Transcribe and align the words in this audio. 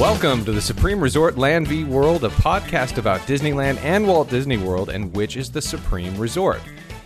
Welcome 0.00 0.46
to 0.46 0.52
the 0.52 0.62
Supreme 0.62 0.98
Resort 0.98 1.36
Land 1.36 1.68
v 1.68 1.84
World, 1.84 2.24
a 2.24 2.30
podcast 2.30 2.96
about 2.96 3.20
Disneyland 3.26 3.76
and 3.82 4.08
Walt 4.08 4.30
Disney 4.30 4.56
World 4.56 4.88
and 4.88 5.14
which 5.14 5.36
is 5.36 5.50
the 5.50 5.60
Supreme 5.60 6.16
Resort. 6.16 6.62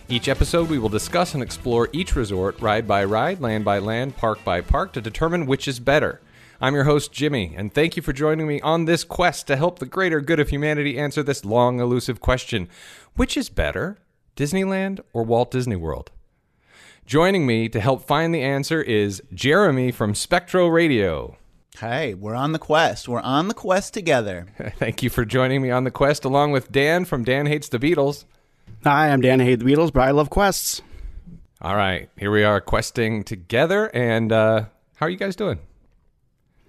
Each 0.07 0.29
episode, 0.29 0.69
we 0.69 0.79
will 0.79 0.87
discuss 0.87 1.33
and 1.33 1.43
explore 1.43 1.89
each 1.91 2.15
resort 2.15 2.57
ride 2.61 2.87
by 2.87 3.03
ride, 3.03 3.41
land 3.41 3.65
by 3.65 3.79
land, 3.79 4.15
park 4.15 4.41
by 4.45 4.61
park 4.61 4.93
to 4.93 5.01
determine 5.01 5.45
which 5.45 5.67
is 5.67 5.81
better. 5.81 6.21
I'm 6.61 6.73
your 6.73 6.85
host, 6.85 7.11
Jimmy, 7.11 7.53
and 7.57 7.73
thank 7.73 7.97
you 7.97 8.01
for 8.01 8.13
joining 8.13 8.47
me 8.47 8.61
on 8.61 8.85
this 8.85 9.03
quest 9.03 9.45
to 9.47 9.57
help 9.57 9.79
the 9.79 9.85
greater 9.85 10.21
good 10.21 10.39
of 10.39 10.47
humanity 10.47 10.97
answer 10.97 11.21
this 11.21 11.43
long, 11.43 11.81
elusive 11.81 12.21
question 12.21 12.69
Which 13.17 13.35
is 13.35 13.49
better, 13.49 13.97
Disneyland 14.37 15.01
or 15.11 15.23
Walt 15.23 15.51
Disney 15.51 15.75
World? 15.75 16.11
Joining 17.05 17.45
me 17.45 17.67
to 17.67 17.81
help 17.81 18.07
find 18.07 18.33
the 18.33 18.41
answer 18.41 18.81
is 18.81 19.21
Jeremy 19.33 19.91
from 19.91 20.15
Spectro 20.15 20.69
Radio. 20.69 21.35
Hey, 21.79 22.13
we're 22.13 22.35
on 22.35 22.51
the 22.53 22.59
quest. 22.59 23.07
We're 23.09 23.19
on 23.21 23.47
the 23.49 23.53
quest 23.53 23.93
together. 23.93 24.47
Thank 24.77 25.03
you 25.03 25.09
for 25.09 25.25
joining 25.25 25.61
me 25.61 25.71
on 25.71 25.83
the 25.83 25.91
quest, 25.91 26.23
along 26.23 26.51
with 26.51 26.71
Dan 26.71 27.03
from 27.05 27.23
Dan 27.23 27.45
Hates 27.47 27.67
the 27.69 27.79
Beatles. 27.79 28.25
Hi, 28.83 29.09
I'm 29.09 29.19
Dan. 29.21 29.41
I 29.41 29.45
hate 29.45 29.59
the 29.59 29.65
Beatles, 29.65 29.91
but 29.91 30.01
I 30.01 30.11
love 30.11 30.29
quests. 30.29 30.81
All 31.61 31.75
right, 31.75 32.09
here 32.17 32.31
we 32.31 32.43
are 32.43 32.61
questing 32.61 33.23
together. 33.23 33.87
And 33.93 34.31
uh, 34.31 34.65
how 34.95 35.07
are 35.07 35.09
you 35.09 35.17
guys 35.17 35.35
doing? 35.35 35.59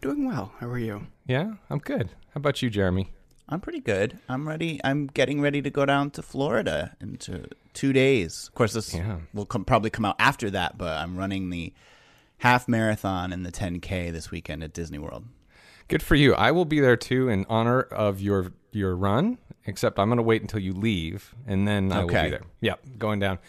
Doing 0.00 0.26
well. 0.26 0.52
How 0.58 0.66
are 0.68 0.78
you? 0.78 1.06
Yeah, 1.26 1.54
I'm 1.70 1.78
good. 1.78 2.08
How 2.34 2.38
about 2.38 2.60
you, 2.62 2.70
Jeremy? 2.70 3.12
I'm 3.48 3.60
pretty 3.60 3.80
good. 3.80 4.18
I'm 4.28 4.48
ready. 4.48 4.80
I'm 4.82 5.06
getting 5.06 5.40
ready 5.40 5.62
to 5.62 5.70
go 5.70 5.86
down 5.86 6.10
to 6.12 6.22
Florida 6.22 6.96
in 7.00 7.16
two, 7.16 7.44
two 7.74 7.92
days. 7.92 8.46
Of 8.48 8.54
course, 8.54 8.72
this 8.72 8.92
Yeah. 8.92 9.18
will 9.32 9.46
come, 9.46 9.64
probably 9.64 9.90
come 9.90 10.04
out 10.04 10.16
after 10.18 10.50
that, 10.50 10.76
but 10.76 10.96
I'm 10.96 11.16
running 11.16 11.50
the 11.50 11.72
half 12.38 12.68
marathon 12.68 13.32
and 13.32 13.44
the 13.44 13.52
10K 13.52 14.12
this 14.12 14.30
weekend 14.30 14.62
at 14.62 14.72
Disney 14.72 14.98
World. 14.98 15.24
Good 15.88 16.02
for 16.02 16.16
you. 16.16 16.34
I 16.34 16.50
will 16.50 16.64
be 16.64 16.80
there 16.80 16.96
too 16.96 17.28
in 17.28 17.46
honor 17.48 17.80
of 17.80 18.20
your 18.20 18.52
your 18.72 18.96
run. 18.96 19.38
Except 19.68 19.98
I'm 19.98 20.08
going 20.08 20.18
to 20.18 20.22
wait 20.22 20.42
until 20.42 20.60
you 20.60 20.72
leave, 20.72 21.34
and 21.44 21.66
then 21.66 21.90
I 21.90 22.00
will 22.00 22.08
be 22.08 22.14
there. 22.30 22.42
Yeah, 22.60 22.74
going 22.98 23.18
down. 23.18 23.40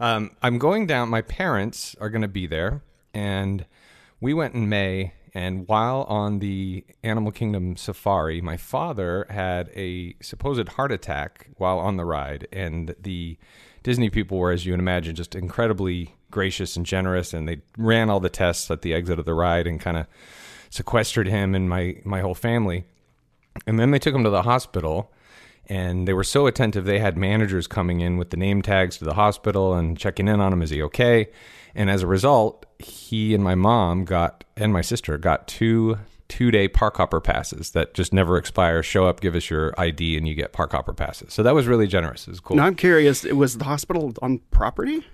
Um, 0.00 0.30
I'm 0.42 0.58
going 0.58 0.86
down. 0.86 1.10
My 1.10 1.20
parents 1.20 1.94
are 2.00 2.08
going 2.08 2.22
to 2.22 2.28
be 2.28 2.46
there, 2.46 2.82
and 3.12 3.66
we 4.20 4.32
went 4.32 4.54
in 4.54 4.68
May. 4.68 5.12
And 5.34 5.68
while 5.68 6.04
on 6.04 6.38
the 6.38 6.82
Animal 7.02 7.30
Kingdom 7.30 7.76
safari, 7.76 8.40
my 8.40 8.56
father 8.56 9.26
had 9.28 9.68
a 9.76 10.16
supposed 10.22 10.66
heart 10.70 10.90
attack 10.90 11.50
while 11.58 11.78
on 11.78 11.98
the 11.98 12.06
ride, 12.06 12.48
and 12.50 12.94
the 12.98 13.36
Disney 13.86 14.10
people 14.10 14.38
were, 14.38 14.50
as 14.50 14.66
you 14.66 14.72
can 14.72 14.80
imagine, 14.80 15.14
just 15.14 15.36
incredibly 15.36 16.16
gracious 16.32 16.76
and 16.76 16.84
generous, 16.84 17.32
and 17.32 17.46
they 17.46 17.60
ran 17.78 18.10
all 18.10 18.18
the 18.18 18.28
tests 18.28 18.68
at 18.68 18.82
the 18.82 18.92
exit 18.92 19.20
of 19.20 19.26
the 19.26 19.32
ride 19.32 19.68
and 19.68 19.80
kind 19.80 19.96
of 19.96 20.08
sequestered 20.70 21.28
him 21.28 21.54
and 21.54 21.70
my 21.70 21.94
my 22.04 22.20
whole 22.20 22.34
family. 22.34 22.84
And 23.64 23.78
then 23.78 23.92
they 23.92 24.00
took 24.00 24.12
him 24.12 24.24
to 24.24 24.30
the 24.30 24.42
hospital 24.42 25.12
and 25.68 26.08
they 26.08 26.12
were 26.12 26.24
so 26.24 26.48
attentive 26.48 26.84
they 26.84 26.98
had 26.98 27.16
managers 27.16 27.68
coming 27.68 28.00
in 28.00 28.16
with 28.16 28.30
the 28.30 28.36
name 28.36 28.60
tags 28.60 28.98
to 28.98 29.04
the 29.04 29.14
hospital 29.14 29.74
and 29.74 29.96
checking 29.96 30.26
in 30.26 30.40
on 30.40 30.52
him 30.52 30.62
is 30.62 30.70
he 30.70 30.82
okay? 30.82 31.28
And 31.72 31.88
as 31.88 32.02
a 32.02 32.08
result, 32.08 32.66
he 32.80 33.36
and 33.36 33.44
my 33.44 33.54
mom 33.54 34.04
got 34.04 34.42
and 34.56 34.72
my 34.72 34.80
sister 34.80 35.16
got 35.16 35.46
two 35.46 35.96
two 36.28 36.50
day 36.50 36.68
park 36.68 36.96
hopper 36.96 37.20
passes 37.20 37.70
that 37.70 37.94
just 37.94 38.12
never 38.12 38.36
expire. 38.36 38.82
Show 38.82 39.06
up, 39.06 39.20
give 39.20 39.34
us 39.34 39.48
your 39.50 39.74
ID, 39.78 40.16
and 40.16 40.26
you 40.26 40.34
get 40.34 40.52
park 40.52 40.72
hopper 40.72 40.92
passes. 40.92 41.32
So 41.32 41.42
that 41.42 41.54
was 41.54 41.66
really 41.66 41.86
generous. 41.86 42.26
It 42.26 42.30
was 42.30 42.40
cool. 42.40 42.56
Now 42.56 42.64
I'm 42.66 42.74
curious. 42.74 43.24
Was 43.24 43.58
the 43.58 43.64
hospital 43.64 44.12
on 44.22 44.38
property? 44.50 45.06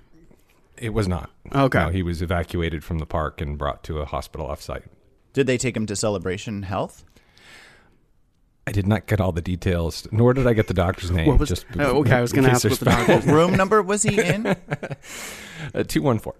It 0.78 0.94
was 0.94 1.06
not. 1.06 1.30
Okay. 1.54 1.78
No, 1.78 1.88
he 1.90 2.02
was 2.02 2.22
evacuated 2.22 2.82
from 2.82 2.98
the 2.98 3.06
park 3.06 3.40
and 3.40 3.56
brought 3.56 3.84
to 3.84 3.98
a 4.00 4.04
hospital 4.04 4.48
offsite. 4.48 4.84
Did 5.32 5.46
they 5.46 5.56
take 5.58 5.76
him 5.76 5.86
to 5.86 5.94
Celebration 5.96 6.62
Health? 6.64 7.04
I 8.66 8.70
did 8.72 8.86
not 8.86 9.06
get 9.06 9.20
all 9.20 9.32
the 9.32 9.40
details, 9.42 10.06
nor 10.12 10.32
did 10.34 10.46
I 10.46 10.52
get 10.52 10.68
the 10.68 10.74
doctor's 10.74 11.10
name. 11.10 11.26
What 11.26 11.38
was? 11.40 11.48
just 11.48 11.66
oh, 11.78 11.98
okay, 12.00 12.12
I 12.14 12.20
was 12.20 12.32
going 12.32 12.44
to 12.44 12.50
ask 12.50 12.64
what 12.64 12.78
the 12.78 12.84
there's- 12.84 13.06
doctor. 13.06 13.32
Room 13.34 13.56
number 13.56 13.82
was 13.82 14.02
he 14.02 14.20
in? 14.20 14.56
Uh, 15.74 15.84
two 15.84 16.02
one 16.02 16.18
four. 16.18 16.34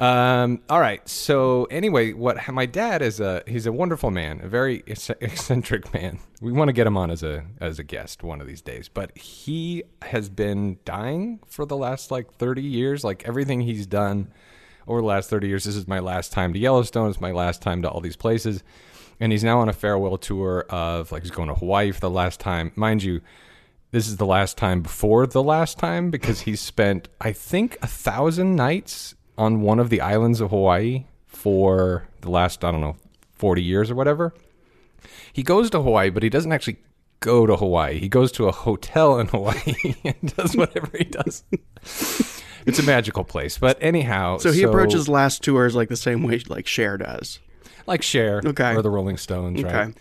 Um, 0.00 0.62
all 0.70 0.80
right. 0.80 1.06
So 1.06 1.64
anyway, 1.64 2.14
what 2.14 2.48
my 2.48 2.64
dad 2.64 3.02
is 3.02 3.20
a 3.20 3.42
he's 3.46 3.66
a 3.66 3.72
wonderful 3.72 4.10
man, 4.10 4.40
a 4.42 4.48
very 4.48 4.82
eccentric 4.86 5.92
man. 5.92 6.18
We 6.40 6.52
want 6.52 6.70
to 6.70 6.72
get 6.72 6.86
him 6.86 6.96
on 6.96 7.10
as 7.10 7.22
a 7.22 7.44
as 7.60 7.78
a 7.78 7.84
guest 7.84 8.22
one 8.22 8.40
of 8.40 8.46
these 8.46 8.62
days. 8.62 8.88
But 8.88 9.16
he 9.16 9.84
has 10.00 10.30
been 10.30 10.78
dying 10.86 11.40
for 11.46 11.66
the 11.66 11.76
last 11.76 12.10
like 12.10 12.32
thirty 12.32 12.62
years. 12.62 13.04
Like 13.04 13.28
everything 13.28 13.60
he's 13.60 13.86
done 13.86 14.32
over 14.88 15.02
the 15.02 15.06
last 15.06 15.28
thirty 15.28 15.48
years. 15.48 15.64
This 15.64 15.76
is 15.76 15.86
my 15.86 15.98
last 15.98 16.32
time 16.32 16.54
to 16.54 16.58
Yellowstone. 16.58 17.10
It's 17.10 17.20
my 17.20 17.32
last 17.32 17.60
time 17.60 17.82
to 17.82 17.90
all 17.90 18.00
these 18.00 18.16
places. 18.16 18.64
And 19.22 19.32
he's 19.32 19.44
now 19.44 19.60
on 19.60 19.68
a 19.68 19.74
farewell 19.74 20.16
tour 20.16 20.64
of 20.70 21.12
like 21.12 21.22
he's 21.22 21.30
going 21.30 21.48
to 21.48 21.54
Hawaii 21.54 21.92
for 21.92 22.00
the 22.00 22.08
last 22.08 22.40
time, 22.40 22.72
mind 22.74 23.02
you 23.02 23.20
this 23.92 24.06
is 24.06 24.18
the 24.18 24.26
last 24.26 24.56
time 24.56 24.82
before 24.82 25.26
the 25.26 25.42
last 25.42 25.76
time 25.76 26.12
because 26.12 26.42
he's 26.42 26.60
spent 26.60 27.08
I 27.20 27.32
think 27.32 27.76
a 27.82 27.88
thousand 27.88 28.54
nights 28.54 29.16
on 29.40 29.60
one 29.62 29.78
of 29.80 29.88
the 29.90 30.00
islands 30.00 30.40
of 30.40 30.50
Hawaii 30.50 31.04
for 31.26 32.06
the 32.20 32.30
last 32.30 32.64
I 32.64 32.70
don't 32.70 32.80
know 32.80 32.96
forty 33.32 33.62
years 33.62 33.90
or 33.90 33.94
whatever. 33.94 34.34
He 35.32 35.42
goes 35.42 35.70
to 35.70 35.80
Hawaii, 35.82 36.10
but 36.10 36.22
he 36.22 36.28
doesn't 36.28 36.52
actually 36.52 36.76
go 37.20 37.46
to 37.46 37.56
Hawaii. 37.56 37.98
He 37.98 38.08
goes 38.08 38.30
to 38.32 38.48
a 38.48 38.52
hotel 38.52 39.18
in 39.18 39.26
Hawaii 39.34 39.94
and 40.04 40.36
does 40.36 40.56
whatever 40.56 40.90
he 40.96 41.04
does. 41.04 41.44
it's 42.66 42.78
a 42.78 42.82
magical 42.82 43.24
place, 43.24 43.56
but 43.58 43.78
anyhow. 43.80 44.38
So 44.38 44.52
he 44.52 44.62
approaches 44.62 45.08
last 45.08 45.42
tours 45.42 45.74
like 45.74 45.88
the 45.88 45.96
same 45.96 46.22
way 46.22 46.40
like 46.48 46.66
Cher 46.66 46.98
does. 46.98 47.38
like 47.86 48.02
Cher 48.02 48.42
Okay. 48.44 48.74
or 48.74 48.82
the 48.82 48.90
Rolling 48.90 49.16
Stones, 49.16 49.62
right? 49.62 49.74
Okay. 49.74 49.92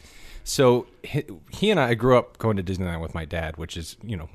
So 0.43 0.87
he, 1.03 1.23
he 1.51 1.69
and 1.71 1.79
I, 1.79 1.89
I 1.89 1.93
grew 1.93 2.17
up 2.17 2.37
going 2.39 2.57
to 2.57 2.63
Disneyland 2.63 3.01
with 3.01 3.13
my 3.13 3.23
dad, 3.25 3.57
which 3.57 3.77
is 3.77 3.95
you 4.03 4.17
know 4.17 4.29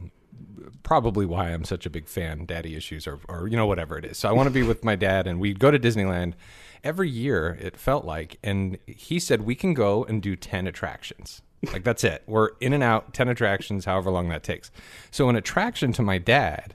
probably 0.83 1.27
why 1.27 1.51
I'm 1.53 1.65
such 1.65 1.87
a 1.87 1.91
big 1.91 2.09
fan. 2.09 2.47
Daddy 2.47 2.77
issues, 2.77 3.07
or 3.07 3.21
or 3.29 3.49
you 3.49 3.57
know 3.57 3.67
whatever 3.67 3.99
it 3.99 4.05
is. 4.05 4.19
So 4.19 4.29
I 4.29 4.33
want 4.33 4.47
to 4.47 4.53
be 4.53 4.63
with 4.63 4.85
my 4.85 4.97
dad, 4.97 5.27
and 5.27 5.41
we'd 5.41 5.59
go 5.59 5.71
to 5.71 5.79
Disneyland 5.79 6.35
every 6.83 7.09
year. 7.09 7.59
It 7.61 7.77
felt 7.77 8.05
like, 8.05 8.39
and 8.43 8.79
he 8.87 9.19
said 9.19 9.43
we 9.43 9.55
can 9.55 9.75
go 9.75 10.05
and 10.05 10.23
do 10.23 10.37
ten 10.37 10.67
attractions. 10.67 11.43
Like 11.73 11.85
that's 11.85 12.05
it. 12.05 12.23
We're 12.27 12.51
in 12.61 12.73
and 12.73 12.83
out, 12.83 13.15
ten 13.15 13.29
attractions, 13.29 13.85
however 13.87 14.11
long 14.11 14.29
that 14.29 14.43
takes. 14.43 14.71
So 15.11 15.29
an 15.29 15.37
attraction 15.37 15.93
to 15.95 16.03
my 16.03 16.19
dad 16.19 16.75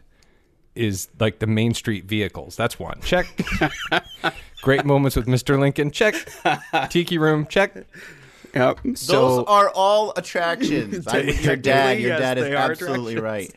is 0.76 1.10
like 1.20 1.40
the 1.40 1.48
Main 1.48 1.74
Street 1.74 2.06
vehicles. 2.06 2.56
That's 2.56 2.80
one. 2.80 3.00
Check. 3.02 3.26
Great 4.62 4.86
moments 4.86 5.16
with 5.16 5.28
Mr. 5.28 5.60
Lincoln. 5.60 5.92
Check. 5.92 6.16
Tiki 6.90 7.18
Room. 7.18 7.46
Check. 7.48 7.86
Yep. 8.54 8.80
Those 8.84 9.00
So 9.00 9.46
are 9.46 9.70
all 9.70 10.14
attractions. 10.16 11.06
I'm 11.08 11.28
your 11.42 11.56
dad. 11.56 12.00
Your 12.00 12.18
Technically, 12.18 12.20
dad 12.20 12.38
is 12.40 12.46
absolutely 12.46 13.18
right. 13.18 13.54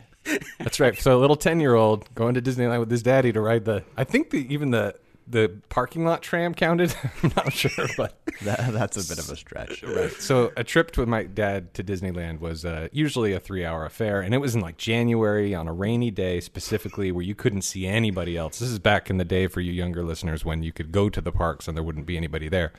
That's 0.59 0.81
right. 0.81 0.97
So 0.99 1.19
a 1.19 1.21
little 1.21 1.37
ten 1.37 1.61
year 1.61 1.75
old 1.75 2.13
going 2.15 2.35
to 2.35 2.43
Disneyland 2.43 2.81
with 2.81 2.91
his 2.91 3.03
daddy 3.03 3.33
to 3.33 3.41
ride 3.41 3.65
the. 3.65 3.85
I 3.97 4.05
think 4.05 4.31
the, 4.31 4.53
even 4.53 4.71
the 4.71 4.95
the 5.27 5.61
parking 5.69 6.05
lot 6.05 6.23
tram 6.23 6.55
counted. 6.55 6.95
I'm 7.23 7.33
not 7.37 7.53
sure, 7.53 7.87
but 7.97 8.19
That, 8.43 8.73
that's 8.73 8.97
a 8.97 9.09
bit 9.09 9.23
of 9.23 9.31
a 9.31 9.37
stretch. 9.37 9.83
right. 9.83 10.11
So 10.13 10.53
a 10.57 10.65
trip 10.65 10.97
with 10.97 11.09
my 11.09 11.25
dad 11.25 11.75
to 11.75 11.85
Disneyland 11.85 12.41
was 12.41 12.65
uh, 12.65 12.89
usually 12.93 13.33
a 13.33 13.41
three 13.41 13.65
hour 13.65 13.85
affair, 13.85 14.21
and 14.21 14.35
it 14.35 14.39
was 14.39 14.55
in 14.55 14.61
like 14.61 14.77
January 14.77 15.55
on 15.55 15.69
a 15.69 15.73
rainy 15.73 16.11
day 16.11 16.41
specifically 16.41 17.13
where 17.13 17.25
you 17.25 17.35
couldn't 17.35 17.63
see 17.63 17.87
anybody 17.87 18.37
else. 18.37 18.59
This 18.59 18.71
is 18.71 18.79
back 18.79 19.11
in 19.11 19.19
the 19.19 19.25
day 19.25 19.47
for 19.47 19.61
you 19.61 19.73
younger 19.73 20.03
listeners 20.03 20.45
when 20.45 20.63
you 20.63 20.73
could 20.73 20.91
go 20.93 21.09
to 21.09 21.21
the 21.21 21.33
parks 21.33 21.69
and 21.69 21.77
there 21.77 21.85
wouldn't 21.85 22.07
be 22.07 22.17
anybody 22.17 22.49
there. 22.49 22.73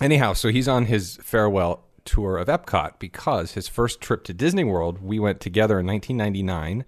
Anyhow, 0.00 0.32
so 0.32 0.48
he's 0.48 0.68
on 0.68 0.86
his 0.86 1.18
farewell 1.22 1.84
tour 2.04 2.36
of 2.36 2.48
Epcot 2.48 2.98
because 2.98 3.52
his 3.52 3.68
first 3.68 4.00
trip 4.00 4.24
to 4.24 4.34
Disney 4.34 4.64
World, 4.64 5.02
we 5.02 5.18
went 5.18 5.40
together 5.40 5.80
in 5.80 5.86
1999. 5.86 6.84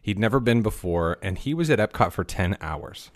He'd 0.00 0.18
never 0.18 0.40
been 0.40 0.62
before, 0.62 1.18
and 1.22 1.38
he 1.38 1.54
was 1.54 1.70
at 1.70 1.78
Epcot 1.78 2.12
for 2.12 2.24
10 2.24 2.56
hours. 2.60 3.10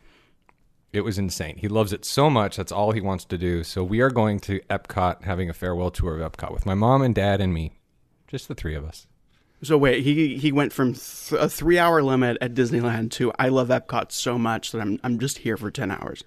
It 0.93 1.03
was 1.03 1.19
insane. 1.19 1.57
He 1.57 1.69
loves 1.69 1.93
it 1.93 2.05
so 2.05 2.29
much. 2.29 2.57
That's 2.57 2.73
all 2.73 2.93
he 2.93 3.01
wants 3.01 3.25
to 3.27 3.39
do. 3.39 3.65
So 3.65 3.83
we 3.83 4.01
are 4.01 4.11
going 4.11 4.41
to 4.41 4.61
Epcot, 4.69 5.23
having 5.25 5.49
a 5.49 5.55
farewell 5.55 5.91
tour 5.91 6.21
of 6.21 6.33
Epcot 6.33 6.53
with 6.53 6.67
my 6.67 6.75
mom 6.75 7.01
and 7.01 7.15
dad 7.15 7.41
and 7.41 7.55
me, 7.55 7.73
just 8.29 8.47
the 8.47 8.55
three 8.55 8.75
of 8.75 8.85
us. 8.85 9.07
So 9.63 9.79
wait, 9.79 10.03
he 10.03 10.37
he 10.39 10.51
went 10.51 10.73
from 10.73 10.95
th- 10.95 11.41
a 11.41 11.49
three 11.49 11.79
hour 11.79 12.03
limit 12.03 12.37
at 12.41 12.53
Disneyland 12.53 13.13
to 13.13 13.33
I 13.39 13.49
love 13.49 13.69
Epcot 13.69 14.11
so 14.11 14.37
much 14.37 14.73
that 14.73 14.81
I'm 14.81 14.99
I'm 15.05 15.21
just 15.21 15.39
here 15.39 15.57
for 15.57 15.71
ten 15.71 15.93
hours. 15.93 16.25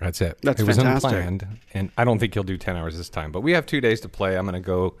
That's 0.00 0.20
it. 0.22 0.38
That's 0.42 0.60
it 0.60 0.66
was 0.66 0.78
unplanned, 0.78 1.46
and 1.74 1.90
I 1.96 2.04
don't 2.04 2.18
think 2.18 2.32
he'll 2.32 2.42
do 2.42 2.56
ten 2.56 2.74
hours 2.74 2.96
this 2.96 3.10
time. 3.10 3.32
But 3.32 3.42
we 3.42 3.52
have 3.52 3.66
two 3.66 3.82
days 3.82 4.00
to 4.00 4.08
play. 4.08 4.36
I'm 4.36 4.46
going 4.46 4.54
to 4.54 4.60
go 4.60 4.96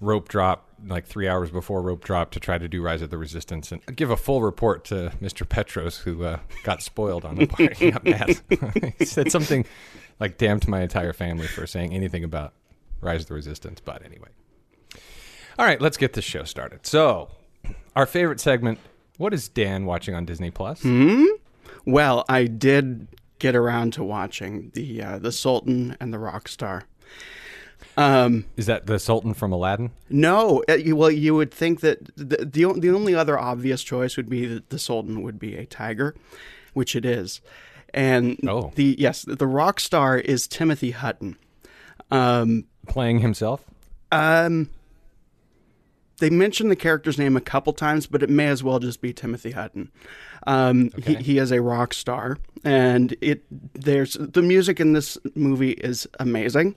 rope 0.00 0.28
drop 0.28 0.68
like 0.86 1.06
three 1.06 1.28
hours 1.28 1.50
before 1.50 1.82
rope 1.82 2.02
drop 2.02 2.30
to 2.30 2.40
try 2.40 2.58
to 2.58 2.68
do 2.68 2.82
Rise 2.82 3.02
of 3.02 3.10
the 3.10 3.18
Resistance 3.18 3.72
and 3.72 3.84
give 3.94 4.10
a 4.10 4.16
full 4.16 4.42
report 4.42 4.84
to 4.86 5.12
Mr. 5.22 5.48
Petros, 5.48 5.98
who 5.98 6.24
uh, 6.24 6.38
got 6.64 6.82
spoiled 6.82 7.24
on 7.24 7.36
the 7.36 7.46
part. 7.46 7.76
He 7.76 7.90
got 7.90 8.04
mad. 8.04 8.40
he 8.98 9.04
said 9.04 9.30
something 9.30 9.66
like 10.18 10.38
"damn" 10.38 10.60
to 10.60 10.70
my 10.70 10.80
entire 10.80 11.12
family 11.12 11.46
for 11.46 11.66
saying 11.66 11.92
anything 11.92 12.24
about 12.24 12.54
Rise 13.02 13.22
of 13.22 13.28
the 13.28 13.34
Resistance. 13.34 13.80
But 13.80 14.02
anyway, 14.02 14.28
all 15.58 15.66
right, 15.66 15.80
let's 15.80 15.98
get 15.98 16.14
this 16.14 16.24
show 16.24 16.44
started. 16.44 16.86
So, 16.86 17.28
our 17.94 18.06
favorite 18.06 18.40
segment. 18.40 18.78
What 19.18 19.32
is 19.32 19.48
Dan 19.48 19.86
watching 19.86 20.14
on 20.14 20.26
Disney 20.26 20.50
Plus? 20.50 20.82
Hmm? 20.82 21.24
Well, 21.86 22.26
I 22.28 22.44
did 22.44 23.08
get 23.38 23.54
around 23.56 23.92
to 23.94 24.04
watching 24.04 24.70
the 24.74 25.02
uh, 25.02 25.18
the 25.18 25.32
Sultan 25.32 25.96
and 26.00 26.12
the 26.12 26.18
Rock 26.18 26.48
Star. 26.48 26.84
Is 27.98 28.66
that 28.66 28.86
the 28.86 28.98
Sultan 28.98 29.32
from 29.34 29.52
Aladdin? 29.52 29.90
No, 30.10 30.62
uh, 30.68 30.76
well, 30.94 31.10
you 31.10 31.34
would 31.34 31.50
think 31.52 31.80
that 31.80 32.14
the, 32.16 32.44
the 32.44 32.64
the 32.78 32.90
only 32.92 33.14
other 33.14 33.38
obvious 33.38 33.82
choice 33.82 34.16
would 34.16 34.28
be 34.28 34.44
that 34.46 34.68
the 34.70 34.78
Sultan 34.78 35.22
would 35.22 35.38
be 35.38 35.56
a 35.56 35.64
tiger, 35.66 36.14
which 36.74 36.94
it 36.94 37.04
is, 37.06 37.40
and 37.94 38.38
Oh. 38.46 38.70
the 38.74 38.96
yes, 38.98 39.22
the 39.22 39.46
rock 39.46 39.80
star 39.80 40.18
is 40.18 40.46
Timothy 40.46 40.90
Hutton. 40.90 41.36
Um, 42.10 42.64
Playing 42.86 43.20
himself? 43.20 43.64
um, 44.12 44.68
they 46.18 46.30
mention 46.30 46.68
the 46.68 46.76
character's 46.76 47.18
name 47.18 47.36
a 47.36 47.40
couple 47.42 47.72
times, 47.72 48.06
but 48.06 48.22
it 48.22 48.30
may 48.30 48.46
as 48.46 48.62
well 48.62 48.78
just 48.78 49.00
be 49.00 49.12
Timothy 49.12 49.50
Hutton. 49.52 49.90
Um, 50.46 50.90
he, 51.04 51.14
he 51.16 51.38
is 51.38 51.50
a 51.50 51.60
rock 51.60 51.92
star, 51.92 52.38
and 52.64 53.16
it 53.20 53.42
there's 53.74 54.14
the 54.14 54.42
music 54.42 54.80
in 54.80 54.92
this 54.92 55.18
movie 55.34 55.72
is 55.72 56.06
amazing. 56.20 56.74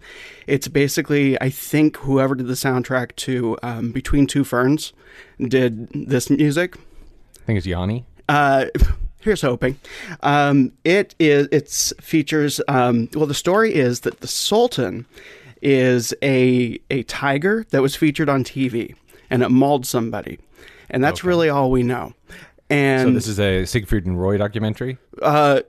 It's 0.47 0.67
basically 0.67 1.39
I 1.41 1.49
think 1.49 1.97
whoever 1.97 2.35
did 2.35 2.47
the 2.47 2.53
soundtrack 2.53 3.15
to 3.17 3.57
um, 3.63 3.91
Between 3.91 4.27
Two 4.27 4.43
Ferns 4.43 4.93
did 5.39 5.89
this 5.93 6.29
music. 6.29 6.77
I 6.77 7.45
think 7.45 7.57
it's 7.57 7.67
Yanni. 7.67 8.05
Uh, 8.27 8.65
here's 9.21 9.41
hoping. 9.41 9.79
Um, 10.21 10.71
it 10.83 11.15
is. 11.19 11.47
It's 11.51 11.93
features. 12.01 12.61
Um, 12.67 13.09
well, 13.13 13.27
the 13.27 13.33
story 13.33 13.73
is 13.73 14.01
that 14.01 14.21
the 14.21 14.27
Sultan 14.27 15.05
is 15.61 16.13
a 16.23 16.79
a 16.89 17.03
tiger 17.03 17.65
that 17.71 17.81
was 17.81 17.95
featured 17.95 18.29
on 18.29 18.43
TV, 18.43 18.95
and 19.29 19.43
it 19.43 19.49
mauled 19.49 19.85
somebody, 19.85 20.39
and 20.89 21.03
that's 21.03 21.23
really 21.23 21.49
all 21.49 21.69
we 21.71 21.83
know. 21.83 22.13
And 22.69 23.07
So 23.09 23.13
this 23.13 23.27
is 23.27 23.39
a 23.39 23.65
Siegfried 23.65 24.05
and 24.05 24.19
Roy 24.21 24.37
documentary. 24.37 24.97
uh, 25.23 25.61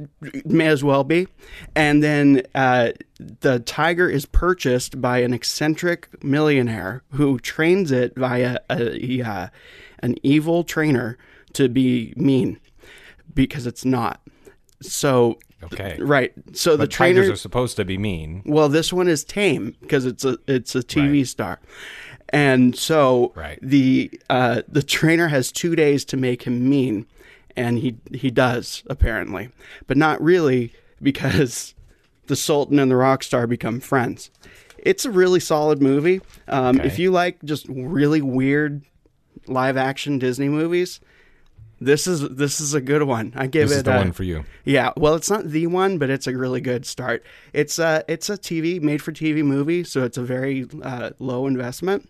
may 0.44 0.67
as 0.67 0.85
well 0.85 1.02
be. 1.02 1.29
And 1.75 2.02
then 2.02 2.43
uh, 2.55 2.91
the 3.41 3.61
tiger 3.61 4.08
is 4.08 4.26
purchased 4.26 5.00
by 5.00 5.19
an 5.19 5.32
eccentric 5.32 6.23
millionaire 6.23 7.02
who 7.12 7.38
trains 7.38 7.91
it 7.91 8.14
via 8.17 8.58
a, 8.70 9.23
uh, 9.23 9.49
an 10.00 10.17
evil 10.23 10.62
trainer 10.62 11.17
to 11.55 11.69
be 11.70 12.12
mean 12.17 12.61
because 13.35 13.67
it's 13.67 13.85
not. 13.85 14.20
So, 14.82 15.38
Okay. 15.62 15.96
right. 16.00 16.32
So 16.55 16.73
the 16.73 16.85
But 16.85 16.91
tigers 16.91 17.17
trainer. 17.26 17.32
are 17.35 17.37
supposed 17.37 17.76
to 17.76 17.85
be 17.85 17.99
mean. 17.99 18.43
Well, 18.46 18.69
this 18.70 18.93
one 18.94 19.08
is 19.08 19.25
tame 19.25 19.75
because 19.82 20.06
it's 20.06 20.25
a 20.25 20.38
it's 20.46 20.75
a 20.75 20.81
TV 20.82 21.19
Right. 21.19 21.26
star, 21.26 21.61
and 22.31 22.75
so 22.77 23.32
Right. 23.35 23.59
the 23.61 24.11
uh, 24.31 24.62
the 24.69 24.82
trainer 24.82 25.29
has 25.29 25.53
two 25.53 25.77
days 25.77 26.05
to 26.06 26.17
make 26.17 26.44
him 26.44 26.69
mean, 26.69 27.06
and 27.56 27.79
he 27.79 27.97
he 28.15 28.31
does 28.31 28.82
apparently, 28.88 29.50
but 29.87 29.97
not 29.97 30.23
really 30.23 30.73
because 31.03 31.75
the 32.27 32.37
Sultan 32.37 32.79
and 32.79 32.91
the 32.91 32.97
rock 32.97 33.23
star 33.23 33.47
become 33.47 33.81
friends. 33.81 34.31
It's 34.79 35.05
a 35.05 35.11
really 35.11 35.41
solid 35.41 35.82
movie. 35.82 36.21
Um, 36.49 36.77
Okay. 36.79 36.87
If 36.87 36.99
you 36.99 37.11
like 37.11 37.43
just 37.44 37.67
really 37.69 38.23
weird 38.23 38.82
live 39.47 39.77
action 39.77 40.19
Disney 40.19 40.49
movies, 40.49 41.00
this 41.81 42.06
is 42.06 42.21
this 42.29 42.61
is 42.61 42.75
a 42.75 42.81
good 42.81 43.03
one. 43.05 43.32
I 43.37 43.47
give 43.47 43.69
This 43.69 43.79
it 43.79 43.81
is 43.81 43.85
the 43.85 43.94
a- 43.94 43.97
one 43.97 44.12
for 44.12 44.23
you. 44.25 44.44
yeah, 44.65 44.91
well, 44.97 45.15
it's 45.15 45.31
not 45.31 45.47
the 45.49 45.67
one, 45.67 45.99
but 45.99 46.11
it's 46.11 46.27
a 46.27 46.37
really 46.37 46.61
good 46.61 46.85
start. 46.87 47.25
It's 47.53 47.79
a 47.79 48.05
it's 48.09 48.29
a 48.29 48.37
TV 48.37 48.81
made 48.81 49.00
for 49.03 49.12
TV 49.12 49.43
movie, 49.44 49.85
so 49.85 50.05
it's 50.05 50.19
a 50.19 50.23
very 50.23 50.67
uh, 50.82 51.11
low 51.19 51.47
investment. 51.47 52.09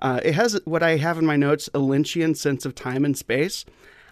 Uh, 0.00 0.18
it 0.24 0.34
has 0.34 0.58
what 0.64 0.82
I 0.82 0.96
have 0.96 1.18
in 1.18 1.26
my 1.26 1.36
notes: 1.36 1.68
a 1.74 1.78
Lynchian 1.78 2.36
sense 2.36 2.64
of 2.64 2.74
time 2.74 3.04
and 3.04 3.16
space. 3.16 3.64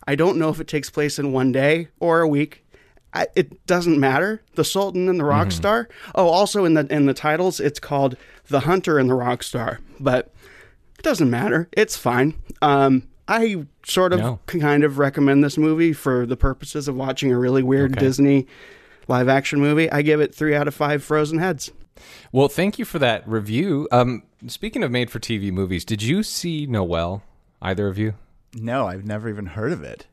I 0.06 0.14
don't 0.14 0.38
know 0.38 0.48
if 0.48 0.60
it 0.60 0.68
takes 0.68 0.90
place 0.90 1.18
in 1.18 1.32
one 1.32 1.52
day 1.52 1.88
or 1.98 2.20
a 2.20 2.28
week. 2.28 2.64
I, 3.12 3.26
it 3.34 3.66
doesn't 3.66 3.98
matter. 3.98 4.40
The 4.54 4.64
Sultan 4.64 5.08
and 5.08 5.18
the 5.18 5.24
Rock 5.24 5.48
Mm-hmm. 5.48 5.56
Star. 5.56 5.88
Oh, 6.14 6.28
also 6.28 6.64
in 6.64 6.74
the 6.74 6.86
in 6.94 7.06
the 7.06 7.14
titles, 7.14 7.58
it's 7.58 7.80
called 7.80 8.16
the 8.48 8.60
Hunter 8.60 8.98
and 8.98 9.10
the 9.10 9.14
Rock 9.14 9.42
Star, 9.42 9.80
but 9.98 10.32
it 10.98 11.02
doesn't 11.02 11.28
matter. 11.30 11.68
It's 11.72 11.96
fine. 11.96 12.34
Um, 12.62 13.04
I 13.30 13.66
sort 13.86 14.12
of 14.12 14.18
No. 14.20 14.40
kind 14.46 14.84
of 14.84 14.98
recommend 14.98 15.42
this 15.44 15.56
movie 15.56 15.92
for 15.92 16.26
the 16.26 16.36
purposes 16.36 16.88
of 16.88 16.96
watching 16.96 17.32
a 17.32 17.38
really 17.38 17.62
weird 17.62 17.92
Okay. 17.92 18.00
Disney 18.00 18.46
live 19.08 19.28
action 19.28 19.60
movie. 19.60 19.90
I 19.90 20.02
give 20.02 20.20
it 20.20 20.34
three 20.34 20.54
out 20.54 20.66
of 20.68 20.74
five 20.74 21.02
frozen 21.02 21.38
heads. 21.38 21.70
Well, 22.32 22.48
thank 22.48 22.78
you 22.78 22.84
for 22.84 22.98
that 22.98 23.26
review. 23.28 23.86
Um, 23.92 24.22
speaking 24.46 24.82
of 24.82 24.90
made 24.90 25.10
for 25.10 25.18
TV 25.18 25.50
movies, 25.52 25.84
did 25.84 26.02
you 26.02 26.22
see 26.22 26.66
Noelle? 26.66 27.22
Either 27.62 27.88
of 27.88 27.98
you? 27.98 28.14
No, 28.54 28.86
I've 28.86 29.04
never 29.04 29.28
even 29.28 29.46
heard 29.46 29.72
of 29.72 29.82
it. 29.84 30.06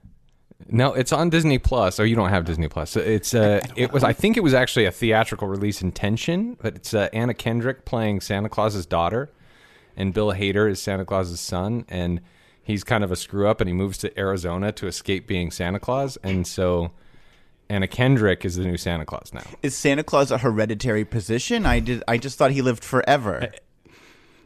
No, 0.70 0.94
it's 0.94 1.14
on 1.14 1.30
Disney 1.30 1.60
Plus. 1.60 2.00
Oh, 2.00 2.04
you 2.04 2.16
don't 2.16 2.30
have 2.30 2.44
Disney 2.46 2.68
Plus. 2.68 2.90
So 2.92 3.00
It's 3.00 3.34
uh, 3.34 3.62
it 3.76 3.94
was. 3.94 4.04
I 4.04 4.12
think 4.12 4.36
it 4.38 4.42
was 4.44 4.54
actually 4.54 4.86
a 4.86 4.92
theatrical 4.92 5.48
release 5.48 5.82
intention, 5.82 6.58
but 6.62 6.76
it's 6.76 6.94
uh, 6.94 7.08
Anna 7.14 7.34
Kendrick 7.34 7.86
playing 7.86 8.20
Santa 8.22 8.50
Claus's 8.50 8.86
daughter, 8.86 9.30
and 9.96 10.14
Bill 10.14 10.34
Hader 10.34 10.70
is 10.70 10.82
Santa 10.82 11.06
Claus's 11.06 11.40
son, 11.40 11.86
and 11.88 12.20
he's 12.68 12.84
kind 12.84 13.04
of 13.04 13.12
a 13.12 13.16
screw 13.16 13.48
up, 13.48 13.60
and 13.62 13.68
he 13.68 13.74
moves 13.74 13.98
to 14.00 14.20
Arizona 14.20 14.72
to 14.74 14.86
escape 14.86 15.26
being 15.26 15.50
Santa 15.50 15.80
Claus, 15.80 16.18
and 16.18 16.46
so 16.46 16.92
Anna 17.70 17.88
Kendrick 17.88 18.46
is 18.46 18.56
the 18.58 18.64
new 18.66 18.78
Santa 18.78 19.06
Claus 19.06 19.32
now. 19.34 19.44
Is 19.64 19.76
Santa 19.76 20.04
Claus 20.04 20.30
a 20.30 20.38
hereditary 20.38 21.04
position? 21.06 21.66
I 21.66 21.80
did. 21.80 22.04
I 22.08 22.18
just 22.18 22.38
thought 22.38 22.52
he 22.52 22.62
lived 22.62 22.84
forever. 22.84 23.38
It- 23.40 23.64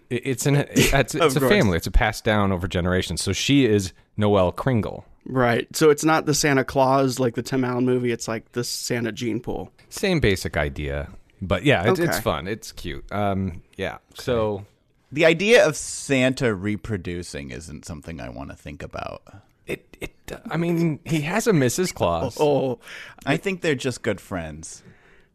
It's 0.09 0.45
an 0.45 0.55
it's, 0.55 0.93
it's 0.93 1.15
a 1.15 1.19
course. 1.19 1.37
family. 1.37 1.77
It's 1.77 1.87
a 1.87 1.91
passed 1.91 2.23
down 2.23 2.51
over 2.51 2.67
generations. 2.67 3.21
So 3.21 3.31
she 3.31 3.65
is 3.65 3.93
Noelle 4.17 4.51
Kringle. 4.51 5.05
Right. 5.25 5.73
So 5.73 5.89
it's 5.89 6.03
not 6.03 6.25
the 6.25 6.33
Santa 6.33 6.65
Claus 6.65 7.17
like 7.19 7.35
the 7.35 7.41
Tim 7.43 7.63
Allen 7.63 7.85
movie. 7.85 8.11
It's 8.11 8.27
like 8.27 8.51
the 8.51 8.63
Santa 8.65 9.11
gene 9.13 9.39
pool. 9.39 9.71
Same 9.89 10.19
basic 10.19 10.57
idea, 10.57 11.07
but 11.41 11.63
yeah, 11.63 11.89
it's, 11.89 11.99
it's 11.99 12.19
fun. 12.19 12.47
It's 12.47 12.71
cute. 12.73 13.09
Um, 13.11 13.61
yeah. 13.77 13.99
So 14.15 14.65
The 15.11 15.25
idea 15.25 15.65
of 15.67 15.75
Santa 15.75 16.53
reproducing 16.55 17.51
isn't 17.51 17.85
something 17.85 18.21
I 18.21 18.29
want 18.29 18.49
to 18.49 18.55
think 18.55 18.81
about. 18.81 19.21
it 19.67 19.97
it. 19.99 20.11
I 20.49 20.55
mean, 20.55 20.99
he 21.05 21.21
has 21.21 21.45
a 21.47 21.51
Mrs. 21.51 21.93
Claus. 21.93 22.37
Oh, 22.39 22.79
I 23.25 23.35
think 23.37 23.61
they're 23.61 23.75
just 23.75 24.01
good 24.01 24.21
friends. 24.21 24.81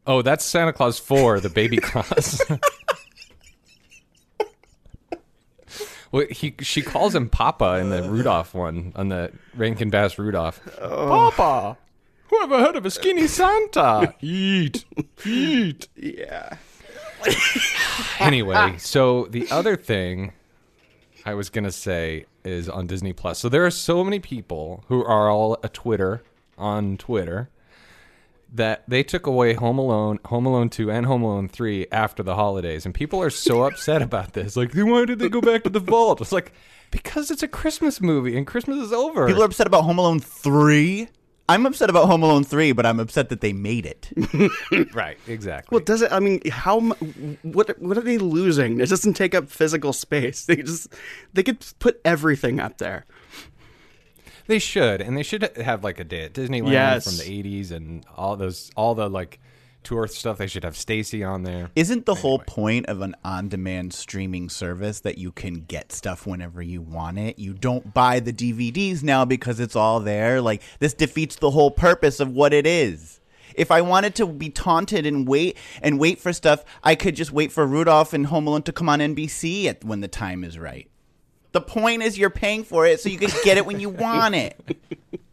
Oh, 0.07 0.21
that's 0.23 0.43
Santa 0.43 0.73
Claus 0.73 0.97
four, 0.97 1.39
the 1.39 1.49
baby 1.49 1.77
Claus. 1.81 2.41
well, 6.11 6.25
he 6.31 6.55
she 6.61 6.81
calls 6.81 7.13
him 7.13 7.29
Papa 7.29 7.75
in 7.79 7.89
the 7.89 8.03
Rudolph 8.09 8.53
one 8.55 8.93
on 8.95 9.09
the 9.09 9.31
Rankin 9.55 9.89
Bass 9.89 10.17
Rudolph. 10.17 10.59
Oh. 10.81 11.31
Papa, 11.35 11.77
who 12.29 12.41
ever 12.43 12.59
heard 12.59 12.75
of 12.75 12.85
a 12.85 12.91
skinny 12.91 13.27
Santa? 13.27 14.15
eat, 14.21 14.85
eat. 15.25 15.87
yeah. 15.95 16.57
anyway, 18.19 18.75
so 18.77 19.25
the 19.25 19.47
other 19.51 19.75
thing 19.75 20.33
I 21.25 21.33
was 21.33 21.49
gonna 21.49 21.71
say 21.71 22.25
is 22.43 22.69
on 22.69 22.87
Disney 22.87 23.13
Plus. 23.13 23.39
So 23.39 23.49
there 23.49 23.65
are 23.65 23.71
so 23.71 24.03
many 24.03 24.19
people 24.19 24.83
who 24.87 25.03
are 25.03 25.29
all 25.29 25.57
a 25.63 25.69
Twitter 25.69 26.23
on 26.57 26.97
Twitter 26.97 27.49
that 28.53 28.83
they 28.87 29.03
took 29.03 29.27
away 29.27 29.53
Home 29.53 29.77
Alone, 29.77 30.19
Home 30.25 30.45
Alone 30.45 30.69
Two, 30.69 30.89
and 30.89 31.05
Home 31.05 31.21
Alone 31.23 31.49
Three 31.49 31.87
after 31.91 32.23
the 32.23 32.35
holidays, 32.35 32.85
and 32.85 32.95
people 32.95 33.21
are 33.21 33.29
so 33.29 33.63
upset 33.63 34.01
about 34.01 34.33
this. 34.33 34.55
Like, 34.55 34.73
why 34.73 35.05
did 35.05 35.19
they 35.19 35.29
go 35.29 35.41
back 35.41 35.63
to 35.63 35.69
the 35.69 35.79
vault? 35.79 36.21
It's 36.21 36.31
like 36.31 36.53
because 36.91 37.31
it's 37.31 37.43
a 37.43 37.47
Christmas 37.47 37.99
movie 38.01 38.37
and 38.37 38.47
Christmas 38.47 38.77
is 38.77 38.93
over. 38.93 39.27
People 39.27 39.43
are 39.43 39.47
upset 39.47 39.67
about 39.67 39.83
Home 39.83 39.97
Alone 39.97 40.19
3. 40.19 41.09
I'm 41.49 41.65
upset 41.65 41.89
about 41.89 42.07
Home 42.07 42.23
Alone 42.23 42.43
3, 42.43 42.73
but 42.73 42.85
I'm 42.85 42.99
upset 42.99 43.29
that 43.29 43.39
they 43.39 43.53
made 43.53 43.85
it. 43.85 44.11
right, 44.93 45.17
exactly. 45.27 45.75
Well, 45.75 45.83
does 45.83 46.01
it? 46.01 46.11
I 46.11 46.19
mean, 46.19 46.41
how? 46.49 46.81
What? 47.43 47.79
What 47.81 47.97
are 47.97 48.01
they 48.01 48.17
losing? 48.17 48.81
It 48.81 48.89
doesn't 48.89 49.13
take 49.13 49.33
up 49.33 49.49
physical 49.49 49.93
space. 49.93 50.45
They 50.45 50.57
just 50.57 50.93
they 51.33 51.43
could 51.43 51.65
put 51.79 52.01
everything 52.03 52.59
up 52.59 52.77
there. 52.79 53.05
They 54.47 54.59
should, 54.59 55.01
and 55.01 55.17
they 55.17 55.23
should 55.23 55.43
have 55.57 55.83
like 55.83 55.99
a 55.99 56.03
day 56.05 56.23
at 56.23 56.33
Disneyland 56.33 56.71
Yes. 56.71 57.03
from 57.05 57.17
the 57.25 57.43
'80s 57.43 57.71
and 57.71 58.05
all 58.15 58.35
those, 58.35 58.71
all 58.75 58.95
the 58.95 59.09
like 59.09 59.39
tour 59.87 60.05
stuff. 60.07 60.37
They 60.37 60.47
should 60.47 60.65
have 60.65 60.75
Stacy 60.75 61.23
on 61.23 61.43
there. 61.43 61.71
Isn't 61.75 62.05
the 62.05 62.15
whole 62.15 62.39
point 62.39 62.87
of 62.87 63.01
an 63.01 63.15
on-demand 63.23 63.93
streaming 63.93 64.49
service 64.49 64.99
that 65.01 65.17
you 65.17 65.31
can 65.31 65.61
get 65.61 65.93
stuff 65.93 66.27
whenever 66.27 66.61
you 66.61 66.81
want 66.81 67.17
it? 67.17 67.39
You 67.39 67.53
don't 67.53 67.93
buy 67.93 68.19
the 68.19 68.33
DVDs 68.33 69.01
now 69.01 69.23
because 69.23 69.61
it's 69.61 69.77
all 69.77 70.01
there. 70.01 70.41
Like 70.41 70.61
this 70.79 70.93
defeats 70.93 71.37
the 71.37 71.51
whole 71.51 71.71
purpose 71.71 72.19
of 72.19 72.31
what 72.31 72.51
it 72.51 72.67
is. 72.67 73.21
If 73.55 73.71
I 73.71 73.81
wanted 73.81 74.13
to 74.15 74.27
be 74.27 74.49
taunted 74.49 75.05
and 75.05 75.25
wait 75.25 75.57
and 75.81 75.97
wait 75.97 76.19
for 76.19 76.33
stuff, 76.33 76.65
I 76.83 76.95
could 76.95 77.15
just 77.15 77.31
wait 77.31 77.53
for 77.53 77.65
Rudolph 77.65 78.11
and 78.11 78.25
Home 78.25 78.45
Alone 78.45 78.63
to 78.63 78.73
come 78.73 78.89
on 78.89 78.99
NBC 78.99 79.67
at 79.67 79.85
when 79.85 80.01
the 80.01 80.09
time 80.09 80.43
is 80.43 80.59
right. 80.59 80.89
The 81.53 81.61
point 81.61 82.03
is 82.03 82.17
you're 82.17 82.29
paying 82.29 82.65
for 82.65 82.85
it 82.85 82.99
so 82.99 83.07
you 83.07 83.17
can 83.17 83.31
get 83.45 83.55
it 83.57 83.65
when 83.65 83.79
you 83.79 83.89
want 83.89 84.35
it. 84.35 84.77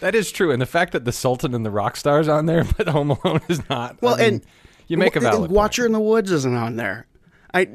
That 0.00 0.14
is 0.14 0.30
true, 0.30 0.50
and 0.52 0.60
the 0.60 0.66
fact 0.66 0.92
that 0.92 1.04
the 1.04 1.12
Sultan 1.12 1.54
and 1.54 1.64
the 1.64 1.70
rock 1.70 1.96
stars 1.96 2.28
on 2.28 2.46
there, 2.46 2.64
but 2.76 2.88
Home 2.88 3.10
Alone 3.10 3.40
is 3.48 3.66
not. 3.68 4.00
Well, 4.02 4.14
I 4.14 4.18
mean, 4.18 4.26
and 4.34 4.46
you 4.88 4.96
make 4.96 5.16
a 5.16 5.20
w- 5.20 5.32
valid 5.32 5.50
Watcher 5.50 5.82
point. 5.82 5.86
in 5.86 5.92
the 5.92 6.00
Woods 6.00 6.30
isn't 6.30 6.54
on 6.56 6.76
there. 6.76 7.06
I 7.54 7.68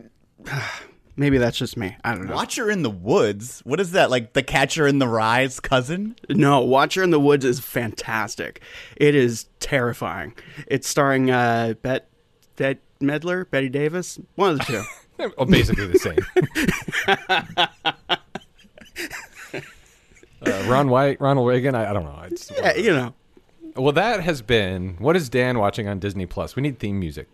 maybe 1.16 1.38
that's 1.38 1.58
just 1.58 1.78
me. 1.78 1.96
I 2.04 2.14
don't 2.16 2.28
know. 2.28 2.36
Watcher 2.36 2.70
in 2.70 2.84
the 2.84 2.90
Woods. 2.90 3.62
What 3.66 3.80
is 3.80 3.92
that? 3.92 4.10
Like 4.12 4.34
the 4.34 4.44
Catcher 4.44 4.88
in 4.88 5.00
the 5.00 5.08
Rye's 5.08 5.60
cousin? 5.60 6.16
No, 6.30 6.62
Watcher 6.62 7.04
in 7.04 7.10
the 7.10 7.20
Woods 7.20 7.44
is 7.46 7.60
fantastic. 7.60 8.62
It 8.98 9.16
is 9.16 9.48
terrifying. 9.60 10.34
It's 10.68 10.88
starring 10.88 11.32
uh, 11.32 11.74
Bet 11.82 12.08
Bet 12.56 12.78
Midler, 13.02 13.50
Bette 13.50 13.70
Davis, 13.70 14.20
one 14.36 14.52
of 14.52 14.58
the 14.60 14.64
two. 14.66 14.84
Well, 15.38 15.46
basically 15.46 15.86
the 15.86 16.00
same. 16.00 16.18
uh, 20.46 20.66
Ron 20.68 20.90
White, 20.90 21.22
Ronald 21.22 21.48
Reagan. 21.48 21.76
I, 21.76 21.90
I 21.90 21.94
don't 21.94 22.04
know. 22.04 22.22
It's, 22.26 22.52
yeah, 22.52 22.76
you 22.76 22.92
know. 22.92 23.14
Well, 23.76 23.94
that 23.94 24.22
has 24.22 24.42
been. 24.42 24.98
What 25.00 25.16
is 25.16 25.30
Dan 25.30 25.60
watching 25.60 25.88
on 25.88 26.00
Disney 26.00 26.26
Plus? 26.26 26.56
We 26.56 26.62
need 26.62 26.80
theme 26.80 27.00
music. 27.00 27.28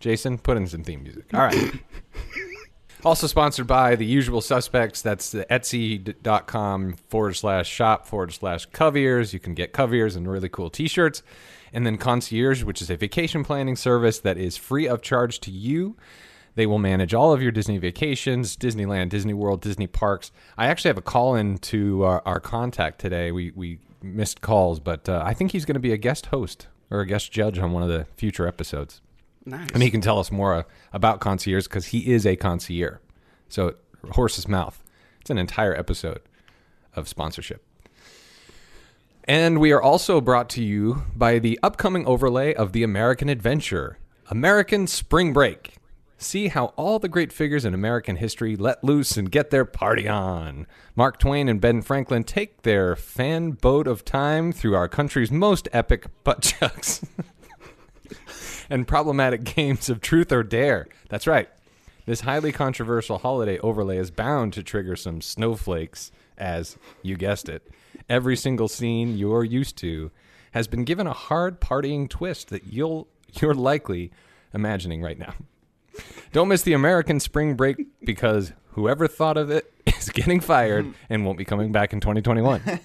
Jason, 0.00 0.38
put 0.38 0.56
in 0.56 0.66
some 0.66 0.82
theme 0.82 1.02
music. 1.02 1.24
All 1.32 1.40
right. 1.40 1.72
also 3.04 3.26
sponsored 3.26 3.66
by 3.66 3.96
the 3.96 4.06
usual 4.06 4.40
suspects. 4.40 5.02
That's 5.02 5.30
the 5.30 5.44
Etsy.com 5.46 6.96
forward 7.08 7.34
slash 7.34 7.68
shop 7.68 8.06
forward 8.06 8.32
slash 8.32 8.68
Coviers. 8.70 9.32
You 9.32 9.40
can 9.40 9.54
get 9.54 9.72
Coviers 9.72 10.16
and 10.16 10.30
really 10.30 10.48
cool 10.48 10.70
t 10.70 10.88
shirts. 10.88 11.22
And 11.72 11.86
then 11.86 11.96
Concierge, 11.96 12.64
which 12.64 12.82
is 12.82 12.90
a 12.90 12.96
vacation 12.96 13.44
planning 13.44 13.76
service 13.76 14.18
that 14.20 14.36
is 14.36 14.56
free 14.56 14.86
of 14.86 15.00
charge 15.00 15.40
to 15.40 15.50
you. 15.50 15.96
They 16.54 16.66
will 16.66 16.78
manage 16.78 17.14
all 17.14 17.32
of 17.32 17.42
your 17.42 17.50
Disney 17.50 17.78
vacations, 17.78 18.56
Disneyland, 18.56 19.08
Disney 19.08 19.32
World, 19.32 19.62
Disney 19.62 19.86
parks. 19.86 20.30
I 20.58 20.66
actually 20.66 20.90
have 20.90 20.98
a 20.98 21.02
call 21.02 21.34
in 21.34 21.58
to 21.58 22.04
our, 22.04 22.22
our 22.26 22.40
contact 22.40 23.00
today. 23.00 23.32
We, 23.32 23.52
we 23.54 23.78
missed 24.02 24.40
calls, 24.42 24.78
but 24.78 25.08
uh, 25.08 25.22
I 25.24 25.32
think 25.34 25.52
he's 25.52 25.64
going 25.64 25.74
to 25.74 25.80
be 25.80 25.92
a 25.92 25.96
guest 25.96 26.26
host 26.26 26.68
or 26.90 27.00
a 27.00 27.06
guest 27.06 27.32
judge 27.32 27.58
on 27.58 27.72
one 27.72 27.82
of 27.82 27.88
the 27.88 28.06
future 28.16 28.46
episodes. 28.46 29.00
Nice. 29.44 29.70
And 29.72 29.82
he 29.82 29.90
can 29.90 30.00
tell 30.00 30.18
us 30.18 30.30
more 30.30 30.54
uh, 30.54 30.62
about 30.92 31.20
concierge 31.20 31.64
because 31.64 31.86
he 31.86 32.12
is 32.12 32.26
a 32.26 32.36
concierge. 32.36 32.98
So, 33.48 33.74
horse's 34.10 34.46
mouth. 34.46 34.82
It's 35.20 35.30
an 35.30 35.38
entire 35.38 35.74
episode 35.74 36.20
of 36.94 37.08
sponsorship. 37.08 37.64
And 39.24 39.58
we 39.58 39.72
are 39.72 39.80
also 39.80 40.20
brought 40.20 40.48
to 40.50 40.62
you 40.62 41.04
by 41.14 41.38
the 41.38 41.58
upcoming 41.62 42.06
overlay 42.06 42.54
of 42.54 42.72
the 42.72 42.82
American 42.82 43.28
Adventure, 43.28 43.98
American 44.30 44.86
Spring 44.86 45.32
Break. 45.32 45.74
See 46.22 46.48
how 46.48 46.66
all 46.76 47.00
the 47.00 47.08
great 47.08 47.32
figures 47.32 47.64
in 47.64 47.74
American 47.74 48.14
history 48.14 48.54
let 48.54 48.84
loose 48.84 49.16
and 49.16 49.28
get 49.30 49.50
their 49.50 49.64
party 49.64 50.06
on. 50.06 50.68
Mark 50.94 51.18
Twain 51.18 51.48
and 51.48 51.60
Ben 51.60 51.82
Franklin 51.82 52.22
take 52.22 52.62
their 52.62 52.94
fan 52.94 53.50
boat 53.50 53.88
of 53.88 54.04
time 54.04 54.52
through 54.52 54.76
our 54.76 54.88
country's 54.88 55.32
most 55.32 55.68
epic 55.72 56.06
butt 56.22 56.40
chucks 56.60 57.04
and 58.70 58.86
problematic 58.86 59.42
games 59.42 59.90
of 59.90 60.00
truth 60.00 60.30
or 60.30 60.44
dare. 60.44 60.86
That's 61.08 61.26
right. 61.26 61.48
This 62.06 62.20
highly 62.20 62.52
controversial 62.52 63.18
holiday 63.18 63.58
overlay 63.58 63.98
is 63.98 64.12
bound 64.12 64.52
to 64.52 64.62
trigger 64.62 64.94
some 64.94 65.20
snowflakes, 65.20 66.12
as 66.38 66.78
you 67.02 67.16
guessed 67.16 67.48
it. 67.48 67.68
Every 68.08 68.36
single 68.36 68.68
scene 68.68 69.18
you're 69.18 69.44
used 69.44 69.76
to 69.78 70.12
has 70.52 70.68
been 70.68 70.84
given 70.84 71.08
a 71.08 71.12
hard 71.12 71.60
partying 71.60 72.08
twist 72.08 72.48
that 72.50 72.66
you'll 72.72 73.08
you're 73.40 73.54
likely 73.54 74.12
imagining 74.54 75.02
right 75.02 75.18
now. 75.18 75.34
Don't 76.32 76.48
miss 76.48 76.62
the 76.62 76.72
American 76.72 77.20
spring 77.20 77.54
break 77.54 77.76
because 78.02 78.52
whoever 78.72 79.06
thought 79.06 79.36
of 79.36 79.50
it 79.50 79.72
is 79.86 80.08
getting 80.10 80.40
fired 80.40 80.92
and 81.10 81.24
won't 81.26 81.38
be 81.38 81.44
coming 81.44 81.72
back 81.72 81.92
in 81.92 82.00
2021. 82.00 82.62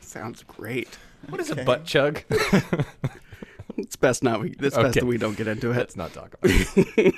Sounds 0.00 0.42
great. 0.44 0.98
What 1.28 1.40
is 1.40 1.50
a 1.50 1.56
butt 1.56 1.84
chug? 1.84 2.22
It's 3.76 3.96
best 3.96 4.22
not 4.22 4.40
we. 4.42 4.50
It's 4.60 4.76
Okay. 4.76 4.82
best 4.82 4.94
that 4.96 5.06
we 5.06 5.16
don't 5.16 5.36
get 5.38 5.46
into 5.46 5.70
it. 5.70 5.76
Let's 5.76 5.96
not 5.96 6.12
talk 6.12 6.34
about 6.34 6.50
it. 6.50 7.14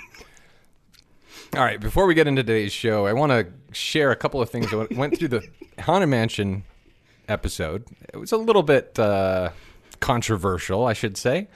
All 1.56 1.60
right, 1.64 1.80
before 1.80 2.06
we 2.06 2.14
get 2.14 2.28
into 2.28 2.42
today's 2.44 2.72
show, 2.72 3.04
I 3.06 3.14
want 3.14 3.32
to 3.32 3.48
share 3.74 4.12
a 4.12 4.16
couple 4.16 4.40
of 4.40 4.48
things 4.48 4.70
that 4.70 4.92
went 4.92 5.18
through 5.18 5.28
the 5.28 5.48
Haunted 5.80 6.08
Mansion 6.10 6.62
episode. 7.26 7.84
It 8.14 8.18
was 8.18 8.30
a 8.30 8.36
little 8.36 8.62
bit 8.62 8.96
uh, 8.96 9.50
controversial, 9.98 10.86
I 10.86 10.92
should 10.92 11.16
say. 11.16 11.48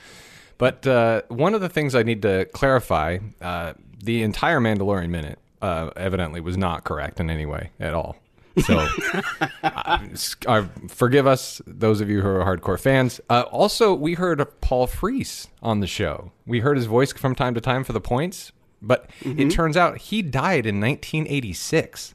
But 0.58 0.86
uh, 0.86 1.22
one 1.28 1.54
of 1.54 1.60
the 1.60 1.68
things 1.68 1.94
I 1.94 2.02
need 2.02 2.22
to 2.22 2.46
clarify 2.46 3.18
uh, 3.40 3.74
the 4.02 4.22
entire 4.22 4.60
Mandalorian 4.60 5.10
minute 5.10 5.38
uh, 5.60 5.90
evidently 5.96 6.40
was 6.40 6.56
not 6.56 6.84
correct 6.84 7.20
in 7.20 7.30
any 7.30 7.46
way 7.46 7.70
at 7.78 7.94
all. 7.94 8.16
So 8.64 8.86
uh, 9.62 10.08
uh, 10.46 10.66
forgive 10.88 11.26
us, 11.26 11.60
those 11.66 12.00
of 12.00 12.08
you 12.08 12.22
who 12.22 12.28
are 12.28 12.44
hardcore 12.44 12.80
fans. 12.80 13.20
Uh, 13.28 13.42
also, 13.50 13.94
we 13.94 14.14
heard 14.14 14.42
Paul 14.60 14.86
Frees 14.86 15.48
on 15.62 15.80
the 15.80 15.86
show. 15.86 16.32
We 16.46 16.60
heard 16.60 16.76
his 16.76 16.86
voice 16.86 17.12
from 17.12 17.34
time 17.34 17.54
to 17.54 17.60
time 17.60 17.84
for 17.84 17.92
the 17.92 18.00
points, 18.00 18.52
but 18.80 19.10
it 19.22 19.50
turns 19.50 19.76
out 19.76 19.98
he 19.98 20.22
died 20.22 20.64
in 20.64 20.80
1986. 20.80 22.14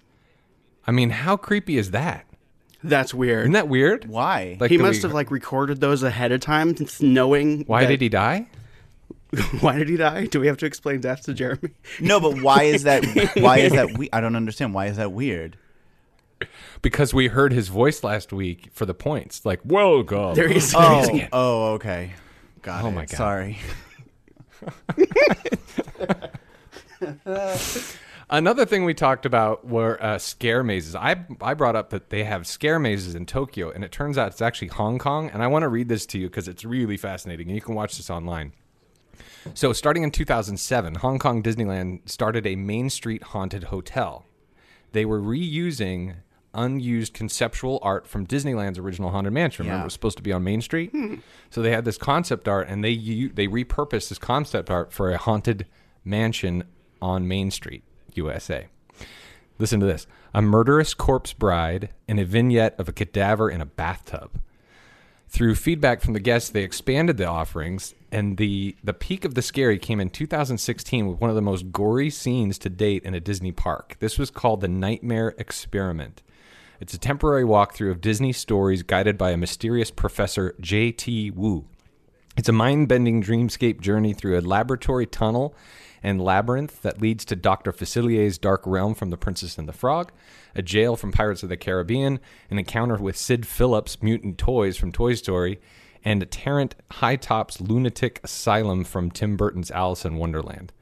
I 0.87 0.91
mean, 0.91 1.11
how 1.11 1.37
creepy 1.37 1.77
is 1.77 1.91
that? 1.91 2.25
That's 2.83 3.13
weird. 3.13 3.41
Isn't 3.41 3.53
that 3.53 3.67
weird? 3.67 4.05
Why? 4.07 4.57
Like 4.59 4.71
he 4.71 4.77
that 4.77 4.83
must 4.83 4.97
we- 5.03 5.07
have 5.09 5.13
like 5.13 5.29
recorded 5.31 5.79
those 5.81 6.01
ahead 6.03 6.31
of 6.31 6.39
time, 6.41 6.75
knowing. 6.99 7.63
Why 7.65 7.81
that- 7.81 7.87
did 7.89 8.01
he 8.01 8.09
die? 8.09 8.47
Why 9.61 9.77
did 9.77 9.87
he 9.87 9.95
die? 9.97 10.25
Do 10.25 10.39
we 10.41 10.47
have 10.47 10.57
to 10.57 10.65
explain 10.65 10.99
death 10.99 11.23
to 11.23 11.33
Jeremy? 11.33 11.69
No, 12.01 12.19
but 12.19 12.41
why 12.41 12.63
is 12.63 12.83
that? 12.83 13.05
Why 13.37 13.59
is 13.59 13.71
that? 13.71 13.97
We- 13.97 14.09
I 14.11 14.19
don't 14.19 14.35
understand. 14.35 14.73
Why 14.73 14.87
is 14.87 14.97
that 14.97 15.13
weird? 15.13 15.57
Because 16.81 17.13
we 17.13 17.27
heard 17.27 17.53
his 17.53 17.67
voice 17.69 18.03
last 18.03 18.33
week 18.33 18.69
for 18.73 18.85
the 18.85 18.93
points. 18.95 19.45
Like, 19.45 19.61
welcome. 19.63 20.33
There 20.33 20.49
he 20.49 20.55
is. 20.57 20.73
Oh, 20.75 21.19
oh, 21.31 21.73
okay. 21.75 22.11
Got 22.61 22.83
Oh 22.83 22.87
it. 22.87 22.91
my 22.91 23.05
God. 23.05 23.15
Sorry. 23.15 23.57
Another 28.33 28.65
thing 28.65 28.85
we 28.85 28.93
talked 28.93 29.25
about 29.25 29.67
were 29.67 30.01
uh, 30.01 30.17
scare 30.17 30.63
mazes. 30.63 30.95
I 30.95 31.25
I 31.41 31.53
brought 31.53 31.75
up 31.75 31.89
that 31.89 32.09
they 32.09 32.23
have 32.23 32.47
scare 32.47 32.79
mazes 32.79 33.13
in 33.13 33.25
Tokyo, 33.25 33.69
and 33.69 33.83
it 33.83 33.91
turns 33.91 34.17
out 34.17 34.29
it's 34.31 34.41
actually 34.41 34.69
Hong 34.69 34.97
Kong. 34.99 35.29
And 35.29 35.43
I 35.43 35.47
want 35.47 35.63
to 35.63 35.67
read 35.69 35.89
this 35.89 36.05
to 36.07 36.17
you 36.17 36.27
because 36.27 36.47
it's 36.47 36.63
really 36.63 36.95
fascinating, 36.95 37.47
and 37.47 37.55
you 37.55 37.61
can 37.61 37.75
watch 37.75 37.97
this 37.97 38.09
online. 38.09 38.53
So, 39.53 39.73
starting 39.73 40.03
in 40.03 40.11
2007, 40.11 40.95
Hong 40.95 41.19
Kong 41.19 41.43
Disneyland 41.43 42.07
started 42.09 42.47
a 42.47 42.55
Main 42.55 42.89
Street 42.89 43.21
haunted 43.23 43.65
hotel. 43.65 44.25
They 44.93 45.03
were 45.03 45.19
reusing 45.19 46.15
unused 46.53 47.13
conceptual 47.13 47.79
art 47.81 48.05
from 48.07 48.27
Disneyland's 48.27 48.77
original 48.77 49.09
Haunted 49.11 49.33
Mansion. 49.33 49.65
Remember, 49.65 49.79
Yeah. 49.79 49.83
it 49.83 49.85
was 49.85 49.93
supposed 49.93 50.17
to 50.17 50.23
be 50.23 50.31
on 50.33 50.43
Main 50.43 50.61
Street. 50.61 50.91
Hmm. 50.91 51.15
So 51.49 51.61
they 51.61 51.71
had 51.71 51.85
this 51.85 51.97
concept 51.97 52.47
art, 52.47 52.67
and 52.69 52.83
they 52.83 52.89
u- 52.91 53.29
they 53.33 53.47
repurposed 53.47 54.07
this 54.09 54.19
concept 54.19 54.69
art 54.69 54.93
for 54.93 55.11
a 55.11 55.17
haunted 55.17 55.65
mansion 56.05 56.63
on 57.01 57.27
Main 57.27 57.51
Street, 57.51 57.83
USA. 58.17 58.67
Listen 59.59 59.79
to 59.79 59.85
this: 59.85 60.07
a 60.33 60.41
murderous 60.41 60.93
corpse 60.93 61.33
bride 61.33 61.89
and 62.07 62.19
a 62.19 62.25
vignette 62.25 62.79
of 62.79 62.89
a 62.89 62.93
cadaver 62.93 63.49
in 63.49 63.61
a 63.61 63.65
bathtub. 63.65 64.41
Through 65.29 65.55
feedback 65.55 66.01
from 66.01 66.11
the 66.11 66.19
guests, 66.19 66.49
they 66.49 66.63
expanded 66.63 67.15
the 67.15 67.25
offerings, 67.25 67.95
and 68.11 68.35
the 68.35 68.75
the 68.83 68.93
peak 68.93 69.23
of 69.23 69.33
the 69.33 69.41
scary 69.41 69.79
came 69.79 70.01
in 70.01 70.09
2016 70.09 71.07
with 71.07 71.21
one 71.21 71.29
of 71.29 71.37
the 71.37 71.41
most 71.41 71.71
gory 71.71 72.09
scenes 72.09 72.57
to 72.57 72.69
date 72.69 73.03
in 73.05 73.13
a 73.13 73.21
Disney 73.21 73.53
park. 73.53 73.95
This 73.99 74.19
was 74.19 74.29
called 74.29 74.59
the 74.59 74.67
Nightmare 74.67 75.33
Experiment. 75.37 76.21
It's 76.81 76.93
a 76.93 76.97
temporary 76.97 77.43
walkthrough 77.43 77.91
of 77.91 78.01
Disney 78.01 78.33
stories 78.33 78.83
guided 78.83 79.17
by 79.17 79.29
a 79.29 79.37
mysterious 79.37 79.91
professor 79.91 80.55
J.T. 80.59 81.31
Wu. 81.31 81.65
It's 82.35 82.49
a 82.49 82.53
mind 82.53 82.87
bending 82.87 83.21
dreamscape 83.21 83.79
journey 83.79 84.13
through 84.13 84.37
a 84.37 84.41
laboratory 84.41 85.05
tunnel 85.05 85.55
and 86.03 86.21
labyrinth 86.21 86.81
that 86.81 87.01
leads 87.01 87.25
to 87.25 87.35
Dr. 87.35 87.71
Facilier's 87.71 88.37
dark 88.37 88.61
realm 88.65 88.95
from 88.95 89.09
The 89.09 89.17
Princess 89.17 89.57
and 89.57 89.67
the 89.67 89.73
Frog, 89.73 90.11
a 90.55 90.61
jail 90.61 90.95
from 90.95 91.11
Pirates 91.11 91.43
of 91.43 91.49
the 91.49 91.57
Caribbean, 91.57 92.19
an 92.49 92.59
encounter 92.59 92.95
with 92.95 93.17
Sid 93.17 93.45
Phillips' 93.45 94.01
mutant 94.01 94.37
toys 94.37 94.77
from 94.77 94.91
Toy 94.91 95.13
Story, 95.13 95.59
and 96.03 96.29
Tarrant 96.31 96.75
Hightopp's 96.91 97.61
lunatic 97.61 98.19
asylum 98.23 98.83
from 98.83 99.11
Tim 99.11 99.37
Burton's 99.37 99.69
Alice 99.71 100.03
in 100.03 100.15
Wonderland. 100.15 100.73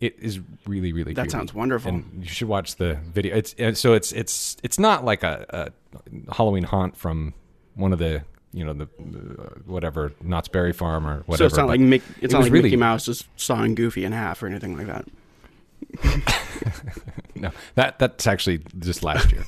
It 0.00 0.16
is 0.18 0.40
really, 0.66 0.92
really. 0.92 1.14
That 1.14 1.22
creepy. 1.22 1.30
sounds 1.30 1.54
wonderful. 1.54 1.88
And 1.88 2.22
you 2.22 2.28
should 2.28 2.48
watch 2.48 2.76
the 2.76 2.94
video. 2.94 3.36
It's 3.36 3.54
uh, 3.58 3.74
so 3.74 3.94
it's 3.94 4.12
it's 4.12 4.56
it's 4.62 4.78
not 4.78 5.04
like 5.04 5.22
a, 5.22 5.72
a 6.28 6.34
Halloween 6.34 6.64
haunt 6.64 6.96
from 6.96 7.32
one 7.74 7.92
of 7.92 7.98
the 7.98 8.24
you 8.54 8.64
know 8.64 8.72
the 8.72 8.84
uh, 8.84 9.58
whatever 9.66 10.12
Knott's 10.22 10.48
Berry 10.48 10.72
Farm 10.72 11.06
or 11.06 11.22
whatever. 11.26 11.36
So 11.36 11.46
it's 11.46 11.56
not 11.56 11.62
but 11.66 11.78
like 11.78 11.80
Mick, 11.80 12.02
it's 12.22 12.32
it 12.32 12.36
not 12.36 12.42
like 12.44 12.52
really- 12.52 12.62
Mickey 12.64 12.76
Mouse 12.76 13.08
is 13.08 13.24
sawing 13.36 13.74
Goofy 13.74 14.04
in 14.04 14.12
half 14.12 14.42
or 14.42 14.46
anything 14.46 14.76
like 14.76 14.86
that. 14.86 15.06
No, 17.36 17.50
that 17.74 17.98
that's 17.98 18.26
actually 18.26 18.60
just 18.78 19.02
last 19.02 19.32
year. 19.32 19.44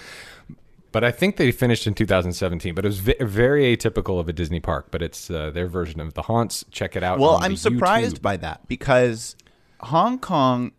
but 0.92 1.04
I 1.04 1.10
think 1.10 1.36
they 1.36 1.50
finished 1.50 1.86
in 1.86 1.94
2017. 1.94 2.74
But 2.74 2.84
it 2.84 2.88
was 2.88 2.98
ve- 2.98 3.14
very 3.20 3.76
atypical 3.76 4.20
of 4.20 4.28
a 4.28 4.32
Disney 4.32 4.60
park. 4.60 4.88
But 4.90 5.02
it's 5.02 5.30
uh, 5.30 5.50
their 5.50 5.66
version 5.66 6.00
of 6.00 6.14
the 6.14 6.22
haunts. 6.22 6.64
Check 6.70 6.96
it 6.96 7.02
out. 7.02 7.18
Well, 7.18 7.36
on 7.36 7.42
I'm 7.44 7.52
the 7.52 7.56
surprised 7.56 8.18
YouTube. 8.18 8.22
by 8.22 8.36
that 8.36 8.68
because 8.68 9.36
Hong 9.80 10.18
Kong, 10.18 10.72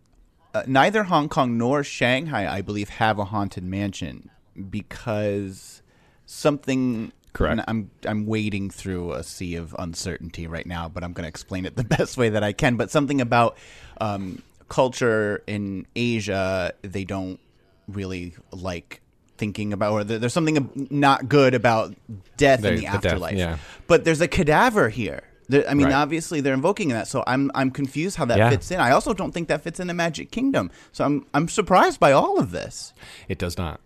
uh, 0.53 0.63
neither 0.68 1.03
Hong 1.03 1.29
Kong 1.29 1.58
nor 1.58 1.84
Shanghai, 1.84 2.48
I 2.48 2.62
believe, 2.62 2.89
have 2.89 3.18
a 3.20 3.25
haunted 3.25 3.63
mansion 3.63 4.29
because 4.70 5.82
something. 6.25 7.12
Correct. 7.33 7.51
and 7.51 7.63
I'm 7.67 7.91
I'm 8.05 8.25
wading 8.25 8.69
through 8.71 9.13
a 9.13 9.24
sea 9.24 9.55
of 9.55 9.75
uncertainty 9.79 10.48
right 10.48 10.65
now, 10.65 10.89
but 10.89 11.03
I'm 11.03 11.13
going 11.13 11.24
to 11.24 11.29
explain 11.29 11.65
it 11.65 11.75
the 11.75 11.83
best 11.98 12.17
way 12.17 12.29
that 12.29 12.43
I 12.43 12.53
can. 12.53 12.75
But 12.75 12.91
something 12.91 13.21
about 13.21 13.57
um, 14.01 14.41
culture 14.67 15.43
in 15.48 15.86
Asia, 15.95 16.74
they 16.81 17.03
don't 17.03 17.39
really 17.88 18.36
like 18.51 19.01
thinking 19.38 19.71
about, 19.74 19.93
or 19.93 20.03
there's 20.03 20.33
something 20.33 20.88
not 20.91 21.29
good 21.29 21.53
about 21.53 21.95
death 22.38 22.59
in 22.59 22.75
the 22.75 22.81
the 22.81 22.81
death, 22.81 23.05
afterlife. 23.05 23.38
yeah. 23.38 23.57
But 23.88 24.03
there's 24.03 24.21
a 24.21 24.27
cadaver 24.27 24.89
here. 24.89 25.24
I 25.67 25.74
mean, 25.74 25.88
Right. 25.88 25.95
obviously 25.95 26.41
they're 26.41 26.53
invoking 26.53 26.89
that, 26.89 27.07
so 27.07 27.24
I'm 27.25 27.50
I'm 27.55 27.71
confused 27.71 28.17
how 28.17 28.25
that 28.25 28.38
Yeah. 28.38 28.50
fits 28.51 28.69
in. 28.69 28.79
I 28.79 28.91
also 28.91 29.13
don't 29.15 29.31
think 29.31 29.48
that 29.48 29.63
fits 29.63 29.79
in 29.79 29.88
the 29.88 29.95
Magic 29.95 30.29
Kingdom, 30.29 30.69
so 30.91 31.03
I'm 31.05 31.25
I'm 31.33 31.48
surprised 31.48 32.00
by 32.00 32.12
all 32.12 32.38
of 32.38 32.51
this. 32.51 32.93
It 33.27 33.39
does 33.39 33.57
not. 33.57 33.79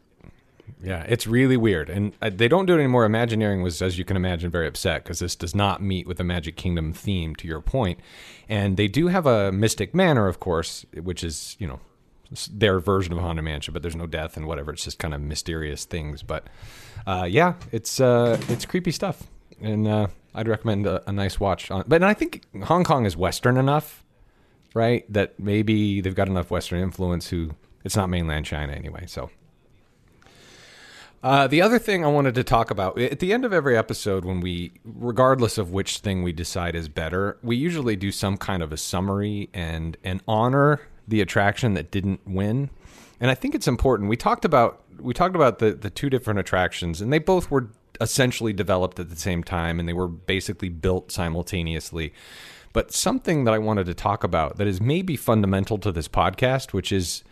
Yeah, 0.83 1.05
it's 1.07 1.25
really 1.25 1.55
weird, 1.55 1.89
and 1.89 2.11
uh, 2.21 2.29
they 2.33 2.49
don't 2.49 2.65
do 2.65 2.73
it 2.73 2.79
anymore. 2.79 3.05
Imagineering 3.05 3.63
was, 3.63 3.81
as 3.81 3.97
you 3.97 4.03
can 4.03 4.17
imagine, 4.17 4.51
very 4.51 4.67
upset 4.67 5.03
because 5.03 5.19
this 5.19 5.33
does 5.33 5.55
not 5.55 5.81
meet 5.81 6.05
with 6.05 6.17
the 6.17 6.25
Magic 6.25 6.57
Kingdom 6.57 6.91
theme. 6.91 7.35
To 7.37 7.47
your 7.47 7.61
point, 7.61 7.99
and 8.49 8.75
they 8.75 8.89
do 8.89 9.07
have 9.07 9.25
a 9.25 9.51
Mystic 9.53 9.95
Manor, 9.95 10.27
of 10.27 10.41
course, 10.41 10.85
which 11.01 11.23
is 11.23 11.55
you 11.57 11.67
know 11.67 11.79
their 12.51 12.79
version 12.79 13.13
of 13.13 13.19
Haunted 13.19 13.45
Mansion, 13.45 13.73
but 13.73 13.81
there's 13.81 13.95
no 13.95 14.07
death 14.07 14.35
and 14.35 14.45
whatever. 14.45 14.73
It's 14.73 14.83
just 14.83 14.99
kind 14.99 15.13
of 15.13 15.21
mysterious 15.21 15.85
things. 15.85 16.21
But 16.21 16.47
uh, 17.07 17.27
yeah, 17.29 17.53
it's 17.71 18.01
uh, 18.01 18.37
it's 18.49 18.65
creepy 18.65 18.91
stuff, 18.91 19.23
and 19.61 19.87
uh, 19.87 20.07
I'd 20.35 20.49
recommend 20.49 20.85
a, 20.85 21.07
a 21.09 21.13
nice 21.13 21.39
watch. 21.39 21.71
On, 21.71 21.85
but 21.87 22.03
I 22.03 22.13
think 22.13 22.43
Hong 22.63 22.83
Kong 22.83 23.05
is 23.05 23.15
Western 23.15 23.55
enough, 23.55 24.03
right? 24.73 25.11
That 25.11 25.39
maybe 25.39 26.01
they've 26.01 26.13
got 26.13 26.27
enough 26.27 26.51
Western 26.51 26.81
influence. 26.81 27.29
Who 27.29 27.51
it's 27.85 27.95
not 27.95 28.09
mainland 28.09 28.45
China 28.45 28.73
anyway, 28.73 29.05
so. 29.07 29.29
Uh, 31.23 31.47
the 31.47 31.61
other 31.61 31.79
thing 31.79 32.03
I 32.03 32.09
wanted 32.09 32.35
to 32.35 32.43
talk 32.43 32.69
about 32.69 32.99
at 32.99 33.19
the 33.19 33.31
end 33.31 33.45
of 33.45 33.53
every 33.53 33.77
episode, 33.77 34.25
when 34.25 34.41
we, 34.41 34.73
regardless 34.83 35.57
of 35.57 35.71
which 35.71 35.99
thing 35.99 36.21
we 36.21 36.33
decide 36.33 36.75
is 36.75 36.89
better, 36.89 37.37
we 37.41 37.55
usually 37.55 37.95
do 37.95 38.11
some 38.11 38.35
kind 38.35 38.61
of 38.61 38.73
a 38.73 38.77
summary 38.77 39.49
and 39.53 39.95
and 40.03 40.21
honor 40.27 40.81
the 41.07 41.21
attraction 41.21 41.75
that 41.75 41.91
didn't 41.91 42.27
win. 42.27 42.69
And 43.21 43.31
I 43.31 43.35
think 43.35 43.55
it's 43.55 43.69
important. 43.69 44.09
We 44.09 44.17
talked 44.17 44.43
about 44.43 44.83
we 44.99 45.13
talked 45.13 45.35
about 45.35 45.59
the 45.59 45.71
the 45.71 45.89
two 45.89 46.09
different 46.09 46.41
attractions, 46.41 46.99
and 46.99 47.13
they 47.13 47.19
both 47.19 47.49
were 47.49 47.69
essentially 48.01 48.51
developed 48.51 48.99
at 48.99 49.09
the 49.09 49.15
same 49.15 49.45
time, 49.45 49.79
and 49.79 49.87
they 49.87 49.93
were 49.93 50.09
basically 50.09 50.67
built 50.67 51.09
simultaneously. 51.09 52.13
But 52.73 52.91
something 52.91 53.45
that 53.45 53.53
I 53.53 53.59
wanted 53.59 53.85
to 53.85 53.93
talk 53.93 54.25
about 54.25 54.57
that 54.57 54.67
is 54.67 54.81
maybe 54.81 55.15
fundamental 55.15 55.77
to 55.77 55.91
this 55.93 56.09
podcast, 56.09 56.73
which 56.73 56.91
is 56.91 57.23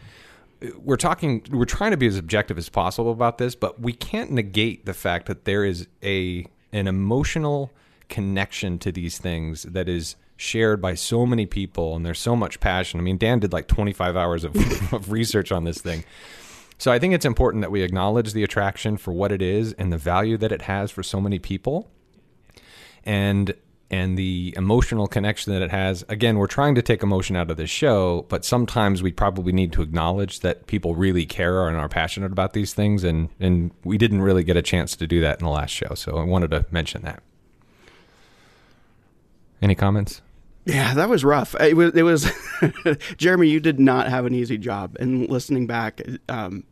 we're 0.78 0.98
talking 0.98 1.46
we're 1.52 1.66
trying 1.66 1.92
to 1.92 1.98
be 1.98 2.08
as 2.08 2.18
objective 2.18 2.58
as 2.58 2.70
possible 2.70 3.12
about 3.12 3.38
this 3.38 3.56
but 3.56 3.82
we 3.82 3.94
can't 3.94 4.32
negate 4.32 4.86
the 4.86 4.94
fact 4.94 5.26
that 5.26 5.46
there 5.46 5.66
is 5.66 5.88
a 6.04 6.46
an 6.72 6.88
emotional 6.88 7.72
connection 8.10 8.78
to 8.80 8.92
these 8.92 9.18
things 9.18 9.64
that 9.64 9.90
is 9.90 10.16
shared 10.38 10.82
by 10.82 10.94
so 10.94 11.26
many 11.26 11.46
people 11.46 11.96
and 11.96 12.06
there's 12.06 12.20
so 12.20 12.36
much 12.36 12.60
passion. 12.60 13.00
I 13.00 13.04
mean 13.04 13.18
dan 13.18 13.40
did 13.40 13.54
like 13.54 13.68
25 13.68 14.16
hours 14.16 14.44
of, 14.44 14.56
of 14.94 15.12
research 15.12 15.52
on 15.52 15.64
this 15.64 15.80
thing. 15.80 16.04
So 16.78 16.92
i 16.92 17.00
think 17.00 17.14
it's 17.14 17.26
important 17.26 17.62
that 17.62 17.72
we 17.72 17.82
acknowledge 17.82 18.34
the 18.34 18.44
attraction 18.44 18.98
for 18.98 19.12
what 19.14 19.32
it 19.32 19.42
is 19.42 19.74
and 19.74 19.92
the 19.92 19.98
value 19.98 20.38
that 20.38 20.52
it 20.52 20.64
has 20.64 20.92
for 20.92 21.04
so 21.04 21.20
many 21.20 21.40
people. 21.40 21.90
And 23.04 23.56
and 23.92 24.18
the 24.18 24.54
emotional 24.56 25.06
connection 25.06 25.52
that 25.52 25.62
it 25.62 25.70
has. 25.70 26.04
Again, 26.08 26.38
we're 26.38 26.48
trying 26.48 26.76
to 26.76 26.82
take 26.82 27.04
emotion 27.04 27.36
out 27.36 27.52
of 27.52 27.58
this 27.58 27.70
show, 27.70 28.26
but 28.30 28.46
sometimes 28.46 29.04
we 29.04 29.12
probably 29.12 29.52
need 29.52 29.74
to 29.74 29.82
acknowledge 29.82 30.40
that 30.40 30.66
people 30.66 30.96
really 30.96 31.26
care 31.26 31.68
and 31.68 31.76
are 31.76 31.90
passionate 31.90 32.32
about 32.32 32.54
these 32.54 32.74
things, 32.74 33.04
and 33.04 33.30
and 33.40 33.72
we 33.84 33.98
didn't 33.98 34.22
really 34.22 34.46
get 34.46 34.56
a 34.56 34.62
chance 34.62 34.96
to 34.96 35.06
do 35.06 35.20
that 35.22 35.40
in 35.40 35.46
the 35.46 35.52
last 35.52 35.72
show. 35.72 35.94
So 35.94 36.18
I 36.18 36.24
wanted 36.24 36.52
to 36.52 36.66
mention 36.72 37.02
that. 37.04 37.22
Any 39.62 39.76
comments? 39.76 40.22
Yeah, 40.66 40.94
that 40.94 41.10
was 41.10 41.26
rough. 41.26 41.54
It 41.60 41.76
was. 41.76 41.94
It 41.94 42.04
was 42.04 42.32
Jeremy, 43.18 43.50
you 43.50 43.60
did 43.60 43.80
not 43.80 44.08
have 44.08 44.26
an 44.26 44.34
easy 44.34 44.58
job. 44.58 44.96
And 45.00 45.28
listening 45.28 45.68
back, 45.68 46.02
um, 46.30 46.64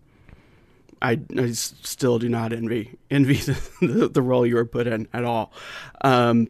I, 1.02 1.20
I 1.38 1.52
still 1.52 2.18
do 2.18 2.30
not 2.30 2.54
envy 2.54 2.98
envy 3.12 3.36
the, 3.82 4.10
the 4.12 4.22
role 4.22 4.46
you 4.46 4.56
were 4.56 4.66
put 4.66 4.88
in 4.88 5.10
at 5.12 5.26
all. 5.26 5.52
Um, 6.02 6.48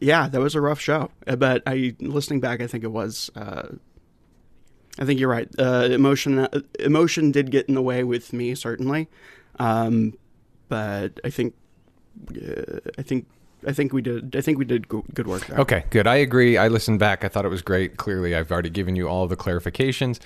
yeah, 0.00 0.28
that 0.28 0.40
was 0.40 0.54
a 0.54 0.60
rough 0.60 0.80
show. 0.80 1.10
Uh, 1.26 1.36
But 1.36 1.62
I 1.66 1.94
listening 2.00 2.40
back, 2.40 2.60
I 2.60 2.66
think 2.66 2.84
it 2.84 2.92
was. 2.92 3.30
Uh, 3.36 3.68
I 4.98 5.04
think 5.04 5.20
you're 5.20 5.28
right. 5.30 5.48
Uh, 5.58 5.88
emotion 5.90 6.38
uh, 6.38 6.48
emotion 6.80 7.30
did 7.30 7.50
get 7.50 7.66
in 7.68 7.74
the 7.74 7.82
way 7.82 8.02
with 8.04 8.32
me 8.32 8.54
certainly, 8.54 9.08
um, 9.58 10.14
but 10.68 11.20
I 11.24 11.30
think 11.30 11.54
uh, 12.30 12.80
I 12.98 13.02
think 13.02 13.26
I 13.66 13.72
think 13.72 13.92
we 13.92 14.00
did 14.00 14.34
I 14.34 14.40
think 14.40 14.58
we 14.58 14.64
did 14.64 14.88
go- 14.88 15.04
good 15.12 15.26
work 15.26 15.46
there. 15.46 15.58
Okay, 15.60 15.84
good. 15.90 16.06
I 16.06 16.16
agree. 16.16 16.56
I 16.56 16.68
listened 16.68 16.98
back. 16.98 17.24
I 17.24 17.28
thought 17.28 17.44
it 17.44 17.50
was 17.50 17.62
great. 17.62 17.96
Clearly, 17.98 18.34
I've 18.34 18.50
already 18.50 18.70
given 18.70 18.96
you 18.96 19.06
all 19.08 19.26
the 19.26 19.36
clarifications. 19.36 20.18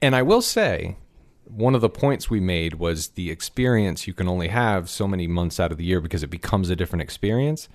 And 0.00 0.14
I 0.16 0.22
will 0.22 0.42
say, 0.42 0.96
one 1.44 1.74
of 1.74 1.80
the 1.80 1.88
points 1.88 2.28
we 2.30 2.40
made 2.40 2.74
was 2.74 3.08
the 3.08 3.30
experience 3.30 4.06
you 4.06 4.14
can 4.14 4.28
only 4.28 4.48
have 4.48 4.88
so 4.88 5.06
many 5.06 5.26
months 5.26 5.60
out 5.60 5.70
of 5.72 5.78
the 5.78 5.84
year 5.84 6.00
because 6.00 6.22
it 6.22 6.30
becomes 6.30 6.70
a 6.70 6.76
different 6.76 7.02
experience. 7.02 7.68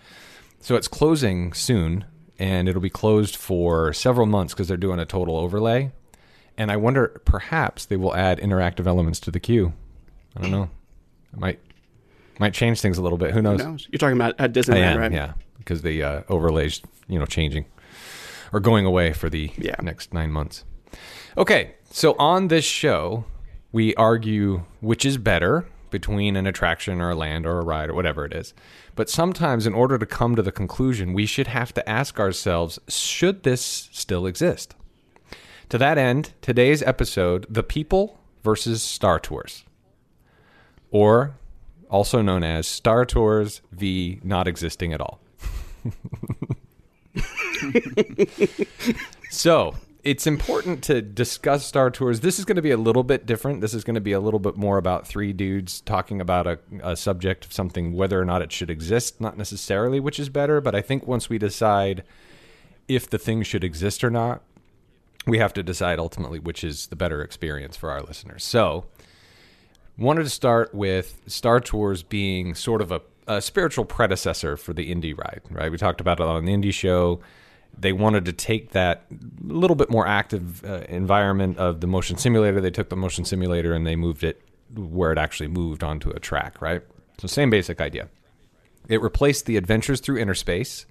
So 0.60 0.76
it's 0.76 0.88
closing 0.88 1.54
soon, 1.54 2.06
and 2.39 2.67
it'll 2.67 2.82
be 2.82 2.89
closed 2.89 3.36
for 3.36 3.93
several 3.93 4.26
months 4.26 4.54
because 4.54 4.67
they're 4.67 4.78
doing 4.78 5.00
a 5.00 5.06
total 5.06 5.38
overlay. 5.38 5.91
And 6.58 6.72
I 6.72 6.78
wonder, 6.78 7.22
perhaps 7.26 7.86
they 7.86 7.96
will 7.98 8.15
add 8.15 8.39
interactive 8.39 8.88
elements 8.88 9.20
to 9.22 9.32
the 9.32 9.39
queue. 9.39 9.74
I 10.36 10.41
don't 10.41 10.52
know. 10.52 10.70
It 11.34 11.39
might 11.39 11.60
might 12.39 12.54
change 12.54 12.82
things 12.82 12.98
a 12.98 13.02
little 13.02 13.17
bit. 13.17 13.32
Who 13.32 13.41
knows? 13.41 13.62
Who 13.62 13.70
knows? 13.72 13.88
You're 13.91 13.98
talking 14.00 14.15
about 14.17 14.36
at 14.39 14.54
Disneyland, 14.54 14.76
am, 14.93 15.00
right? 15.00 15.12
yeah, 15.12 15.34
because 15.58 15.82
the 15.82 16.04
uh, 16.04 16.22
overlays, 16.30 16.82
you 17.08 17.17
know, 17.17 17.26
changing 17.26 17.65
or 18.54 18.60
going 18.60 18.86
away 18.86 19.12
for 19.13 19.30
the 19.30 19.52
Yeah. 19.58 19.76
next 19.82 20.13
nine 20.13 20.32
months. 20.32 20.63
Okay, 21.38 21.76
so 21.91 22.15
on 22.17 22.48
this 22.48 22.65
show, 22.65 23.26
we 23.72 23.93
argue 23.96 24.63
which 24.82 25.06
is 25.06 25.17
better 25.17 25.65
between 25.89 26.36
an 26.36 26.46
attraction 26.48 27.02
or 27.02 27.10
a 27.12 27.15
land 27.15 27.46
or 27.46 27.60
a 27.60 27.63
ride 27.63 27.89
or 27.89 27.93
whatever 27.93 28.26
it 28.26 28.34
is. 28.34 28.54
But 28.98 29.10
sometimes, 29.12 29.68
in 29.68 29.76
order 29.76 30.00
to 30.00 30.08
come 30.08 30.36
to 30.36 30.42
the 30.42 30.52
conclusion, 30.52 31.14
we 31.14 31.28
should 31.28 31.46
have 31.46 31.72
to 31.76 31.88
ask 31.88 32.20
ourselves 32.20 32.80
should 32.88 33.44
this 33.44 33.90
still 33.92 34.26
exist? 34.26 34.74
To 35.70 35.78
that 35.78 36.00
end, 36.00 36.34
today's 36.42 36.82
episode 36.82 37.46
The 37.48 37.62
People 37.62 38.18
versus 38.44 38.82
Star 38.82 39.20
Tours, 39.20 39.66
or 40.90 41.36
also 41.92 42.24
known 42.24 42.44
as 42.44 42.68
Star 42.68 43.06
Tours 43.06 43.62
v. 43.72 44.20
Not 44.24 44.48
Existing 44.48 44.94
at 44.94 45.02
All. 45.02 45.20
so 49.30 49.76
it's 50.04 50.28
important 50.28 50.84
to 50.86 51.02
discuss 51.02 51.66
Star 51.66 51.90
Tours. 51.90 52.22
This 52.22 52.40
is 52.40 52.46
going 52.46 52.56
to 52.56 52.62
be 52.62 52.72
a 52.72 52.78
little 52.78 53.04
bit 53.04 53.26
different. 53.26 53.62
This 53.62 53.74
is 53.74 53.84
going 53.84 53.96
to 53.96 54.02
be 54.02 54.12
a 54.12 54.20
little 54.20 54.40
bit 54.40 54.56
more 54.56 54.78
about 54.78 55.08
three 55.08 55.34
dudes 55.34 55.82
talking 55.82 56.22
about 56.22 56.48
a, 56.48 56.60
a 56.82 56.96
subject 56.96 57.46
of 57.46 57.54
something, 57.54 57.94
whether 57.94 58.20
or 58.20 58.26
not 58.26 58.42
it 58.42 58.52
should 58.52 58.70
exist, 58.70 59.20
not 59.20 59.38
necessarily 59.38 60.00
which 60.00 60.20
is 60.20 60.30
better. 60.30 60.62
But 60.62 60.76
I 60.76 60.82
think 60.82 61.08
once 61.08 61.30
we 61.30 61.38
decide 61.38 62.04
if 62.88 63.10
the 63.10 63.18
thing 63.18 63.44
should 63.44 63.64
exist 63.64 64.04
or 64.04 64.10
not, 64.10 64.42
we 65.26 65.40
have 65.40 65.54
to 65.54 65.64
decide 65.64 66.00
ultimately 66.00 66.40
which 66.40 66.64
is 66.64 66.88
the 66.88 66.96
better 66.96 67.22
experience 67.22 67.76
for 67.76 67.92
our 67.92 68.02
listeners. 68.02 68.44
So, 68.44 68.86
wanted 69.98 70.24
to 70.24 70.30
start 70.30 70.74
with 70.74 71.22
Star 71.28 71.60
Tours 71.60 72.04
being 72.04 72.56
sort 72.56 72.82
of 72.82 72.92
a, 72.92 73.02
a 73.28 73.42
spiritual 73.42 73.84
predecessor 73.84 74.56
for 74.56 74.74
the 74.74 74.94
indie 74.94 75.18
ride, 75.18 75.42
right? 75.50 75.72
We 75.72 75.78
talked 75.78 76.00
about 76.00 76.20
it 76.20 76.26
on 76.26 76.46
the 76.46 76.54
indie 76.54 76.74
show. 76.74 77.20
They 77.80 77.94
wanted 77.94 78.26
to 78.26 78.34
take 78.34 78.72
that 78.72 79.06
little 79.42 79.76
bit 79.76 79.90
more 79.90 80.08
active 80.08 80.66
uh, 80.66 80.84
environment 80.90 81.58
of 81.58 81.82
the 81.82 81.88
motion 81.88 82.18
simulator. 82.18 82.60
They 82.60 82.72
took 82.72 82.90
the 82.90 82.96
motion 82.96 83.24
simulator 83.24 83.74
and 83.74 83.86
they 83.86 83.96
moved 83.96 84.24
it 84.24 84.42
where 84.76 85.12
it 85.12 85.18
actually 85.18 85.48
moved 85.48 85.84
onto 85.84 86.10
a 86.10 86.20
track, 86.20 86.62
right? 86.62 86.82
So, 87.20 87.28
same 87.28 87.50
basic 87.50 87.80
idea. 87.80 88.10
It 88.88 89.02
replaced 89.02 89.46
the 89.46 89.58
Adventures 89.58 90.00
Through 90.00 90.18
Inner 90.18 90.34
Space 90.34 90.86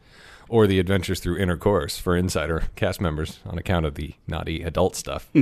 or 0.48 0.66
the 0.66 0.78
Adventures 0.78 1.20
Through 1.20 1.38
Intercourse 1.38 1.98
for 1.98 2.16
Insider 2.16 2.64
cast 2.76 3.00
members 3.00 3.40
on 3.44 3.58
account 3.58 3.86
of 3.86 3.94
the 3.94 4.14
naughty 4.26 4.62
adult 4.62 4.96
stuff. 4.96 5.28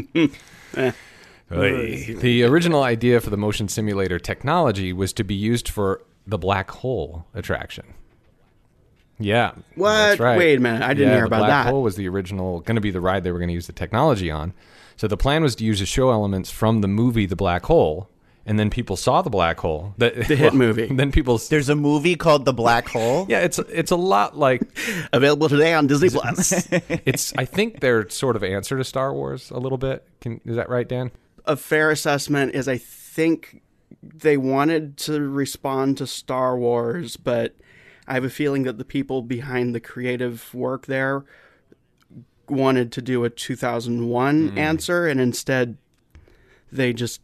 Oy. 1.52 2.16
The 2.20 2.42
original 2.44 2.82
idea 2.82 3.20
for 3.20 3.30
the 3.30 3.36
motion 3.36 3.68
simulator 3.68 4.18
technology 4.18 4.92
was 4.92 5.12
to 5.12 5.24
be 5.24 5.34
used 5.34 5.68
for 5.68 6.02
the 6.26 6.38
black 6.38 6.70
hole 6.70 7.26
attraction. 7.34 7.94
Yeah. 9.18 9.52
What? 9.76 9.92
that's 9.92 10.20
right. 10.20 10.38
Wait 10.38 10.58
a 10.58 10.60
minute, 10.60 10.82
I 10.82 10.94
didn't 10.94 11.10
Yeah, 11.10 11.16
hear 11.16 11.24
about 11.26 11.38
black 11.40 11.64
that. 11.66 11.70
hole 11.70 11.82
was 11.82 11.96
the 11.96 12.08
original, 12.08 12.60
going 12.60 12.74
to 12.76 12.80
be 12.80 12.90
the 12.90 13.00
ride 13.00 13.24
they 13.24 13.32
were 13.32 13.38
going 13.38 13.48
to 13.48 13.54
use 13.54 13.66
the 13.66 13.72
technology 13.72 14.30
on. 14.30 14.52
So 14.96 15.06
the 15.08 15.16
plan 15.16 15.42
was 15.42 15.54
to 15.56 15.64
use 15.64 15.80
the 15.80 15.86
show 15.86 16.10
elements 16.10 16.50
from 16.50 16.80
the 16.80 16.88
movie 16.88 17.26
The 17.26 17.34
Black 17.36 17.64
Hole, 17.66 18.08
and 18.46 18.58
then 18.58 18.70
people 18.70 18.96
saw 18.96 19.22
the 19.22 19.30
black 19.30 19.58
hole. 19.60 19.94
The, 19.98 20.10
The 20.28 20.36
hit 20.36 20.54
movie. 20.54 20.86
Then 20.86 21.10
people. 21.10 21.38
There's 21.38 21.68
a 21.68 21.74
movie 21.74 22.14
called 22.14 22.44
The 22.44 22.52
Black 22.52 22.88
Hole. 22.88 23.26
yeah, 23.28 23.40
it's 23.40 23.58
it's 23.58 23.90
a 23.90 23.96
lot 23.96 24.36
like 24.36 24.62
Available 25.12 25.48
today 25.48 25.74
on 25.74 25.86
Disney 25.86 26.10
Plus. 26.10 26.68
it's. 26.70 27.32
I 27.36 27.44
think 27.44 27.80
they're 27.80 28.08
sort 28.08 28.36
of 28.36 28.44
answer 28.44 28.76
to 28.78 28.84
Star 28.84 29.12
Wars 29.14 29.50
a 29.50 29.58
little 29.58 29.78
bit. 29.78 30.06
Can, 30.20 30.40
is 30.44 30.56
that 30.56 30.68
right, 30.68 30.88
Dan? 30.88 31.10
a 31.46 31.56
fair 31.56 31.90
assessment 31.90 32.54
is 32.54 32.68
I 32.68 32.78
think 32.78 33.60
they 34.02 34.36
wanted 34.38 34.96
to 34.98 35.20
respond 35.20 35.98
to 35.98 36.06
Star 36.06 36.56
Wars, 36.56 37.16
but 37.18 37.54
I 38.06 38.14
have 38.14 38.24
a 38.24 38.30
feeling 38.30 38.64
that 38.64 38.78
the 38.78 38.84
people 38.84 39.22
behind 39.22 39.74
the 39.74 39.80
creative 39.80 40.52
work 40.54 40.86
there 40.86 41.24
wanted 42.48 42.92
to 42.92 43.02
do 43.02 43.24
a 43.24 43.30
2001 43.30 44.48
Hmm. 44.48 44.58
answer, 44.58 45.06
and 45.06 45.20
instead 45.20 45.76
they 46.70 46.92
just 46.92 47.20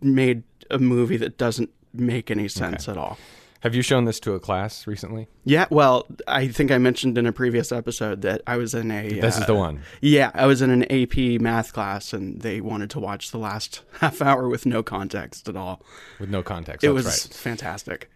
made 0.00 0.42
a 0.70 0.78
movie 0.78 1.16
that 1.18 1.36
doesn't 1.36 1.70
make 1.92 2.30
any 2.30 2.48
sense 2.48 2.88
at 2.88 2.96
all. 2.96 3.18
Have 3.60 3.74
you 3.74 3.80
shown 3.80 4.04
this 4.04 4.20
to 4.20 4.34
a 4.34 4.40
class 4.40 4.86
recently? 4.86 5.26
Yeah, 5.44 5.64
well, 5.70 6.06
I 6.28 6.48
think 6.48 6.70
I 6.70 6.76
mentioned 6.76 7.16
in 7.16 7.26
a 7.26 7.32
previous 7.32 7.72
episode 7.72 8.20
that 8.20 8.42
I 8.46 8.58
was 8.58 8.74
in 8.74 8.90
a. 8.90 9.08
This 9.08 9.36
is 9.36 9.42
uh, 9.44 9.46
the 9.46 9.54
one. 9.54 9.80
Yeah, 10.02 10.30
I 10.34 10.44
was 10.44 10.60
in 10.60 10.68
an 10.70 10.84
AP 10.92 11.40
math 11.40 11.72
class, 11.72 12.12
and 12.12 12.42
they 12.42 12.60
wanted 12.60 12.90
to 12.90 13.00
watch 13.00 13.30
the 13.30 13.38
last 13.38 13.80
half 14.00 14.20
hour 14.20 14.50
with 14.50 14.66
no 14.66 14.82
context 14.82 15.48
at 15.48 15.56
all. 15.56 15.82
with 16.20 16.28
no 16.28 16.42
context. 16.42 16.84
It 16.84 16.90
was 16.90 17.06
right. 17.06 17.34
fantastic. 17.34 18.10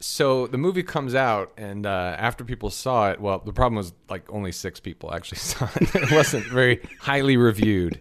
So 0.00 0.46
the 0.46 0.58
movie 0.58 0.84
comes 0.84 1.14
out, 1.14 1.52
and 1.56 1.84
uh, 1.84 2.14
after 2.18 2.44
people 2.44 2.70
saw 2.70 3.10
it, 3.10 3.20
well, 3.20 3.40
the 3.40 3.52
problem 3.52 3.76
was 3.76 3.92
like 4.08 4.30
only 4.32 4.52
six 4.52 4.78
people 4.78 5.12
actually 5.12 5.38
saw 5.38 5.68
it. 5.74 5.94
it 5.94 6.10
wasn't 6.12 6.46
very 6.46 6.80
highly 7.00 7.36
reviewed. 7.36 8.00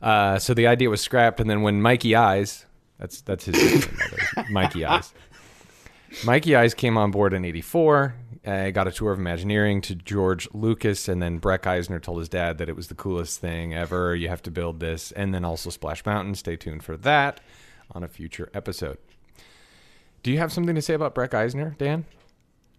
Uh, 0.00 0.38
so 0.38 0.54
the 0.54 0.66
idea 0.66 0.88
was 0.88 1.00
scrapped, 1.00 1.40
and 1.40 1.50
then 1.50 1.60
when 1.62 1.82
Mikey 1.82 2.16
Eyes, 2.16 2.64
that's 2.98 3.20
that's 3.20 3.44
his 3.44 3.54
name, 3.54 4.46
Mikey 4.50 4.84
Eyes. 4.84 5.12
Mikey 6.24 6.56
Eyes 6.56 6.74
came 6.74 6.96
on 6.96 7.10
board 7.10 7.34
in 7.34 7.44
'84. 7.44 8.14
Uh, 8.46 8.70
got 8.70 8.88
a 8.88 8.92
tour 8.92 9.12
of 9.12 9.18
Imagineering 9.18 9.82
to 9.82 9.94
George 9.94 10.48
Lucas, 10.54 11.08
and 11.08 11.20
then 11.20 11.36
Breck 11.36 11.66
Eisner 11.66 12.00
told 12.00 12.20
his 12.20 12.30
dad 12.30 12.56
that 12.56 12.70
it 12.70 12.76
was 12.76 12.88
the 12.88 12.94
coolest 12.94 13.38
thing 13.38 13.74
ever. 13.74 14.16
You 14.16 14.28
have 14.30 14.42
to 14.44 14.50
build 14.50 14.80
this, 14.80 15.12
and 15.12 15.34
then 15.34 15.44
also 15.44 15.68
Splash 15.68 16.06
Mountain. 16.06 16.34
Stay 16.36 16.56
tuned 16.56 16.82
for 16.82 16.96
that 16.96 17.42
on 17.90 18.02
a 18.02 18.08
future 18.08 18.50
episode. 18.54 18.96
Do 20.22 20.30
you 20.30 20.38
have 20.38 20.52
something 20.52 20.74
to 20.74 20.82
say 20.82 20.94
about 20.94 21.14
Breck 21.14 21.34
Eisner, 21.34 21.74
Dan? 21.78 22.04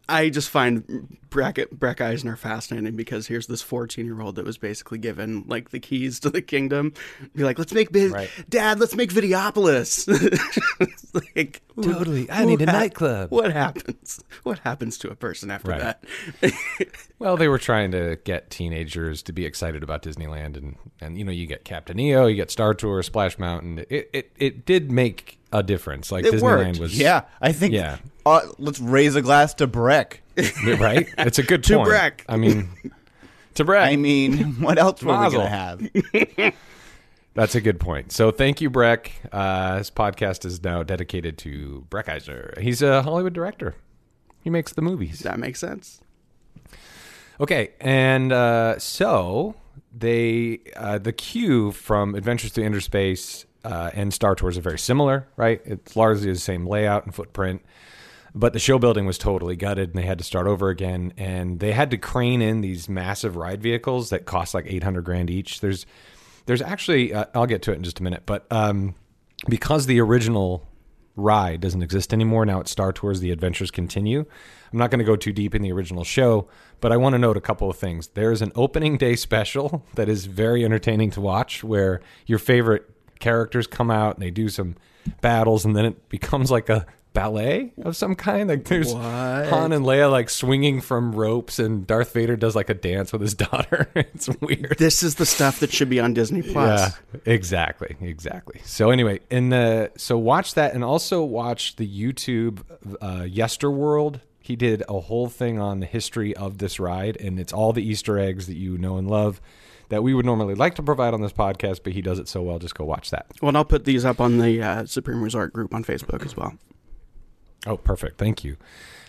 I 0.09 0.29
just 0.29 0.49
find 0.49 1.17
Breck, 1.29 1.57
Breck 1.71 2.01
Eisner 2.01 2.35
fascinating 2.35 2.97
because 2.97 3.27
here's 3.27 3.47
this 3.47 3.61
14 3.61 4.05
year 4.05 4.19
old 4.19 4.35
that 4.35 4.43
was 4.43 4.57
basically 4.57 4.97
given 4.97 5.45
like 5.47 5.69
the 5.69 5.79
keys 5.79 6.19
to 6.21 6.29
the 6.29 6.41
kingdom. 6.41 6.93
Be 7.33 7.43
like, 7.43 7.57
let's 7.57 7.71
make, 7.73 7.91
vid- 7.91 8.11
Right. 8.11 8.29
Dad, 8.49 8.79
let's 8.79 8.93
make 8.95 9.11
Videopolis. 9.11 10.07
Like, 11.35 11.61
Totally. 11.81 12.29
I 12.31 12.45
need 12.45 12.61
a 12.61 12.65
nightclub. 12.65 13.31
What 13.31 13.51
happens? 13.51 14.23
What 14.43 14.59
happens 14.59 14.97
to 14.99 15.09
a 15.09 15.15
person 15.15 15.51
after 15.51 15.71
Right. 15.71 15.95
that? 16.41 16.53
Well, 17.19 17.35
they 17.37 17.47
were 17.49 17.59
trying 17.59 17.91
to 17.91 18.17
get 18.23 18.49
teenagers 18.49 19.21
to 19.23 19.33
be 19.33 19.45
excited 19.45 19.83
about 19.83 20.01
Disneyland, 20.03 20.57
and 20.57 20.75
and 21.01 21.17
you 21.19 21.23
know 21.25 21.31
you 21.31 21.45
get 21.47 21.63
Captain 21.65 21.99
EO, 21.99 22.25
you 22.27 22.35
get 22.35 22.49
Star 22.49 22.73
Tour, 22.73 23.03
Splash 23.03 23.37
Mountain. 23.37 23.85
It 23.89 24.09
it, 24.13 24.31
it 24.37 24.65
did 24.65 24.91
make 24.91 25.37
a 25.51 25.63
difference. 25.63 26.11
Like 26.11 26.25
It 26.25 26.33
Disneyland 26.33 26.67
worked. 26.67 26.79
was 26.79 26.97
Yeah, 26.99 27.23
I 27.41 27.51
think. 27.51 27.73
Yeah. 27.73 27.97
Uh, 28.25 28.41
let's 28.57 28.79
raise 28.79 29.15
a 29.15 29.21
glass 29.21 29.53
to 29.55 29.67
Breck. 29.67 30.21
right. 30.65 31.07
It's 31.17 31.39
a 31.39 31.43
good 31.43 31.63
point. 31.63 31.65
To 31.65 31.75
point. 31.77 31.89
Breck. 31.89 32.25
I 32.29 32.37
mean, 32.37 32.69
to 33.55 33.63
Breck. 33.65 33.91
I 33.91 33.95
mean, 33.95 34.61
what 34.61 34.77
else 34.77 35.01
were 35.03 35.17
we 35.19 35.31
gonna 35.31 35.49
have? 35.49 36.53
That's 37.33 37.55
a 37.55 37.61
good 37.61 37.79
point. 37.79 38.11
So 38.11 38.29
thank 38.31 38.59
you, 38.61 38.69
Breck. 38.69 39.11
Uh, 39.31 39.77
this 39.77 39.89
podcast 39.89 40.43
is 40.45 40.63
now 40.63 40.83
dedicated 40.83 41.37
to 41.39 41.85
Breck 41.89 42.09
Eisner. 42.09 42.53
He's 42.59 42.81
a 42.81 43.03
Hollywood 43.03 43.33
director. 43.33 43.75
He 44.43 44.49
makes 44.49 44.73
the 44.73 44.81
movies. 44.81 45.19
that 45.19 45.39
makes 45.39 45.59
sense. 45.59 46.01
Okay, 47.39 47.69
and 47.79 48.31
uh, 48.33 48.77
so 48.79 49.55
they 49.97 50.59
uh, 50.75 50.97
the 50.97 51.13
queue 51.13 51.71
from 51.71 52.15
Adventures 52.15 52.51
to 52.53 52.63
Inner 52.63 52.81
Space 52.81 53.45
uh, 53.63 53.91
and 53.93 54.13
Star 54.13 54.35
Tours 54.35 54.57
are 54.57 54.61
very 54.61 54.79
similar, 54.79 55.27
right? 55.35 55.61
It's 55.65 55.95
largely 55.95 56.31
the 56.31 56.39
same 56.39 56.65
layout 56.65 57.05
and 57.05 57.13
footprint, 57.13 57.61
but 58.33 58.53
the 58.53 58.59
show 58.59 58.79
building 58.79 59.05
was 59.05 59.17
totally 59.17 59.55
gutted, 59.55 59.89
and 59.89 59.97
they 59.97 60.05
had 60.05 60.17
to 60.17 60.23
start 60.23 60.47
over 60.47 60.69
again. 60.69 61.13
And 61.17 61.59
they 61.59 61.71
had 61.71 61.91
to 61.91 61.97
crane 61.97 62.41
in 62.41 62.61
these 62.61 62.89
massive 62.89 63.35
ride 63.35 63.61
vehicles 63.61 64.09
that 64.09 64.25
cost 64.25 64.53
like 64.53 64.65
eight 64.67 64.83
hundred 64.83 65.03
grand 65.03 65.29
each. 65.29 65.61
There's 65.61 65.85
there's 66.45 66.61
actually 66.61 67.13
uh, 67.13 67.25
I'll 67.35 67.45
get 67.45 67.61
to 67.63 67.71
it 67.71 67.75
in 67.75 67.83
just 67.83 67.99
a 67.99 68.03
minute, 68.03 68.23
but 68.25 68.45
um, 68.51 68.95
because 69.47 69.85
the 69.85 69.99
original 69.99 70.67
ride 71.15 71.61
doesn't 71.61 71.81
exist 71.81 72.13
anymore. 72.13 72.45
Now 72.45 72.59
it's 72.59 72.71
Star 72.71 72.91
Tours, 72.91 73.19
The 73.19 73.31
Adventures 73.31 73.71
Continue. 73.71 74.25
I'm 74.71 74.79
not 74.79 74.89
going 74.89 74.99
to 74.99 75.05
go 75.05 75.15
too 75.15 75.33
deep 75.33 75.53
in 75.53 75.61
the 75.61 75.71
original 75.71 76.03
show, 76.03 76.47
but 76.79 76.91
I 76.91 76.97
want 76.97 77.13
to 77.13 77.19
note 77.19 77.37
a 77.37 77.41
couple 77.41 77.69
of 77.69 77.77
things. 77.77 78.07
There's 78.07 78.41
an 78.41 78.51
opening 78.55 78.97
day 78.97 79.15
special 79.17 79.85
that 79.95 80.09
is 80.09 80.25
very 80.25 80.63
entertaining 80.63 81.11
to 81.11 81.21
watch 81.21 81.63
where 81.63 82.01
your 82.25 82.39
favorite 82.39 82.89
characters 83.21 83.67
come 83.67 83.89
out 83.89 84.15
and 84.15 84.23
they 84.23 84.31
do 84.31 84.49
some 84.49 84.75
battles 85.21 85.63
and 85.63 85.75
then 85.75 85.85
it 85.85 86.09
becomes 86.09 86.51
like 86.51 86.67
a 86.67 86.85
ballet 87.13 87.73
of 87.83 87.95
some 87.95 88.15
kind. 88.15 88.49
Like 88.49 88.65
there's 88.65 88.91
Han 88.93 89.71
and 89.71 89.85
Leia 89.85 90.11
like 90.11 90.29
swinging 90.29 90.81
from 90.81 91.13
ropes 91.13 91.59
and 91.59 91.85
Darth 91.85 92.13
Vader 92.13 92.35
does 92.35 92.55
like 92.55 92.69
a 92.69 92.73
dance 92.73 93.11
with 93.11 93.21
his 93.21 93.33
daughter. 93.35 93.89
it's 93.95 94.29
weird. 94.39 94.75
This 94.77 95.03
is 95.03 95.15
the 95.15 95.25
stuff 95.25 95.59
that 95.59 95.71
should 95.71 95.89
be 95.89 95.99
on 95.99 96.13
Disney 96.13 96.41
Plus. 96.41 96.93
Yeah, 97.13 97.19
exactly, 97.25 97.95
exactly. 98.01 98.61
So 98.63 98.89
anyway, 98.91 99.19
in 99.29 99.49
the 99.49 99.91
so 99.97 100.17
watch 100.17 100.53
that 100.55 100.73
and 100.73 100.83
also 100.83 101.23
watch 101.23 101.75
the 101.75 101.87
YouTube 101.87 102.59
uh, 103.01 103.21
Yesterworld. 103.23 104.21
He 104.43 104.55
did 104.55 104.83
a 104.89 104.99
whole 104.99 105.29
thing 105.29 105.59
on 105.59 105.81
the 105.81 105.85
history 105.85 106.35
of 106.35 106.57
this 106.57 106.79
ride, 106.79 107.15
and 107.17 107.39
it's 107.39 107.53
all 107.53 107.73
the 107.73 107.83
Easter 107.83 108.17
eggs 108.17 108.47
that 108.47 108.55
you 108.55 108.75
know 108.77 108.97
and 108.97 109.07
love 109.07 109.39
that 109.91 110.01
we 110.03 110.13
would 110.13 110.25
normally 110.25 110.55
like 110.55 110.75
to 110.75 110.81
provide 110.81 111.13
on 111.13 111.21
this 111.21 111.33
podcast, 111.33 111.81
but 111.83 111.91
he 111.91 112.01
does 112.01 112.17
it 112.17 112.29
so 112.29 112.41
well. 112.41 112.59
Just 112.59 112.75
go 112.75 112.85
watch 112.85 113.11
that. 113.11 113.27
Well, 113.41 113.49
and 113.49 113.57
I'll 113.57 113.65
put 113.65 113.83
these 113.83 114.05
up 114.05 114.21
on 114.21 114.37
the 114.37 114.63
uh, 114.63 114.85
Supreme 114.85 115.21
Resort 115.21 115.51
group 115.51 115.73
on 115.73 115.83
Facebook 115.83 116.25
as 116.25 116.35
well. 116.35 116.53
Oh, 117.67 117.75
perfect. 117.75 118.17
Thank 118.17 118.45
you. 118.45 118.55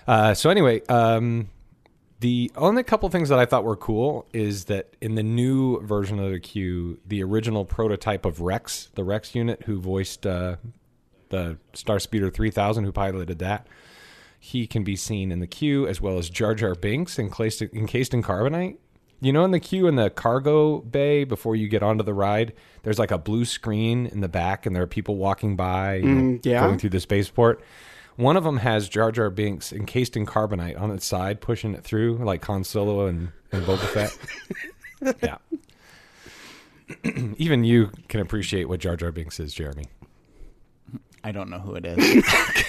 Uh, 0.08 0.34
so 0.34 0.50
anyway, 0.50 0.84
um, 0.88 1.48
the 2.18 2.50
only 2.56 2.82
couple 2.82 3.08
things 3.10 3.28
that 3.28 3.38
I 3.38 3.46
thought 3.46 3.62
were 3.62 3.76
cool 3.76 4.26
is 4.32 4.64
that 4.64 4.96
in 5.00 5.14
the 5.14 5.22
new 5.22 5.80
version 5.86 6.18
of 6.18 6.32
the 6.32 6.40
queue, 6.40 6.98
the 7.06 7.22
original 7.22 7.64
prototype 7.64 8.26
of 8.26 8.40
Rex, 8.40 8.90
the 8.96 9.04
Rex 9.04 9.36
unit 9.36 9.62
who 9.66 9.80
voiced 9.80 10.26
uh, 10.26 10.56
the 11.28 11.58
Star 11.74 12.00
Speeder 12.00 12.28
3000, 12.28 12.82
who 12.82 12.90
piloted 12.90 13.38
that, 13.38 13.68
he 14.40 14.66
can 14.66 14.82
be 14.82 14.96
seen 14.96 15.30
in 15.30 15.38
the 15.38 15.46
queue 15.46 15.86
as 15.86 16.00
well 16.00 16.18
as 16.18 16.28
Jar 16.28 16.56
Jar 16.56 16.74
Binks 16.74 17.20
encased, 17.20 17.62
encased 17.62 18.12
in 18.12 18.24
carbonite. 18.24 18.78
You 19.22 19.32
know, 19.32 19.44
in 19.44 19.52
the 19.52 19.60
queue 19.60 19.86
in 19.86 19.94
the 19.94 20.10
cargo 20.10 20.80
bay 20.80 21.22
before 21.24 21.54
you 21.54 21.68
get 21.68 21.82
onto 21.82 22.02
the 22.02 22.12
ride, 22.12 22.52
there's 22.82 22.98
like 22.98 23.12
a 23.12 23.18
blue 23.18 23.44
screen 23.44 24.06
in 24.06 24.20
the 24.20 24.28
back, 24.28 24.66
and 24.66 24.74
there 24.74 24.82
are 24.82 24.86
people 24.88 25.16
walking 25.16 25.54
by, 25.56 25.94
you 25.94 26.02
know, 26.04 26.20
Mm, 26.38 26.44
yeah. 26.44 26.66
going 26.66 26.78
through 26.78 26.90
the 26.90 26.98
spaceport. 27.00 27.62
One 28.16 28.36
of 28.36 28.42
them 28.44 28.56
has 28.58 28.88
Jar 28.88 29.12
Jar 29.12 29.30
Binks 29.30 29.72
encased 29.72 30.16
in 30.16 30.26
carbonite 30.26 30.78
on 30.78 30.90
its 30.90 31.06
side, 31.06 31.40
pushing 31.40 31.72
it 31.74 31.84
through 31.84 32.16
like 32.18 32.44
Han 32.46 32.64
Solo 32.64 33.06
and, 33.06 33.30
and 33.52 33.64
Boba 33.64 33.78
Fett. 33.78 35.16
yeah. 35.22 35.38
Even 37.38 37.64
you 37.64 37.90
can 38.08 38.20
appreciate 38.20 38.68
what 38.68 38.80
Jar 38.80 38.96
Jar 38.96 39.12
Binks 39.12 39.38
is, 39.40 39.54
Jeremy. 39.54 39.86
I 41.24 41.30
don't 41.32 41.48
know 41.48 41.60
who 41.60 41.74
it 41.76 41.86
is. 41.86 42.24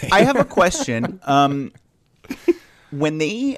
I 0.12 0.22
have 0.24 0.36
a 0.38 0.46
question. 0.46 1.20
Um, 1.24 1.74
when 2.92 3.18
they, 3.18 3.58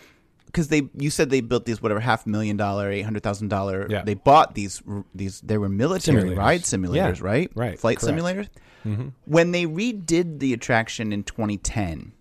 because 0.56 0.70
they, 0.70 0.88
you 0.98 1.10
said 1.10 1.30
they 1.30 1.42
built 1.42 1.66
these 1.66 1.82
whatever 1.82 2.00
half 2.00 2.26
million 2.26 2.56
dollar, 2.56 2.90
eight 2.90 3.02
hundred 3.02 3.24
thousand 3.24 3.50
dollar. 3.50 3.88
Yeah. 3.90 4.04
They 4.04 4.14
bought 4.14 4.56
these 4.56 4.82
these. 5.14 5.42
They 5.42 5.58
were 5.58 5.68
military 5.68 6.24
Simulators. 6.24 6.38
ride 6.38 6.62
simulators, 6.62 6.96
Yeah, 7.20 7.28
right? 7.28 7.52
right, 7.56 7.78
Flight 7.78 8.00
correct. 8.00 8.18
simulators. 8.18 8.48
Mm-hmm. 8.86 9.08
When 9.26 9.52
they 9.52 9.66
redid 9.66 10.40
the 10.40 10.54
attraction 10.54 11.12
in 11.12 11.24
2010, 11.24 12.14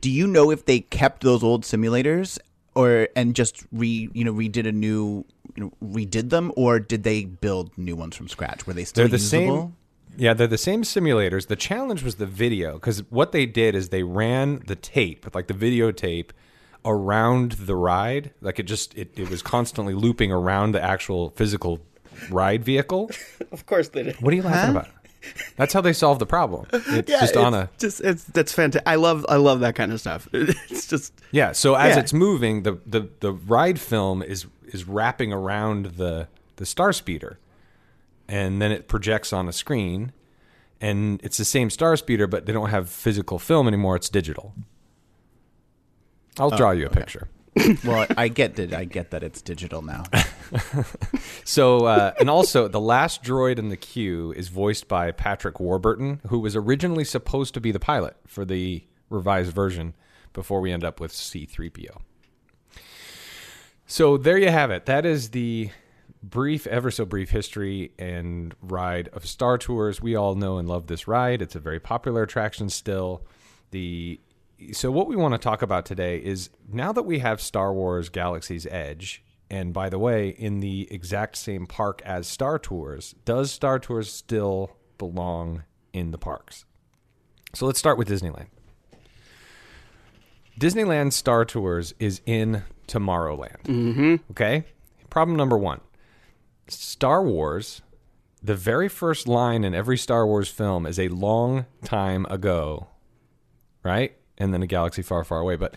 do 0.00 0.10
you 0.10 0.26
know 0.26 0.50
if 0.50 0.64
they 0.64 0.80
kept 0.80 1.22
those 1.22 1.42
old 1.42 1.64
simulators 1.64 2.38
or 2.74 3.08
and 3.14 3.34
just 3.34 3.64
re 3.72 4.08
you 4.14 4.24
know 4.24 4.32
redid 4.32 4.66
a 4.66 4.72
new 4.72 5.24
you 5.54 5.64
know, 5.64 5.72
redid 5.84 6.30
them 6.30 6.50
or 6.56 6.80
did 6.80 7.02
they 7.02 7.24
build 7.26 7.76
new 7.76 7.94
ones 7.94 8.16
from 8.16 8.26
scratch? 8.28 8.66
Were 8.66 8.72
they 8.72 8.84
still 8.84 9.02
They're 9.02 9.18
the 9.18 9.22
usable? 9.22 9.60
same. 9.60 9.76
Yeah, 10.16 10.34
they're 10.34 10.46
the 10.46 10.58
same 10.58 10.82
simulators. 10.82 11.46
The 11.48 11.56
challenge 11.56 12.02
was 12.02 12.16
the 12.16 12.26
video 12.26 12.74
because 12.74 12.98
what 13.10 13.32
they 13.32 13.46
did 13.46 13.74
is 13.74 13.88
they 13.88 14.02
ran 14.02 14.62
the 14.66 14.76
tape, 14.76 15.26
like 15.34 15.46
the 15.46 15.54
videotape, 15.54 16.30
around 16.84 17.52
the 17.52 17.76
ride. 17.76 18.32
Like 18.40 18.58
it 18.58 18.64
just 18.64 18.96
it, 18.96 19.12
it 19.18 19.30
was 19.30 19.42
constantly 19.42 19.94
looping 19.94 20.32
around 20.32 20.72
the 20.72 20.82
actual 20.82 21.30
physical 21.30 21.80
ride 22.30 22.64
vehicle. 22.64 23.10
Of 23.52 23.66
course 23.66 23.88
they 23.90 24.02
did. 24.04 24.16
What 24.22 24.32
are 24.32 24.36
you 24.36 24.42
laughing 24.42 24.70
about? 24.76 24.88
That's 25.56 25.72
how 25.74 25.80
they 25.82 25.92
solve 25.92 26.18
the 26.18 26.26
problem. 26.26 26.66
It's 26.72 27.08
Yeah, 27.10 27.20
just 27.20 27.36
on 27.36 27.52
a 27.54 27.68
just 27.78 28.00
it's 28.00 28.24
that's 28.24 28.52
fantastic. 28.52 28.88
I 28.88 28.94
love 28.96 29.24
I 29.28 29.36
love 29.36 29.60
that 29.60 29.74
kind 29.74 29.92
of 29.92 30.00
stuff. 30.00 30.26
It's 30.32 30.86
just 30.86 31.12
Yeah, 31.32 31.52
so 31.52 31.74
as 31.74 31.94
Yeah. 31.96 32.00
it's 32.02 32.12
moving, 32.12 32.62
the, 32.62 32.78
the, 32.86 33.08
the 33.20 33.32
ride 33.32 33.78
film 33.78 34.22
is 34.22 34.46
is 34.66 34.84
wrapping 34.88 35.32
around 35.32 35.86
the 35.96 36.28
the 36.56 36.64
star 36.66 36.92
speeder, 36.92 37.38
and 38.28 38.60
then 38.62 38.72
it 38.72 38.88
projects 38.88 39.32
on 39.32 39.48
a 39.48 39.52
screen, 39.52 40.12
and 40.80 41.20
it's 41.22 41.36
the 41.36 41.44
same 41.44 41.70
star 41.70 41.96
speeder, 41.96 42.26
but 42.26 42.46
they 42.46 42.52
don't 42.52 42.70
have 42.70 42.88
physical 42.88 43.38
film 43.38 43.68
anymore; 43.68 43.96
it's 43.96 44.08
digital. 44.08 44.54
I'll 46.38 46.50
draw 46.50 46.70
you 46.70 46.86
a 46.86 46.90
picture. 46.90 47.28
well, 47.84 48.06
I 48.16 48.28
get 48.28 48.56
that. 48.56 48.72
I 48.72 48.84
get 48.84 49.10
that 49.10 49.22
it's 49.22 49.42
digital 49.42 49.82
now. 49.82 50.04
So, 51.44 51.86
uh, 51.86 52.12
and 52.20 52.30
also, 52.30 52.68
the 52.68 52.80
last 52.80 53.22
droid 53.22 53.58
in 53.58 53.68
the 53.68 53.76
queue 53.76 54.32
is 54.36 54.48
voiced 54.48 54.88
by 54.88 55.10
Patrick 55.10 55.58
Warburton, 55.58 56.20
who 56.28 56.38
was 56.38 56.54
originally 56.54 57.04
supposed 57.04 57.54
to 57.54 57.60
be 57.60 57.72
the 57.72 57.80
pilot 57.80 58.16
for 58.26 58.44
the 58.44 58.84
revised 59.10 59.52
version 59.52 59.94
before 60.32 60.60
we 60.60 60.72
end 60.72 60.84
up 60.84 61.00
with 61.00 61.12
C3PO. 61.12 62.00
So, 63.86 64.16
there 64.16 64.38
you 64.38 64.50
have 64.50 64.70
it. 64.70 64.86
That 64.86 65.04
is 65.04 65.30
the 65.30 65.70
brief, 66.22 66.66
ever 66.68 66.90
so 66.90 67.04
brief 67.04 67.30
history 67.30 67.92
and 67.98 68.54
ride 68.62 69.08
of 69.08 69.26
Star 69.26 69.58
Tours. 69.58 70.00
We 70.00 70.14
all 70.14 70.36
know 70.36 70.58
and 70.58 70.68
love 70.68 70.86
this 70.86 71.08
ride. 71.08 71.42
It's 71.42 71.56
a 71.56 71.60
very 71.60 71.80
popular 71.80 72.22
attraction 72.22 72.70
still. 72.70 73.26
The 73.72 74.20
so 74.72 74.90
what 74.90 75.08
we 75.08 75.16
want 75.16 75.34
to 75.34 75.38
talk 75.38 75.62
about 75.62 75.84
today 75.84 76.18
is 76.18 76.50
now 76.70 76.92
that 76.92 77.02
we 77.02 77.18
have 77.18 77.40
Star 77.40 77.72
Wars 77.72 78.08
Galaxy's 78.08 78.66
Edge, 78.66 79.22
and 79.50 79.72
by 79.72 79.88
the 79.88 79.98
way, 79.98 80.28
in 80.28 80.60
the 80.60 80.88
exact 80.90 81.36
same 81.36 81.66
park 81.66 82.00
as 82.04 82.26
Star 82.26 82.58
Tours, 82.58 83.14
does 83.24 83.50
Star 83.50 83.78
Tours 83.78 84.10
still 84.10 84.76
belong 84.98 85.64
in 85.92 86.10
the 86.10 86.18
parks? 86.18 86.64
So 87.54 87.66
let's 87.66 87.78
start 87.78 87.98
with 87.98 88.08
Disneyland. 88.08 88.46
Disneyland 90.58 91.12
Star 91.12 91.44
Tours 91.44 91.94
is 91.98 92.20
in 92.24 92.62
Tomorrowland. 92.86 93.62
Mm-hmm. 93.64 94.16
Okay? 94.30 94.64
Problem 95.10 95.36
number 95.36 95.58
one 95.58 95.80
Star 96.68 97.22
Wars, 97.22 97.82
the 98.42 98.54
very 98.54 98.88
first 98.88 99.28
line 99.28 99.64
in 99.64 99.74
every 99.74 99.98
Star 99.98 100.26
Wars 100.26 100.48
film 100.48 100.86
is 100.86 100.98
a 100.98 101.08
long 101.08 101.66
time 101.84 102.26
ago, 102.30 102.88
right? 103.82 104.16
And 104.38 104.52
then 104.52 104.62
a 104.62 104.66
galaxy 104.66 105.02
far, 105.02 105.24
far 105.24 105.40
away. 105.40 105.56
But 105.56 105.76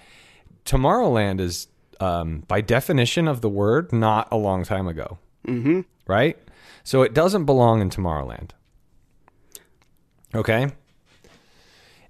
Tomorrowland 0.65 1.39
is, 1.39 1.67
um, 1.99 2.43
by 2.47 2.61
definition 2.61 3.27
of 3.27 3.41
the 3.41 3.49
word, 3.49 3.93
not 3.93 4.27
a 4.31 4.37
long 4.37 4.63
time 4.63 4.87
ago. 4.87 5.19
Mm-hmm. 5.47 5.81
Right? 6.07 6.37
So 6.83 7.01
it 7.01 7.13
doesn't 7.13 7.45
belong 7.45 7.81
in 7.81 7.89
Tomorrowland. 7.89 8.51
Okay? 10.33 10.71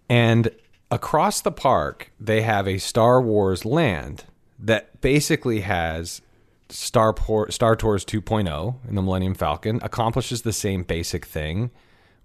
And 0.09 0.49
across 0.91 1.41
the 1.41 1.51
park, 1.51 2.11
they 2.19 2.41
have 2.41 2.67
a 2.67 2.77
Star 2.77 3.21
Wars 3.21 3.65
land 3.65 4.25
that 4.59 5.01
basically 5.01 5.61
has 5.61 6.21
Star, 6.69 7.13
Por- 7.13 7.51
Star 7.51 7.75
Tours 7.75 8.05
2.0 8.05 8.75
in 8.87 8.95
the 8.95 9.01
Millennium 9.01 9.35
Falcon, 9.35 9.79
accomplishes 9.83 10.41
the 10.41 10.53
same 10.53 10.83
basic 10.83 11.25
thing, 11.25 11.71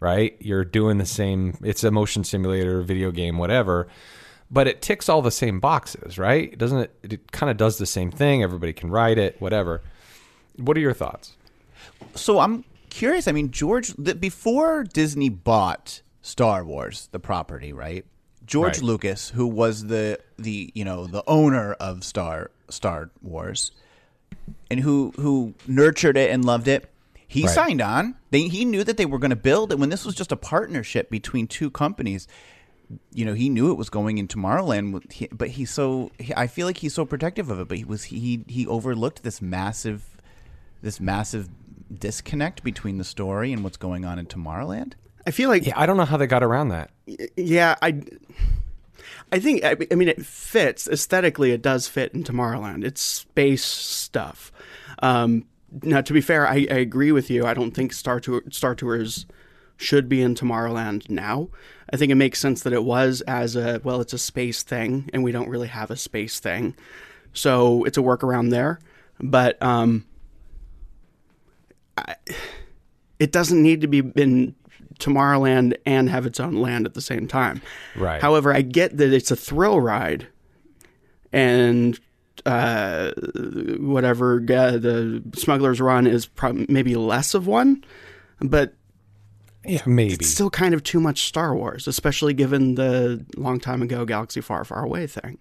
right? 0.01 0.37
You're 0.41 0.65
doing 0.65 0.99
the 0.99 1.07
same, 1.07 1.57
it's 1.63 1.85
a 1.85 1.91
motion 1.91 2.25
simulator, 2.25 2.83
video 2.83 3.11
game, 3.11 3.39
whatever, 3.39 3.87
but 4.51 4.67
it 4.67 4.83
ticks 4.83 5.09
all 5.09 5.23
the 5.23 5.31
same 5.31 5.61
boxes, 5.61 6.19
right? 6.19 6.57
Doesn't 6.59 6.79
it? 6.79 6.99
It 7.03 7.33
kind 7.33 7.51
of 7.51 7.57
does 7.57 7.79
the 7.79 7.87
same 7.87 8.11
thing. 8.11 8.43
Everybody 8.43 8.73
can 8.73 8.91
ride 8.91 9.19
it, 9.19 9.41
whatever. 9.41 9.83
What 10.57 10.77
are 10.77 10.81
your 10.81 10.95
thoughts? 10.95 11.37
so 12.15 12.41
I'm 12.41 12.65
curious. 12.89 13.29
I 13.29 13.33
mean, 13.33 13.51
George, 13.51 13.95
the, 13.97 14.15
before 14.15 14.85
Disney 14.85 15.29
bought 15.29 16.03
Star 16.23 16.65
Wars, 16.65 17.09
the 17.13 17.21
property, 17.21 17.73
right? 17.73 18.05
George 18.45 18.79
Right. 18.79 18.83
Lucas, 18.83 19.31
who 19.31 19.47
was 19.47 19.87
the 19.87 20.19
the 20.37 20.73
you 20.75 20.85
know 20.85 21.07
the 21.07 21.23
owner 21.29 21.75
of 21.75 22.03
Star 22.03 22.51
Star 22.69 23.11
Wars, 23.23 23.71
and 24.69 24.81
who 24.81 25.13
who 25.17 25.55
nurtured 25.69 26.17
it 26.17 26.31
and 26.33 26.45
loved 26.45 26.67
it, 26.67 26.90
he 27.31 27.45
Right. 27.45 27.51
signed 27.55 27.81
on. 27.81 28.17
They, 28.33 28.49
he 28.49 28.65
knew 28.65 28.83
that 28.83 28.97
they 28.97 29.07
were 29.07 29.19
going 29.21 29.31
to 29.31 29.37
build 29.37 29.71
it 29.71 29.79
when 29.79 29.89
this 29.89 30.05
was 30.05 30.17
just 30.17 30.33
a 30.33 30.37
partnership 30.37 31.11
between 31.11 31.47
two 31.47 31.71
companies. 31.71 32.27
You 33.15 33.25
know, 33.25 33.35
he 33.35 33.49
knew 33.49 33.71
it 33.71 33.77
was 33.79 33.89
going 33.89 34.19
in 34.19 34.27
Tomorrowland, 34.27 35.29
but 35.31 35.49
he's 35.51 35.71
so 35.71 36.11
I 36.37 36.49
feel 36.49 36.67
like 36.67 36.79
he's 36.79 36.93
so 36.93 37.05
protective 37.05 37.49
of 37.49 37.61
it, 37.61 37.69
but 37.69 37.79
he 37.79 37.85
was 37.85 38.03
he 38.05 38.45
he 38.49 38.67
overlooked 38.67 39.23
this 39.23 39.41
massive 39.41 40.03
this 40.83 40.99
massive 40.99 41.49
disconnect 41.97 42.65
between 42.65 42.99
the 42.99 43.05
story 43.05 43.53
and 43.53 43.63
what's 43.63 43.77
going 43.77 44.05
on 44.05 44.19
in 44.19 44.27
Tomorrowland. 44.27 44.95
I 45.25 45.31
feel 45.31 45.51
like 45.51 45.67
Yeah, 45.67 45.75
I 45.79 45.87
don't 45.87 45.99
know 45.99 46.05
how 46.05 46.17
they 46.17 46.27
got 46.27 46.43
around 46.43 46.71
that. 46.71 46.91
yeah, 47.37 47.77
I 47.81 48.03
I 49.31 49.39
think 49.39 49.63
I, 49.63 49.77
I 49.93 49.95
mean 49.95 50.09
it 50.09 50.27
fits 50.27 50.89
aesthetically. 50.89 51.53
It 51.53 51.63
does 51.63 51.87
fit 51.87 52.13
in 52.13 52.25
Tomorrowland. 52.25 52.83
It's 52.85 53.01
space 53.01 53.65
stuff. 53.65 54.51
Um, 55.01 55.45
now, 55.83 56.01
to 56.01 56.13
be 56.13 56.21
fair, 56.21 56.47
I, 56.47 56.67
I 56.71 56.79
agree 56.79 57.13
with 57.13 57.31
you. 57.31 57.47
I 57.47 57.55
don't 57.55 57.73
think 57.73 57.93
Star 57.93 58.21
Tour, 58.21 58.43
Star 58.51 58.75
Tours 58.75 59.27
should 59.77 60.09
be 60.09 60.21
in 60.21 60.35
Tomorrowland 60.35 61.09
now. 61.09 61.49
I 61.93 61.97
think 61.97 62.13
it 62.13 62.17
makes 62.17 62.39
sense 62.39 62.63
that 62.63 62.73
it 62.73 62.85
was 62.85 63.21
as 63.23 63.57
a 63.57 63.81
well, 63.83 64.01
it's 64.01 64.13
a 64.13 64.19
space 64.19 64.63
thing, 64.63 65.09
and 65.13 65.25
we 65.25 65.33
don't 65.33 65.49
really 65.49 65.69
have 65.69 65.91
a 65.91 65.97
space 65.97 66.41
thing, 66.41 66.75
so 67.33 67.85
it's 67.85 67.99
a 67.99 68.03
workaround 68.03 68.51
there. 68.51 68.81
But 69.21 69.61
um, 69.63 70.07
I, 71.97 72.17
it 73.19 73.33
doesn't 73.33 73.63
need 73.63 73.81
to 73.81 73.87
be 73.87 73.99
in 74.17 74.55
Tomorrowland 74.99 75.77
and 75.87 76.09
have 76.11 76.27
its 76.27 76.41
own 76.41 76.57
land 76.57 76.87
at 76.87 76.95
the 76.95 77.01
same 77.01 77.27
time. 77.27 77.61
Right. 77.97 78.21
However, 78.21 78.55
I 78.55 78.63
get 78.63 78.97
that 78.99 79.13
it's 79.13 79.31
a 79.31 79.37
thrill 79.37 79.81
ride, 79.81 80.27
and 81.33 81.99
uh, 82.47 83.13
whatever 83.79 84.37
uh, 84.37 84.73
the 84.79 85.23
Smuggler's 85.35 85.81
Run 85.81 86.07
is 86.07 86.27
prob- 86.27 86.69
maybe 86.69 86.95
less 86.95 87.35
of 87.35 87.47
one, 87.47 87.85
but 88.41 88.75
Yeah, 89.65 89.83
maybe. 89.87 90.15
it's 90.15 90.29
still 90.31 90.51
kind 90.51 90.75
of 90.75 90.83
too 90.83 91.01
much 91.01 91.27
Star 91.27 91.55
Wars, 91.55 91.87
especially 91.87 92.35
given 92.35 92.75
the 92.77 93.25
long 93.37 93.61
time 93.61 93.83
ago 93.83 94.05
Galaxy 94.05 94.41
Far, 94.41 94.65
Far 94.65 94.85
Away 94.85 95.07
thing. 95.07 95.39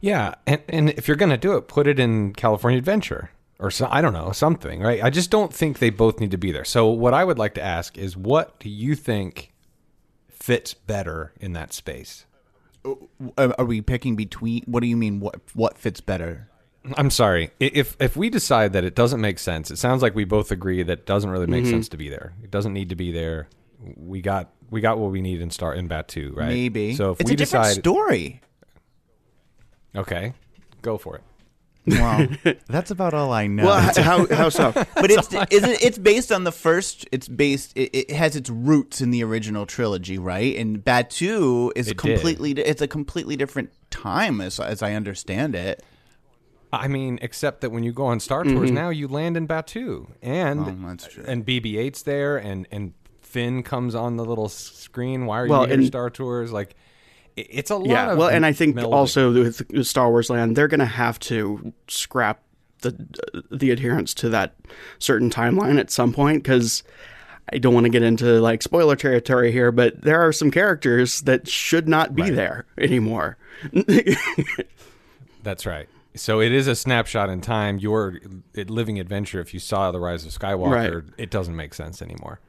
Yeah, 0.00 0.34
and 0.46 0.60
and 0.68 0.90
if 0.90 1.08
you're 1.08 1.16
gonna 1.16 1.38
do 1.38 1.56
it, 1.56 1.68
put 1.68 1.86
it 1.86 1.98
in 1.98 2.32
California 2.34 2.78
Adventure 2.78 3.30
or 3.58 3.70
so, 3.70 3.88
I 3.90 4.02
don't 4.02 4.12
know 4.12 4.32
something, 4.32 4.80
right? 4.82 5.02
I 5.02 5.08
just 5.08 5.30
don't 5.30 5.52
think 5.54 5.78
they 5.78 5.88
both 5.88 6.20
need 6.20 6.30
to 6.32 6.36
be 6.36 6.52
there. 6.52 6.64
So 6.66 6.88
what 6.88 7.14
I 7.14 7.24
would 7.24 7.38
like 7.38 7.54
to 7.54 7.62
ask 7.62 7.96
is, 7.96 8.14
what 8.14 8.58
do 8.60 8.68
you 8.68 8.94
think 8.94 9.52
fits 10.28 10.74
better 10.74 11.32
in 11.40 11.54
that 11.54 11.72
space? 11.72 12.26
Are 13.38 13.54
are 13.58 13.64
we 13.64 13.80
picking 13.80 14.16
between? 14.16 14.62
What 14.66 14.80
do 14.80 14.86
you 14.86 14.96
mean? 14.96 15.20
What 15.20 15.36
what 15.54 15.76
fits 15.78 16.00
better? 16.00 16.48
I'm 16.96 17.10
sorry. 17.10 17.50
If 17.58 17.96
if 18.00 18.16
we 18.16 18.30
decide 18.30 18.72
that 18.74 18.84
it 18.84 18.94
doesn't 18.94 19.20
make 19.20 19.38
sense, 19.40 19.70
it 19.70 19.76
sounds 19.78 20.02
like 20.02 20.14
we 20.14 20.24
both 20.24 20.50
agree 20.52 20.82
that 20.84 21.00
it 21.00 21.06
doesn't 21.06 21.30
really 21.30 21.46
make 21.48 21.64
Mm-hmm. 21.64 21.72
sense 21.72 21.88
to 21.90 21.96
be 21.96 22.08
there. 22.08 22.32
It 22.44 22.50
doesn't 22.50 22.72
need 22.72 22.90
to 22.90 22.94
be 22.96 23.10
there. 23.12 23.48
We 23.96 24.20
got 24.22 24.50
we 24.70 24.80
got 24.80 24.98
what 24.98 25.10
we 25.10 25.20
need 25.20 25.40
in 25.40 25.50
Star 25.50 25.74
in 25.74 25.88
Batuu, 25.88 26.34
right? 26.36 26.48
Maybe. 26.48 26.94
So 26.94 27.12
if 27.12 27.20
it's 27.20 27.30
we 27.30 27.34
a 27.34 27.36
different 27.36 27.64
decide, 27.66 27.80
story. 27.80 28.40
okay, 29.96 30.32
go 30.82 30.96
for 30.98 31.16
it. 31.16 31.22
Wow, 31.86 32.26
that's 32.68 32.90
about 32.90 33.14
all 33.14 33.32
I 33.32 33.46
know. 33.46 33.64
Well, 33.66 33.92
how 33.96 34.26
how 34.34 34.48
so? 34.48 34.72
but 34.94 35.10
it's 35.10 35.32
is 35.52 35.62
it, 35.64 35.82
it's 35.82 35.98
based 35.98 36.32
on 36.32 36.44
the 36.44 36.52
first. 36.52 37.06
It's 37.12 37.28
based. 37.28 37.72
It, 37.76 37.90
it 37.94 38.10
has 38.10 38.34
its 38.36 38.50
roots 38.50 39.00
in 39.00 39.10
the 39.12 39.22
original 39.22 39.66
trilogy, 39.66 40.18
right? 40.18 40.56
And 40.56 40.84
Batuu 40.84 41.70
is 41.76 41.86
It 41.88 41.90
did. 41.96 41.98
completely. 41.98 42.52
It's 42.52 42.82
a 42.82 42.88
completely 42.88 43.36
different 43.36 43.70
time, 43.90 44.40
as 44.40 44.58
as 44.58 44.82
I 44.82 44.94
understand 44.94 45.54
it. 45.54 45.82
I 46.72 46.88
mean, 46.88 47.18
except 47.22 47.60
that 47.60 47.70
when 47.70 47.84
you 47.84 47.92
go 47.92 48.06
on 48.06 48.18
Star 48.20 48.42
Tours 48.42 48.70
now, 48.72 48.90
you 48.90 49.06
land 49.08 49.36
in 49.36 49.46
Batuu, 49.46 50.10
and 50.20 50.60
Mm-hmm. 50.60 50.84
Oh, 50.86 51.24
and 51.30 51.46
BB-8's 51.46 52.02
there, 52.02 52.36
and 52.36 52.66
and 52.72 52.92
Finn 53.22 53.62
comes 53.62 53.94
on 53.94 54.16
the 54.16 54.24
little 54.24 54.48
screen. 54.48 55.26
Why 55.26 55.40
are 55.42 55.46
Well, 55.46 55.62
you 55.62 55.66
here, 55.68 55.78
and- 55.78 55.86
Star 55.86 56.10
Tours? 56.10 56.52
Like, 56.52 56.70
i- 56.70 56.74
it's 57.36 57.70
a 57.70 57.76
lot. 57.76 57.86
yeah, 57.88 58.12
of 58.12 58.18
well, 58.18 58.28
and 58.28 58.44
I 58.46 58.52
think 58.52 58.76
melding. 58.76 58.92
also 58.92 59.32
with 59.32 59.86
Star 59.86 60.10
Wars 60.10 60.30
Land, 60.30 60.56
they're 60.56 60.68
going 60.68 60.80
to 60.80 60.86
have 60.86 61.18
to 61.20 61.72
scrap 61.88 62.40
the 62.82 62.94
the 63.50 63.70
adherence 63.70 64.12
to 64.14 64.28
that 64.30 64.54
certain 64.98 65.30
timeline 65.30 65.78
at 65.78 65.90
some 65.90 66.12
point 66.12 66.42
because 66.42 66.82
I 67.52 67.58
don't 67.58 67.72
want 67.74 67.84
to 67.84 67.90
get 67.90 68.02
into 68.02 68.40
like 68.40 68.62
spoiler 68.62 68.96
territory 68.96 69.52
here, 69.52 69.70
but 69.72 70.02
there 70.02 70.20
are 70.20 70.32
some 70.32 70.50
characters 70.50 71.20
that 71.22 71.48
should 71.48 71.88
not 71.88 72.14
be 72.14 72.28
there 72.30 72.66
anymore. 72.78 73.36
That's 75.42 75.64
right. 75.66 75.88
So 76.14 76.40
it 76.40 76.50
is 76.52 76.66
a 76.66 76.74
snapshot 76.74 77.28
in 77.30 77.40
time. 77.40 77.78
Your 77.78 78.18
living 78.54 78.98
adventure. 78.98 79.40
If 79.40 79.52
you 79.54 79.60
saw 79.60 79.90
the 79.92 80.00
Rise 80.00 80.24
of 80.24 80.32
Skywalker, 80.32 80.70
Right. 80.70 81.04
it 81.18 81.30
doesn't 81.30 81.54
make 81.54 81.74
sense 81.74 82.00
anymore, 82.02 82.40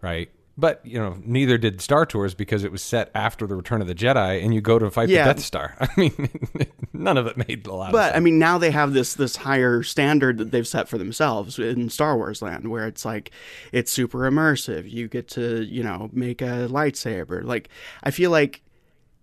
right? 0.00 0.30
But 0.56 0.84
you 0.84 0.98
know, 0.98 1.16
neither 1.24 1.56
did 1.56 1.80
Star 1.80 2.04
Tours 2.04 2.34
because 2.34 2.62
it 2.62 2.70
was 2.70 2.82
set 2.82 3.10
after 3.14 3.46
the 3.46 3.56
Return 3.56 3.80
of 3.80 3.86
the 3.86 3.94
Jedi, 3.94 4.44
and 4.44 4.54
you 4.54 4.60
go 4.60 4.78
to 4.78 4.90
fight 4.90 5.08
Yeah. 5.08 5.26
the 5.26 5.34
Death 5.34 5.42
Star. 5.42 5.74
I 5.80 5.88
mean, 5.96 6.28
none 6.92 7.16
of 7.16 7.26
it 7.26 7.36
made 7.48 7.66
a 7.66 7.72
lot 7.72 7.86
of 7.86 7.92
But 7.92 8.08
sense. 8.08 8.16
I 8.16 8.20
mean, 8.20 8.38
now 8.38 8.58
they 8.58 8.70
have 8.70 8.92
this 8.92 9.14
this 9.14 9.36
higher 9.36 9.82
standard 9.82 10.36
that 10.38 10.50
they've 10.50 10.66
set 10.68 10.88
for 10.88 10.98
themselves 10.98 11.58
in 11.58 11.88
Star 11.88 12.16
Wars 12.16 12.42
land, 12.42 12.70
where 12.70 12.86
it's 12.86 13.04
like 13.04 13.30
it's 13.72 13.90
super 13.90 14.30
immersive. 14.30 14.90
You 14.90 15.08
get 15.08 15.26
to 15.28 15.62
you 15.64 15.82
know 15.82 16.10
make 16.12 16.42
a 16.42 16.68
lightsaber. 16.70 17.42
Like 17.42 17.70
I 18.02 18.10
feel 18.10 18.30
like 18.30 18.62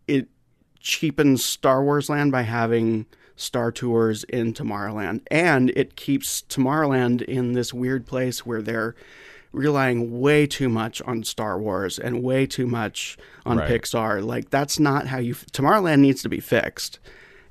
it 0.08 0.30
cheapens 0.80 1.46
Star 1.46 1.84
Wars 1.84 2.10
land 2.10 2.32
by 2.32 2.42
having 2.42 3.06
Star 3.36 3.72
Tours 3.72 4.24
in 4.26 4.54
Tomorrowland, 4.54 5.22
and 5.30 5.70
it 5.76 5.96
keeps 5.96 6.42
Tomorrowland 6.42 7.22
in 7.22 7.54
this 7.54 7.72
weird 7.74 8.08
place 8.08 8.46
where 8.48 8.62
they're 8.64 8.96
relying 9.52 10.20
way 10.20 10.46
too 10.46 10.70
much 10.70 11.02
on 11.04 11.24
Star 11.24 11.60
Wars 11.60 11.98
and 11.98 12.24
way 12.24 12.46
too 12.46 12.68
much 12.68 13.18
on 13.46 13.58
Right. 13.58 13.70
Pixar. 13.70 14.24
Like 14.24 14.50
that's 14.50 14.80
not 14.80 15.08
how 15.08 15.18
you. 15.18 15.34
Tomorrowland 15.34 16.00
needs 16.00 16.22
to 16.24 16.30
be 16.30 16.40
fixed, 16.40 17.00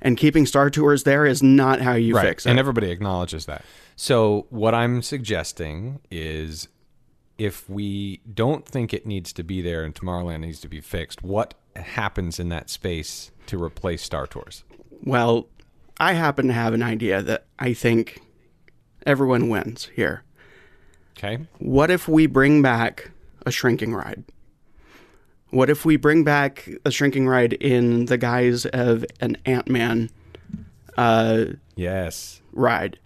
and 0.01 0.17
keeping 0.17 0.45
Star 0.45 0.69
Tours 0.69 1.03
there 1.03 1.25
is 1.25 1.43
not 1.43 1.81
how 1.81 1.93
you 1.93 2.15
right. 2.15 2.25
fix 2.25 2.45
it. 2.45 2.49
And 2.49 2.59
everybody 2.59 2.89
acknowledges 2.91 3.45
that. 3.47 3.63
So 3.95 4.45
what 4.49 4.73
I'm 4.73 5.01
suggesting 5.01 5.99
is 6.09 6.69
if 7.37 7.69
we 7.69 8.21
don't 8.33 8.65
think 8.65 8.93
it 8.93 9.05
needs 9.05 9.33
to 9.33 9.43
be 9.43 9.61
there 9.61 9.83
and 9.83 9.93
Tomorrowland 9.93 10.39
needs 10.41 10.61
to 10.61 10.67
be 10.69 10.79
fixed, 10.81 11.21
what 11.21 11.53
happens 11.75 12.39
in 12.39 12.49
that 12.49 12.69
space 12.69 13.31
to 13.47 13.61
replace 13.61 14.01
Star 14.03 14.25
Tours? 14.27 14.63
well, 15.03 15.47
I 16.01 16.13
happen 16.13 16.47
to 16.47 16.53
have 16.53 16.73
an 16.73 16.81
idea 16.81 17.21
that 17.21 17.45
I 17.57 17.73
think 17.73 18.21
everyone 19.05 19.49
wins 19.49 19.89
here. 19.95 20.23
Okay. 21.19 21.39
What 21.59 21.91
if 21.91 22.07
we 22.07 22.27
bring 22.27 22.61
back 22.61 23.11
a 23.45 23.51
shrinking 23.51 23.93
ride? 23.93 24.23
What 25.49 25.69
if 25.69 25.83
we 25.83 25.97
bring 25.97 26.23
back 26.23 26.69
a 26.85 26.91
shrinking 26.91 27.27
ride 27.27 27.53
in 27.53 28.05
the 28.05 28.17
guise 28.17 28.65
of 28.67 29.03
an 29.19 29.35
Ant 29.45 29.67
Man 29.67 30.09
uh, 30.97 31.45
Yes. 31.75 32.41
ride? 32.53 32.99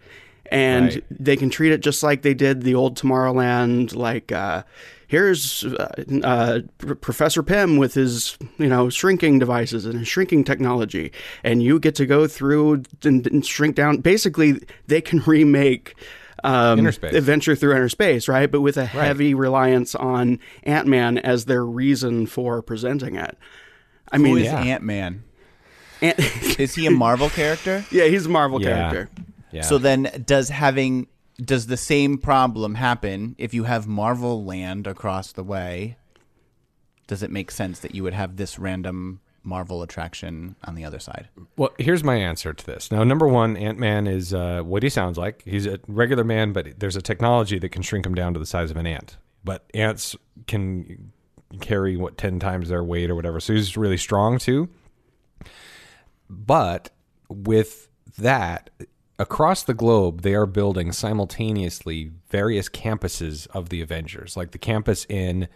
And 0.52 0.86
Right. 0.94 1.04
they 1.10 1.36
can 1.38 1.50
treat 1.50 1.72
it 1.72 1.80
just 1.82 2.04
like 2.04 2.22
they 2.22 2.36
did 2.36 2.62
the 2.62 2.76
old 2.76 2.96
Tomorrowland, 2.98 3.96
like 3.96 4.32
uh, 4.32 4.64
here's 5.08 5.64
uh, 5.64 6.04
uh, 6.22 6.60
Professor 7.02 7.42
Pym 7.42 7.78
with 7.78 7.96
his 7.96 8.38
you 8.60 8.68
know 8.68 8.90
shrinking 8.90 9.40
devices 9.40 9.86
and 9.88 9.98
his 9.98 10.08
shrinking 10.08 10.44
technology, 10.44 11.12
and 11.44 11.64
you 11.64 11.80
get 11.80 11.96
to 11.96 12.06
go 12.06 12.28
through 12.28 12.84
and, 13.04 13.26
and 13.26 13.44
shrink 13.44 13.76
down. 13.76 13.98
Basically, 13.98 14.60
they 14.86 15.02
can 15.02 15.20
remake. 15.26 15.96
Um, 16.44 16.86
adventure 16.86 17.56
through 17.56 17.72
inner 17.76 17.90
space, 17.90 18.28
right? 18.28 18.52
But 18.52 18.62
with 18.62 18.78
a 18.78 18.86
heavy 18.86 19.34
reliance 19.34 19.96
on 19.96 20.40
Ant 20.64 20.88
Man 20.88 21.18
as 21.18 21.46
their 21.46 21.66
reason 21.66 22.26
for 22.28 22.62
presenting 22.62 23.16
it. 23.16 23.38
I 24.12 24.18
Who 24.18 24.24
mean, 24.24 24.38
is 24.40 24.46
yeah. 24.46 24.62
Ant 24.62 24.84
Man? 24.84 25.24
Ant- 26.02 26.20
Is 26.60 26.76
he 26.76 26.86
a 26.86 26.92
Marvel 26.92 27.30
character? 27.30 27.86
yeah, 27.92 28.06
he's 28.06 28.26
a 28.26 28.30
Marvel 28.30 28.62
Yeah. 28.62 28.90
character. 28.92 29.10
Yeah. 29.52 29.62
So 29.62 29.78
then, 29.78 30.24
does 30.26 30.50
having 30.50 31.08
does 31.38 31.68
the 31.68 31.78
same 31.78 32.18
problem 32.18 32.76
happen 32.76 33.36
if 33.38 33.54
you 33.54 33.64
have 33.64 33.88
Marvel 33.88 34.44
Land 34.46 34.86
across 34.88 35.32
the 35.32 35.44
way? 35.44 35.98
Does 37.08 37.24
it 37.24 37.32
make 37.32 37.52
sense 37.52 37.80
that 37.80 37.96
you 37.96 38.04
would 38.04 38.14
have 38.14 38.36
this 38.38 38.58
random 38.60 39.20
Marvel 39.44 39.82
attraction 39.82 40.56
on 40.64 40.76
the 40.76 40.86
other 40.86 41.00
side? 41.00 41.30
Well, 41.58 41.74
here's 41.78 42.04
my 42.04 42.16
answer 42.16 42.54
to 42.54 42.66
this. 42.66 42.92
Now, 42.92 43.04
number 43.04 43.28
one, 43.28 43.58
Ant 43.58 43.78
Man 43.78 44.08
is 44.08 44.34
uh, 44.34 44.62
what 44.64 44.84
he 44.84 44.90
sounds 44.90 45.18
like. 45.18 45.44
He's 45.46 45.66
a 45.66 45.80
regular 45.88 46.24
man, 46.24 46.54
but 46.54 46.80
there's 46.80 46.96
a 46.96 47.02
technology 47.02 47.60
that 47.60 47.70
can 47.70 47.82
shrink 47.82 48.06
him 48.06 48.16
down 48.16 48.34
to 48.34 48.40
the 48.40 48.46
size 48.46 48.72
of 48.72 48.78
an 48.78 48.88
ant. 48.88 49.18
But 49.44 49.70
ants 49.74 50.16
can 50.48 51.12
carry 51.62 51.98
what 51.98 52.18
ten 52.18 52.40
times 52.40 52.70
their 52.70 52.84
weight 52.84 53.10
or 53.10 53.16
whatever. 53.16 53.40
So 53.40 53.54
he's 53.54 53.76
really 53.78 53.98
strong 53.98 54.40
too. 54.40 54.70
But 56.30 56.90
with 57.30 57.90
that, 58.18 58.70
across 59.20 59.64
the 59.64 59.74
globe, 59.74 60.22
they 60.22 60.34
are 60.34 60.46
building 60.46 60.92
simultaneously 60.92 62.12
various 62.30 62.70
campuses 62.70 63.48
of 63.48 63.70
the 63.70 63.82
Avengers. 63.82 64.36
Like 64.38 64.52
the 64.52 64.58
campus 64.58 65.06
in 65.10 65.48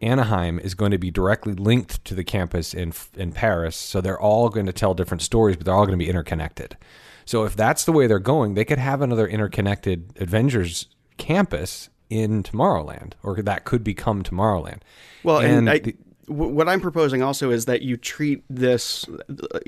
Anaheim 0.00 0.58
is 0.58 0.74
going 0.74 0.90
to 0.92 0.98
be 0.98 1.10
directly 1.10 1.54
linked 1.54 2.04
to 2.04 2.14
the 2.14 2.24
campus 2.24 2.74
in 2.74 2.92
in 3.14 3.32
Paris, 3.32 3.76
so 3.76 4.00
they're 4.00 4.20
all 4.20 4.48
going 4.48 4.66
to 4.66 4.72
tell 4.72 4.94
different 4.94 5.22
stories, 5.22 5.56
but 5.56 5.66
they're 5.66 5.74
all 5.74 5.86
going 5.86 5.98
to 5.98 6.04
be 6.04 6.08
interconnected. 6.08 6.76
So 7.24 7.44
if 7.44 7.56
that's 7.56 7.84
the 7.84 7.92
way 7.92 8.06
they're 8.06 8.18
going, 8.18 8.54
they 8.54 8.64
could 8.64 8.78
have 8.78 9.02
another 9.02 9.26
interconnected 9.26 10.12
Avengers 10.18 10.86
campus 11.18 11.90
in 12.08 12.42
Tomorrowland, 12.42 13.12
or 13.22 13.42
that 13.42 13.64
could 13.64 13.84
become 13.84 14.22
Tomorrowland. 14.22 14.80
Well, 15.22 15.40
and, 15.40 15.68
I, 15.68 15.78
the- 15.80 15.96
what 16.28 16.68
I'm 16.68 16.80
proposing 16.80 17.22
also 17.22 17.50
is 17.50 17.64
that 17.64 17.82
you 17.82 17.96
treat 17.96 18.44
this 18.50 19.06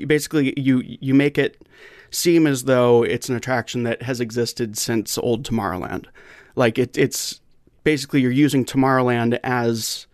basically 0.05 0.53
you 0.59 0.81
you 0.85 1.13
make 1.13 1.37
it 1.37 1.65
seem 2.11 2.45
as 2.45 2.65
though 2.65 3.03
it's 3.03 3.29
an 3.29 3.35
attraction 3.35 3.83
that 3.83 4.01
has 4.03 4.19
existed 4.19 4.77
since 4.77 5.17
old 5.17 5.43
Tomorrowland. 5.43 6.05
Like 6.55 6.77
it, 6.77 6.97
it's 6.97 7.41
basically 7.83 8.21
you're 8.21 8.31
using 8.31 8.65
Tomorrowland 8.65 9.39
as 9.43 10.05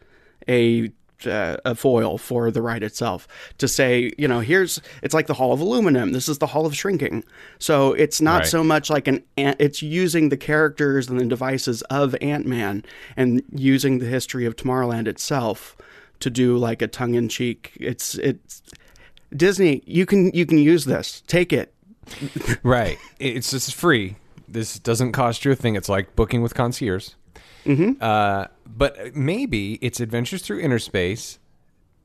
a 0.50 0.92
uh, 1.26 1.58
a 1.66 1.74
foil 1.74 2.20
for 2.20 2.52
the 2.52 2.62
ride 2.62 2.84
itself 2.84 3.28
to 3.58 3.68
say, 3.68 4.12
you 4.20 4.28
know, 4.28 4.40
here's 4.40 4.80
it's 5.02 5.16
like 5.16 5.26
the 5.26 5.34
Hall 5.34 5.52
of 5.52 5.60
Aluminum. 5.60 6.12
This 6.12 6.30
is 6.30 6.38
the 6.38 6.46
Hall 6.46 6.68
of 6.68 6.76
Shrinking. 6.76 7.24
So 7.58 7.94
it's 7.94 8.22
not 8.22 8.42
Right. 8.42 8.48
so 8.48 8.64
much 8.64 8.92
like 8.92 9.08
an 9.08 9.24
ant, 9.36 9.58
it's 9.60 9.82
using 9.82 10.30
the 10.30 10.38
characters 10.38 11.10
and 11.10 11.20
the 11.20 11.26
devices 11.26 11.82
of 11.84 12.16
Ant 12.22 12.46
Man 12.46 12.86
and 13.16 13.42
using 13.52 13.98
the 13.98 14.06
history 14.06 14.46
of 14.46 14.56
Tomorrowland 14.56 15.08
itself 15.08 15.76
to 16.20 16.30
do 16.30 16.56
like 16.56 16.84
a 16.84 16.88
tongue 16.88 17.16
in 17.16 17.30
cheek. 17.30 17.72
It's 17.80 18.14
it's 18.20 18.62
Disney. 19.36 19.82
You 19.88 20.06
can 20.06 20.30
you 20.36 20.46
can 20.46 20.60
use 20.60 20.86
this. 20.86 21.24
Take 21.26 21.52
it. 21.52 21.74
right, 22.64 22.98
it's 23.20 23.50
just 23.52 23.74
free. 23.74 24.18
This 24.48 24.80
doesn't 24.80 25.12
cost 25.14 25.44
you 25.46 25.52
a 25.52 25.56
thing. 25.56 25.76
It's 25.76 25.90
like 25.90 26.16
booking 26.16 26.42
with 26.44 26.54
concierge. 26.54 27.10
Mm-hmm. 27.68 28.02
Uh, 28.02 28.46
but 28.66 29.16
maybe 29.16 29.74
it's 29.82 30.00
Adventures 30.00 30.42
Through 30.42 30.60
Inner 30.60 30.80
Space 30.80 31.40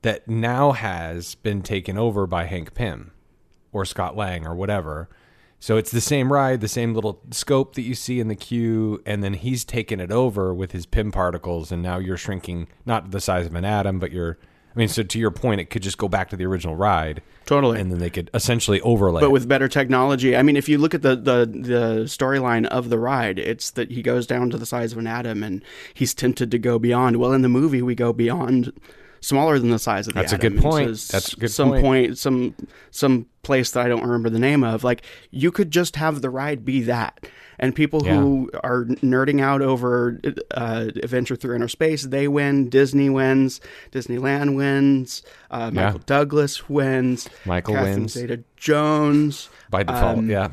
that 0.01 0.27
now 0.27 0.73
has 0.73 1.35
been 1.35 1.61
taken 1.61 1.97
over 1.97 2.27
by 2.27 2.43
Hank 2.45 2.73
Pym 2.73 3.11
or 3.71 3.85
Scott 3.85 4.15
Lang 4.15 4.45
or 4.45 4.53
whatever. 4.53 5.09
So 5.59 5.77
it's 5.77 5.91
the 5.91 6.01
same 6.01 6.31
ride, 6.33 6.59
the 6.59 6.67
same 6.67 6.93
little 6.93 7.21
scope 7.31 7.75
that 7.75 7.83
you 7.83 7.95
see 7.95 8.19
in 8.19 8.27
the 8.27 8.35
queue, 8.35 9.01
and 9.05 9.23
then 9.23 9.33
he's 9.33 9.63
taken 9.63 10.01
it 10.01 10.11
over 10.11 10.53
with 10.53 10.73
his 10.73 10.85
Pym 10.85 11.09
particles, 11.09 11.71
and 11.71 11.81
now 11.81 11.97
you're 11.99 12.17
shrinking 12.17 12.67
not 12.85 13.11
the 13.11 13.21
size 13.21 13.45
of 13.45 13.55
an 13.55 13.65
atom, 13.65 13.97
but 13.97 14.11
you're. 14.11 14.37
I 14.75 14.79
mean, 14.79 14.87
so 14.87 15.03
to 15.03 15.19
your 15.19 15.29
point, 15.31 15.61
it 15.61 15.65
could 15.69 15.83
just 15.83 15.97
go 15.99 16.07
back 16.07 16.29
to 16.29 16.35
the 16.35 16.45
original 16.45 16.75
ride, 16.75 17.21
Totally. 17.45 17.79
and 17.79 17.91
then 17.91 17.99
they 17.99 18.09
could 18.09 18.29
essentially 18.33 18.81
overlay. 18.81 19.19
but 19.21 19.27
it. 19.27 19.31
with 19.31 19.47
better 19.47 19.67
technology. 19.67 20.35
I 20.35 20.41
mean, 20.41 20.57
if 20.57 20.67
you 20.67 20.77
look 20.79 20.93
at 20.95 21.01
the 21.03 21.15
the, 21.15 21.45
the 21.45 22.03
storyline 22.05 22.65
of 22.67 22.89
the 22.89 22.97
ride, 22.97 23.37
it's 23.37 23.69
that 23.71 23.91
he 23.91 24.01
goes 24.01 24.25
down 24.25 24.49
to 24.49 24.57
the 24.57 24.65
size 24.65 24.91
of 24.91 24.97
an 24.97 25.05
atom 25.07 25.43
and 25.43 25.63
he's 25.93 26.13
tempted 26.15 26.49
to 26.51 26.57
go 26.57 26.79
beyond. 26.79 27.17
Well, 27.17 27.33
in 27.33 27.43
the 27.43 27.49
movie, 27.49 27.81
we 27.83 27.93
go 27.95 28.13
beyond 28.13 28.73
smaller 29.21 29.57
than 29.59 29.69
the 29.69 29.79
size 29.79 30.07
of 30.07 30.15
the 30.15 30.19
That's 30.19 30.33
a 30.33 30.37
good 30.37 30.57
point. 30.57 30.89
s- 30.91 31.07
That's 31.07 31.33
a 31.33 31.37
good 31.37 31.51
some 31.51 31.79
point. 31.79 32.17
some 32.17 32.55
some 32.91 33.27
place 33.43 33.71
that 33.71 33.85
I 33.85 33.89
don't 33.89 34.01
remember 34.03 34.29
the 34.29 34.39
name 34.39 34.63
of. 34.63 34.83
Like 34.83 35.03
you 35.31 35.51
could 35.51 35.69
just 35.71 35.97
have 35.97 36.21
the 36.21 36.29
ride 36.29 36.65
be 36.65 36.81
that. 36.83 37.25
And 37.59 37.75
people 37.75 38.03
who 38.03 38.49
are 38.63 38.85
nerding 38.85 39.41
out 39.41 39.61
over 39.61 40.19
uh, 40.51 40.89
Adventure 41.01 41.35
Through 41.35 41.55
Inner 41.55 41.67
Space, 41.67 42.03
they 42.03 42.27
win. 42.27 42.69
Disney 42.69 43.09
wins. 43.09 43.61
Disneyland 43.91 44.55
wins. 44.55 45.23
Uh, 45.51 45.71
Michael 45.71 45.99
Douglas 45.99 46.67
wins. 46.69 47.29
Michael 47.45 47.75
Catherine 47.75 47.99
wins. 48.01 48.13
Zeta-Jones. 48.13 49.49
by 49.69 49.83
default. 49.83 50.19
Um, 50.19 50.29
yeah. 50.29 50.49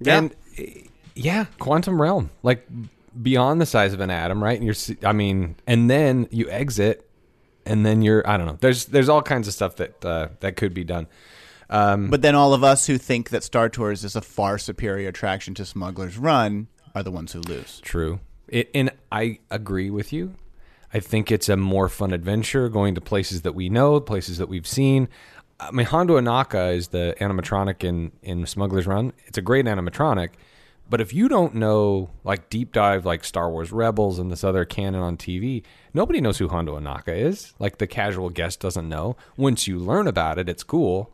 yeah. 0.00 0.18
And 0.18 0.34
yeah, 1.14 1.46
quantum 1.58 2.00
realm, 2.00 2.30
like 2.42 2.66
beyond 3.20 3.60
the 3.60 3.66
size 3.66 3.92
of 3.92 4.00
an 4.00 4.10
atom, 4.10 4.42
right? 4.42 4.60
And 4.60 4.64
you're, 4.64 5.08
I 5.08 5.12
mean, 5.12 5.56
and 5.66 5.90
then 5.90 6.28
you 6.30 6.48
exit, 6.50 7.08
and 7.66 7.84
then 7.84 8.02
you're, 8.02 8.28
I 8.28 8.36
don't 8.36 8.46
know. 8.46 8.56
There's 8.60 8.86
there's 8.86 9.08
all 9.08 9.22
kinds 9.22 9.48
of 9.48 9.54
stuff 9.54 9.76
that 9.76 10.04
uh, 10.04 10.28
that 10.40 10.56
could 10.56 10.74
be 10.74 10.84
done. 10.84 11.06
Um, 11.70 12.08
but 12.08 12.22
then 12.22 12.34
all 12.34 12.54
of 12.54 12.64
us 12.64 12.86
who 12.86 12.98
think 12.98 13.30
that 13.30 13.44
Star 13.44 13.68
Tours 13.68 14.04
is 14.04 14.16
a 14.16 14.22
far 14.22 14.58
superior 14.58 15.08
attraction 15.08 15.54
to 15.54 15.64
Smuggler's 15.64 16.16
Run 16.16 16.68
are 16.94 17.02
the 17.02 17.10
ones 17.10 17.32
who 17.32 17.40
lose. 17.40 17.80
True. 17.80 18.20
It, 18.48 18.70
and 18.74 18.90
I 19.12 19.40
agree 19.50 19.90
with 19.90 20.12
you. 20.12 20.34
I 20.92 21.00
think 21.00 21.30
it's 21.30 21.50
a 21.50 21.56
more 21.56 21.88
fun 21.88 22.12
adventure 22.12 22.68
going 22.70 22.94
to 22.94 23.00
places 23.00 23.42
that 23.42 23.54
we 23.54 23.68
know, 23.68 24.00
places 24.00 24.38
that 24.38 24.48
we've 24.48 24.66
seen. 24.66 25.08
I 25.60 25.70
mean, 25.70 25.86
Hondo 25.86 26.18
Ohnaka 26.18 26.74
is 26.74 26.88
the 26.88 27.14
animatronic 27.20 27.84
in, 27.84 28.12
in 28.22 28.46
Smuggler's 28.46 28.86
Run. 28.86 29.12
It's 29.26 29.36
a 29.36 29.42
great 29.42 29.66
animatronic. 29.66 30.30
But 30.90 31.02
if 31.02 31.12
you 31.12 31.28
don't 31.28 31.56
know, 31.56 32.10
like 32.24 32.48
deep 32.48 32.72
dive, 32.72 33.04
like 33.04 33.22
Star 33.22 33.50
Wars 33.50 33.70
Rebels 33.72 34.18
and 34.18 34.32
this 34.32 34.42
other 34.42 34.64
canon 34.64 35.02
on 35.02 35.18
TV, 35.18 35.62
nobody 35.92 36.20
knows 36.22 36.38
who 36.38 36.48
Hondo 36.48 36.78
Ohnaka 36.78 37.14
is. 37.14 37.52
Like 37.58 37.76
the 37.76 37.86
casual 37.86 38.30
guest 38.30 38.60
doesn't 38.60 38.88
know. 38.88 39.16
Once 39.36 39.66
you 39.66 39.78
learn 39.78 40.06
about 40.06 40.38
it, 40.38 40.48
it's 40.48 40.62
cool. 40.62 41.12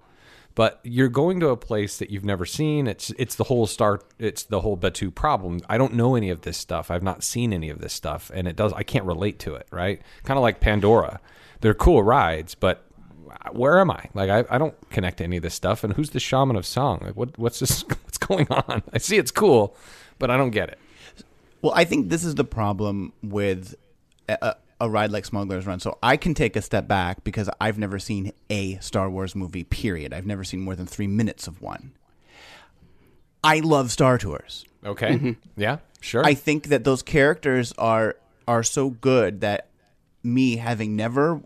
But 0.54 0.78
you're 0.84 1.08
going 1.08 1.40
to 1.40 1.48
a 1.48 1.56
place 1.56 1.98
that 1.98 2.10
you've 2.10 2.24
never 2.24 2.46
seen. 2.46 2.86
It's 2.86 3.10
it's 3.18 3.34
the 3.34 3.44
whole 3.44 3.66
star. 3.66 4.00
It's 4.18 4.44
the 4.44 4.60
whole 4.60 4.76
Batuu 4.76 5.12
problem. 5.12 5.60
I 5.68 5.78
don't 5.78 5.94
know 5.94 6.14
any 6.14 6.30
of 6.30 6.42
this 6.42 6.56
stuff. 6.56 6.90
I've 6.90 7.02
not 7.02 7.24
seen 7.24 7.52
any 7.52 7.70
of 7.70 7.80
this 7.80 7.92
stuff, 7.92 8.30
and 8.32 8.46
it 8.46 8.54
does. 8.54 8.72
I 8.72 8.84
can't 8.84 9.04
relate 9.04 9.38
to 9.40 9.54
it. 9.54 9.66
Right? 9.72 10.00
Kind 10.22 10.38
of 10.38 10.42
like 10.42 10.60
Pandora. 10.60 11.20
They're 11.60 11.74
cool 11.74 12.02
rides, 12.02 12.54
but 12.54 12.84
where 13.52 13.78
am 13.78 13.90
I? 13.90 14.08
Like 14.14 14.30
I, 14.30 14.44
I 14.54 14.58
don't 14.58 14.74
connect 14.90 15.18
to 15.18 15.24
any 15.24 15.38
of 15.38 15.42
this 15.42 15.54
stuff. 15.54 15.82
And 15.82 15.94
who's 15.94 16.10
the 16.10 16.20
shaman 16.20 16.56
of 16.56 16.66
song? 16.66 17.00
Like 17.02 17.16
what 17.16 17.36
what's 17.38 17.58
this? 17.60 17.84
What's 18.04 18.18
going 18.18 18.46
on? 18.48 18.82
I 18.92 18.98
see 18.98 19.16
it's 19.16 19.32
cool, 19.32 19.76
but 20.20 20.30
I 20.30 20.36
don't 20.36 20.50
get 20.50 20.68
it. 20.68 20.78
Well, 21.62 21.72
I 21.74 21.84
think 21.84 22.10
this 22.10 22.24
is 22.24 22.36
the 22.36 22.44
problem 22.44 23.12
with 23.22 23.74
a, 24.28 24.54
a 24.80 24.88
ride 24.88 25.10
like 25.10 25.24
Smuggler's 25.24 25.66
Run. 25.66 25.80
So 25.80 25.98
I 26.02 26.16
can 26.16 26.34
take 26.34 26.56
a 26.56 26.62
step 26.62 26.88
back 26.88 27.24
because 27.24 27.48
I've 27.60 27.78
never 27.78 27.98
seen 27.98 28.32
a 28.50 28.76
Star 28.78 29.08
Wars 29.10 29.34
movie, 29.34 29.64
period. 29.64 30.12
I've 30.12 30.26
never 30.26 30.44
seen 30.44 30.60
more 30.60 30.76
than 30.76 30.86
three 30.86 31.06
minutes 31.06 31.46
of 31.46 31.62
one. 31.62 31.92
I 33.42 33.60
love 33.60 33.90
Star 33.90 34.18
Tours. 34.18 34.64
Okay. 34.84 35.12
Mm-hmm. 35.12 35.32
Yeah. 35.56 35.78
Sure. 36.00 36.24
I 36.24 36.34
think 36.34 36.68
that 36.68 36.84
those 36.84 37.02
characters 37.02 37.72
are 37.78 38.16
are 38.46 38.62
so 38.62 38.90
good 38.90 39.40
that 39.40 39.68
me 40.22 40.56
having 40.56 40.96
never 40.96 41.40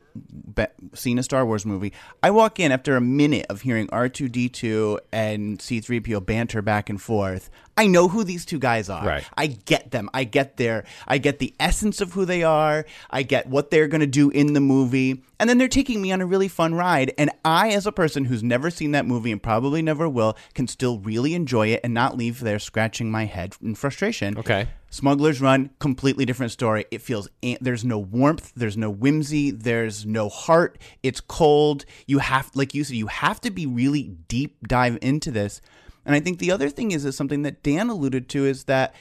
be- 0.55 0.67
seen 0.95 1.19
a 1.19 1.23
Star 1.23 1.45
Wars 1.45 1.65
movie, 1.65 1.93
I 2.23 2.31
walk 2.31 2.61
in 2.61 2.73
after 2.73 2.97
a 2.97 3.01
minute 3.01 3.47
of 3.49 3.63
hearing 3.63 3.87
R2D2 3.89 4.99
and 5.13 5.59
C3PO 5.59 6.25
banter 6.25 6.63
back 6.63 6.89
and 6.91 7.01
forth. 7.01 7.51
I 7.79 7.87
know 7.87 8.09
who 8.09 8.25
these 8.25 8.45
two 8.45 8.59
guys 8.59 8.91
are. 8.91 9.07
Right. 9.07 9.25
I 9.37 9.47
get 9.47 9.93
them. 9.93 10.11
I 10.13 10.25
get 10.25 10.57
their 10.57 10.85
I 11.07 11.19
get 11.19 11.39
the 11.39 11.55
essence 11.61 12.01
of 12.01 12.13
who 12.13 12.25
they 12.25 12.43
are. 12.43 12.85
I 13.09 13.23
get 13.23 13.47
what 13.47 13.71
they're 13.71 13.87
going 13.87 14.01
to 14.01 14.07
do 14.07 14.31
in 14.31 14.53
the 14.53 14.61
movie. 14.61 15.23
And 15.39 15.49
then 15.49 15.59
they're 15.59 15.69
taking 15.69 16.03
me 16.03 16.11
on 16.11 16.21
a 16.21 16.27
really 16.27 16.49
fun 16.49 16.75
ride 16.75 17.15
and 17.17 17.31
I 17.45 17.71
as 17.71 17.87
a 17.87 17.93
person 17.93 18.25
who's 18.25 18.43
never 18.43 18.71
seen 18.71 18.91
that 18.93 19.07
movie 19.07 19.31
and 19.31 19.41
probably 19.41 19.81
never 19.81 20.09
will 20.09 20.37
can 20.55 20.67
still 20.67 20.99
really 20.99 21.35
enjoy 21.35 21.69
it 21.69 21.81
and 21.85 21.95
not 21.95 22.17
leave 22.17 22.41
there 22.41 22.59
scratching 22.59 23.13
my 23.13 23.27
head 23.27 23.55
in 23.63 23.77
frustration. 23.77 24.37
Okay. 24.37 24.67
Smuggler's 24.91 25.41
Run, 25.41 25.71
completely 25.79 26.25
different 26.25 26.51
story. 26.51 26.87
It 26.91 27.03
feels 27.03 27.29
there's 27.61 27.85
no 27.85 27.99
warmth, 27.99 28.53
there's 28.57 28.77
no 28.77 28.91
whimsy, 28.91 29.51
there's 29.51 30.07
no 30.09 30.29
heart. 30.29 30.79
It's 31.03 31.21
cold. 31.21 31.85
You 32.07 32.19
have, 32.19 32.51
like 32.55 32.75
you 32.75 32.85
said, 32.85 32.97
you 32.97 33.07
have 33.09 33.41
to 33.43 33.51
be 33.51 33.67
really 33.67 34.17
deep 34.29 34.67
dive 34.67 34.99
into 35.03 35.31
this. 35.31 35.61
And 36.05 36.15
I 36.15 36.21
think 36.21 36.39
the 36.39 36.51
other 36.51 36.71
thing 36.71 36.91
is, 36.93 37.05
is 37.05 37.17
something 37.17 37.43
that 37.43 37.63
Dan 37.63 37.91
alluded 37.91 38.29
to 38.31 38.47
is 38.47 38.65
that 38.65 38.95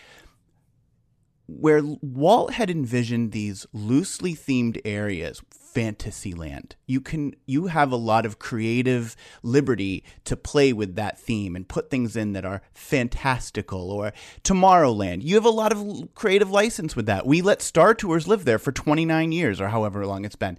where 1.47 1.81
Walt 2.01 2.53
had 2.53 2.69
envisioned 2.69 3.31
these 3.31 3.65
loosely 3.71 4.35
themed 4.35 4.81
areas, 4.83 5.41
Fantasyland, 5.49 6.75
you 6.87 6.99
can 6.99 7.35
you 7.45 7.67
have 7.67 7.91
a 7.91 7.97
lot 7.97 8.25
of 8.25 8.39
creative 8.39 9.15
liberty 9.43 10.03
to 10.25 10.35
play 10.35 10.73
with 10.73 10.95
that 10.95 11.19
theme 11.19 11.55
and 11.55 11.67
put 11.67 11.89
things 11.89 12.15
in 12.17 12.33
that 12.33 12.45
are 12.45 12.61
fantastical. 12.73 13.91
Or 13.91 14.11
Tomorrowland, 14.43 15.23
you 15.23 15.35
have 15.35 15.45
a 15.45 15.49
lot 15.49 15.71
of 15.71 16.09
creative 16.15 16.49
license 16.49 16.95
with 16.95 17.05
that. 17.05 17.27
We 17.27 17.41
let 17.41 17.61
Star 17.61 17.93
Tours 17.93 18.27
live 18.27 18.43
there 18.43 18.59
for 18.59 18.71
29 18.71 19.31
years 19.31 19.61
or 19.61 19.69
however 19.69 20.05
long 20.05 20.25
it's 20.25 20.35
been, 20.35 20.57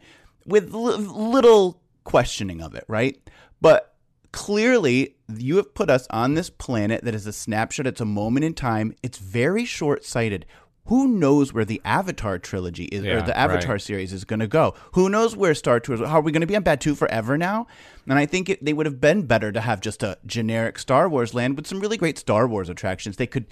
with 0.49 0.73
li- 0.73 0.97
little 0.97 1.81
questioning 2.05 2.63
of 2.63 2.75
it, 2.75 2.85
right? 2.89 3.17
But 3.61 3.95
clearly 4.33 5.17
you 5.29 5.57
have 5.57 5.75
put 5.75 5.91
us 5.91 6.07
on 6.11 6.35
this 6.35 6.51
planet 6.51 7.05
that 7.05 7.15
is 7.15 7.27
a 7.27 7.33
snapshot. 7.33 7.87
It's 7.87 8.01
a 8.01 8.07
moment 8.07 8.45
in 8.45 8.55
time. 8.55 8.95
It's 9.03 9.19
very 9.19 9.65
short-sighted. 9.65 10.47
Who 10.87 11.07
knows 11.07 11.53
where 11.53 11.67
the 11.67 11.83
avatar 11.85 12.39
trilogy 12.39 12.85
is 12.85 13.05
or 13.05 13.21
the 13.21 13.37
avatar 13.37 13.73
right. 13.73 13.81
series 13.81 14.11
is 14.15 14.25
going 14.25 14.41
to 14.41 14.47
go? 14.47 14.75
Who 14.93 15.11
knows 15.11 15.37
where 15.37 15.55
star 15.55 15.81
tours 15.81 16.01
how 16.01 16.19
are 16.19 16.23
we 16.23 16.33
going 16.33 16.41
to 16.41 16.47
be 16.47 16.57
on 16.57 16.65
batuu 16.65 16.97
forever 16.97 17.37
now? 17.37 17.67
And 18.09 18.19
i 18.19 18.25
think 18.25 18.49
it, 18.49 18.65
they 18.65 18.73
would 18.73 18.87
have 18.87 18.99
been 18.99 19.27
better 19.27 19.53
to 19.53 19.61
have 19.61 19.83
just 19.83 20.03
a 20.03 20.17
generic 20.25 20.79
star 20.79 21.07
wars 21.07 21.35
land 21.35 21.57
with 21.57 21.67
some 21.67 21.81
really 21.81 21.99
great 21.99 22.17
star 22.17 22.49
wars 22.49 22.71
attractions. 22.71 23.17
They 23.17 23.27
could 23.27 23.45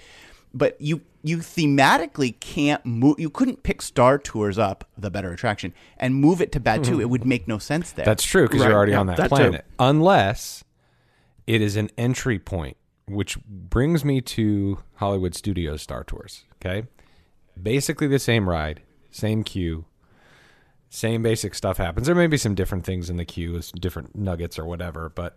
but 0.53 0.79
you 0.79 1.01
you 1.23 1.37
thematically 1.39 2.39
can't 2.39 2.85
move 2.85 3.19
you 3.19 3.29
couldn't 3.29 3.63
pick 3.63 3.81
star 3.81 4.17
tours 4.17 4.57
up 4.57 4.87
the 4.97 5.09
better 5.11 5.31
attraction 5.31 5.73
and 5.97 6.15
move 6.15 6.41
it 6.41 6.51
to 6.51 6.59
batuu 6.59 6.95
hmm. 6.95 7.01
it 7.01 7.09
would 7.09 7.25
make 7.25 7.47
no 7.47 7.57
sense 7.57 7.91
there 7.91 8.05
That's 8.05 8.23
true 8.23 8.43
because 8.43 8.61
Right, 8.61 8.69
you're 8.69 8.77
already 8.77 8.91
yeah, 8.93 8.99
on 8.99 9.07
that, 9.07 9.17
that 9.17 9.29
too. 9.29 9.35
planet. 9.35 9.65
Unless 9.79 10.63
it 11.47 11.61
is 11.61 11.75
an 11.75 11.89
entry 11.97 12.39
point, 12.39 12.77
which 13.07 13.37
brings 13.45 14.03
me 14.03 14.21
to 14.21 14.79
Hollywood 14.95 15.33
Studios 15.33 15.81
Star 15.81 16.03
Tours. 16.03 16.43
Okay. 16.55 16.87
Basically 17.61 18.07
the 18.07 18.19
same 18.19 18.47
ride, 18.49 18.81
same 19.09 19.43
queue, 19.43 19.85
same 20.89 21.23
basic 21.23 21.55
stuff 21.55 21.77
happens. 21.77 22.05
There 22.07 22.15
may 22.15 22.27
be 22.27 22.37
some 22.37 22.53
different 22.53 22.85
things 22.85 23.09
in 23.09 23.17
the 23.17 23.25
queue, 23.25 23.61
some 23.61 23.79
different 23.79 24.15
nuggets 24.15 24.59
or 24.59 24.65
whatever, 24.65 25.09
but 25.09 25.35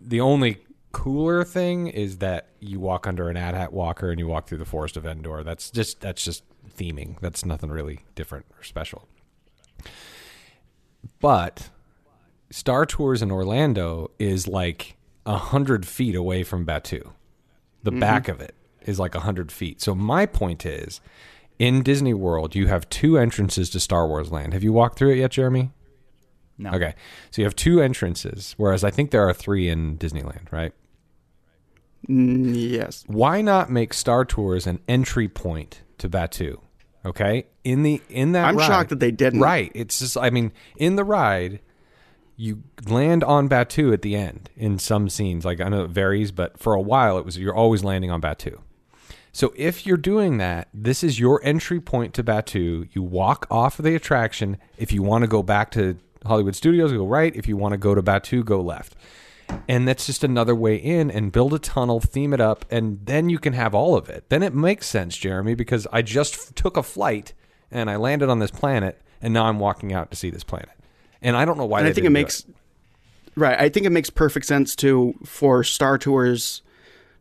the 0.00 0.20
only 0.20 0.58
cooler 0.92 1.44
thing 1.44 1.88
is 1.88 2.18
that 2.18 2.48
you 2.60 2.78
walk 2.80 3.06
under 3.06 3.28
an 3.28 3.36
AT-AT 3.36 3.72
walker 3.72 4.10
and 4.10 4.18
you 4.18 4.26
walk 4.26 4.46
through 4.46 4.58
the 4.58 4.64
forest 4.64 4.96
of 4.96 5.06
Endor. 5.06 5.42
That's 5.42 5.70
just 5.70 6.00
that's 6.00 6.24
just 6.24 6.44
theming. 6.76 7.18
That's 7.20 7.44
nothing 7.44 7.70
really 7.70 8.00
different 8.14 8.46
or 8.56 8.62
special. 8.62 9.08
But 11.20 11.70
Star 12.50 12.86
Tours 12.86 13.22
in 13.22 13.30
Orlando 13.30 14.10
is 14.18 14.46
like 14.46 14.96
a 15.26 15.36
hundred 15.36 15.86
feet 15.86 16.14
away 16.14 16.42
from 16.44 16.66
Batuu. 16.66 17.12
The 17.82 17.90
mm-hmm. 17.90 18.00
back 18.00 18.28
of 18.28 18.40
it 18.40 18.54
is 18.82 18.98
like 18.98 19.14
a 19.14 19.20
hundred 19.20 19.50
feet. 19.50 19.80
So 19.80 19.94
my 19.94 20.26
point 20.26 20.66
is, 20.66 21.00
in 21.58 21.82
Disney 21.82 22.14
World, 22.14 22.54
you 22.54 22.66
have 22.66 22.88
two 22.88 23.18
entrances 23.18 23.70
to 23.70 23.80
Star 23.80 24.06
Wars 24.06 24.30
Land. 24.30 24.52
Have 24.52 24.64
you 24.64 24.72
walked 24.72 24.98
through 24.98 25.12
it 25.12 25.18
yet, 25.18 25.30
Jeremy? 25.30 25.70
no 26.58 26.70
Okay, 26.70 26.94
so 27.30 27.42
you 27.42 27.46
have 27.46 27.56
two 27.56 27.80
entrances, 27.80 28.54
whereas 28.56 28.84
I 28.84 28.90
think 28.90 29.10
there 29.10 29.26
are 29.28 29.32
three 29.32 29.68
in 29.68 29.96
Disneyland, 29.96 30.50
right? 30.50 30.72
Mm, 32.08 32.52
yes. 32.54 33.04
why 33.06 33.42
not 33.42 33.70
make 33.70 33.94
Star 33.94 34.24
Tours 34.24 34.66
an 34.66 34.80
entry 34.88 35.28
point 35.28 35.82
to 35.98 36.08
Batuu? 36.08 36.58
Okay, 37.04 37.46
in 37.64 37.82
the 37.82 38.00
in 38.08 38.32
that 38.32 38.46
I'm 38.46 38.56
ride- 38.56 38.66
shocked 38.66 38.90
that 38.90 39.00
they 39.00 39.10
didn't. 39.10 39.40
Right, 39.40 39.72
it's 39.74 39.98
just 39.98 40.16
I 40.16 40.30
mean 40.30 40.52
in 40.76 40.96
the 40.96 41.04
ride, 41.04 41.60
you 42.36 42.62
land 42.86 43.24
on 43.24 43.48
Batuu 43.48 43.92
at 43.92 44.02
the 44.02 44.14
end 44.14 44.50
in 44.56 44.78
some 44.78 45.08
scenes. 45.08 45.44
Like 45.44 45.60
I 45.60 45.68
know 45.68 45.84
it 45.84 45.90
varies, 45.90 46.30
but 46.30 46.58
for 46.58 46.74
a 46.74 46.80
while 46.80 47.18
it 47.18 47.24
was 47.24 47.38
you're 47.38 47.54
always 47.54 47.82
landing 47.82 48.10
on 48.10 48.20
Batuu. 48.20 48.58
So 49.32 49.52
if 49.56 49.86
you're 49.86 49.96
doing 49.96 50.36
that, 50.38 50.68
this 50.74 51.02
is 51.02 51.18
your 51.18 51.40
entry 51.42 51.80
point 51.80 52.14
to 52.14 52.22
Batuu. 52.22 52.88
You 52.92 53.02
walk 53.02 53.46
off 53.50 53.78
of 53.78 53.84
the 53.84 53.94
attraction. 53.94 54.58
If 54.76 54.92
you 54.92 55.02
want 55.02 55.22
to 55.22 55.28
go 55.28 55.42
back 55.42 55.70
to 55.72 55.96
Hollywood 56.26 56.54
Studios, 56.54 56.92
go 56.92 57.06
right. 57.06 57.34
If 57.34 57.48
you 57.48 57.56
want 57.56 57.72
to 57.72 57.78
go 57.78 57.94
to 57.94 58.02
Batuu, 58.02 58.44
go 58.44 58.60
left. 58.60 58.94
And 59.68 59.86
that's 59.86 60.06
just 60.06 60.24
another 60.24 60.54
way 60.54 60.76
in 60.76 61.10
and 61.10 61.32
build 61.32 61.54
a 61.54 61.58
tunnel, 61.58 62.00
theme 62.00 62.32
it 62.32 62.40
up, 62.40 62.64
and 62.70 63.04
then 63.06 63.28
you 63.28 63.38
can 63.38 63.52
have 63.52 63.74
all 63.74 63.96
of 63.96 64.08
it. 64.10 64.28
Then 64.28 64.42
it 64.42 64.54
makes 64.54 64.86
sense, 64.86 65.16
Jeremy, 65.16 65.54
because 65.54 65.86
I 65.92 66.02
just 66.02 66.34
f- 66.34 66.54
took 66.54 66.76
a 66.76 66.82
flight 66.82 67.32
and 67.70 67.88
I 67.88 67.96
landed 67.96 68.28
on 68.28 68.38
this 68.38 68.50
planet, 68.50 69.00
and 69.20 69.32
now 69.32 69.46
I'm 69.46 69.58
walking 69.58 69.92
out 69.92 70.10
to 70.10 70.16
see 70.16 70.30
this 70.30 70.44
planet. 70.44 70.70
And 71.22 71.36
I 71.36 71.44
don't 71.44 71.56
know 71.56 71.64
why. 71.64 71.80
and 71.80 71.88
I 71.88 71.92
think 71.92 72.06
it 72.06 72.10
makes 72.10 72.44
right. 73.36 73.58
I 73.58 73.68
think 73.68 73.86
it 73.86 73.90
makes 73.90 74.10
perfect 74.10 74.46
sense 74.46 74.76
to 74.76 75.14
for 75.24 75.62
Star 75.64 75.96
Tours 75.96 76.62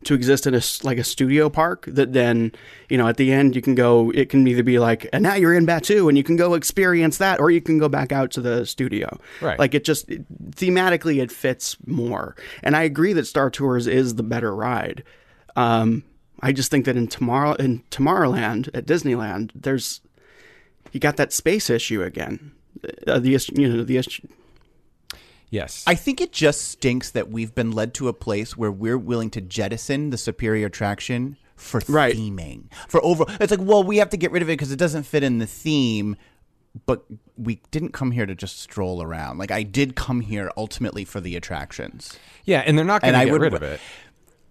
to 0.04 0.14
exist 0.16 0.48
in 0.48 0.56
a 0.56 0.62
like 0.84 0.98
a 0.98 1.04
studio 1.04 1.50
park 1.50 1.86
that 1.88 2.14
then 2.14 2.52
you 2.90 2.98
know 2.98 3.08
at 3.08 3.18
the 3.18 3.32
end 3.32 3.56
you 3.56 3.62
can 3.62 3.76
go. 3.76 4.12
It 4.12 4.30
can 4.30 4.48
either 4.48 4.64
be 4.64 4.80
like, 4.80 5.08
and 5.14 5.22
now 5.24 5.36
you're 5.36 5.54
in 5.54 5.66
Batuu 5.66 6.10
and 6.10 6.18
you 6.18 6.24
can 6.24 6.36
go 6.38 6.54
experience 6.56 7.18
that, 7.20 7.40
or 7.40 7.52
you 7.52 7.62
can 7.62 7.78
go 7.78 7.88
back 7.88 8.12
out 8.12 8.32
to 8.32 8.42
the 8.42 8.66
studio. 8.66 9.20
Right. 9.42 9.60
Like 9.60 9.74
it 9.76 9.84
just 9.84 10.10
it- 10.10 10.26
thematically 10.56 11.22
it 11.22 11.32
fits 11.32 11.78
more. 11.86 12.36
And 12.64 12.76
I 12.76 12.82
agree 12.84 13.14
that 13.14 13.28
Star 13.28 13.50
Tours 13.50 13.88
is 13.88 14.16
the 14.16 14.24
better 14.24 14.56
ride. 14.56 15.04
Um, 15.56 16.04
I 16.42 16.52
just 16.52 16.72
think 16.72 16.86
that 16.86 16.96
in 16.98 17.08
tomorrow 17.08 17.54
in 17.54 17.84
Tomorrowland 17.92 18.70
at 18.74 18.86
Disneyland, 18.88 19.52
there's 19.54 20.02
you 20.92 21.00
got 21.00 21.18
that 21.18 21.32
space 21.32 21.70
issue 21.70 22.02
again. 22.02 22.52
Uh, 23.06 23.20
the 23.20 23.36
issue- 23.36 23.54
you 23.56 23.70
know 23.72 23.84
the 23.84 23.98
issue, 23.98 24.28
Yes. 25.52 25.84
I 25.86 25.94
think 25.96 26.20
it 26.22 26.32
just 26.32 26.62
stinks 26.70 27.12
that 27.12 27.30
we've 27.30 27.54
been 27.54 27.72
led 27.72 27.94
to 27.96 28.08
a 28.08 28.14
place 28.14 28.58
where 28.58 28.72
we're 28.72 28.98
willing 28.98 29.30
to 29.32 29.42
jettison 29.42 30.10
the 30.10 30.18
superior 30.18 30.66
attraction 30.68 31.38
for 31.58 31.82
Right. 31.88 32.16
theming. 32.16 32.64
For 32.88 33.04
over, 33.06 33.26
it's 33.40 33.52
like, 33.52 33.60
well, 33.62 33.84
we 33.84 33.98
have 33.98 34.10
to 34.12 34.18
get 34.18 34.32
rid 34.32 34.42
of 34.42 34.50
it 34.50 34.54
because 34.54 34.72
it 34.72 34.78
doesn't 34.80 35.04
fit 35.04 35.22
in 35.24 35.38
the 35.38 35.46
theme. 35.46 36.16
But 36.86 37.04
we 37.36 37.60
didn't 37.72 37.92
come 37.92 38.12
here 38.12 38.26
to 38.26 38.34
just 38.34 38.62
stroll 38.62 39.04
around. 39.04 39.38
Like 39.40 39.52
I 39.52 39.62
did 39.64 39.94
come 39.98 40.22
here 40.22 40.50
ultimately 40.56 41.04
for 41.04 41.20
the 41.20 41.36
attractions. 41.36 42.18
yeah, 42.46 42.64
and 42.66 42.78
they're 42.78 42.86
not 42.86 43.02
going 43.02 43.14
to 43.14 43.26
get 43.26 43.32
would- 43.34 43.42
rid 43.42 43.54
of 43.54 43.62
it. 43.62 43.82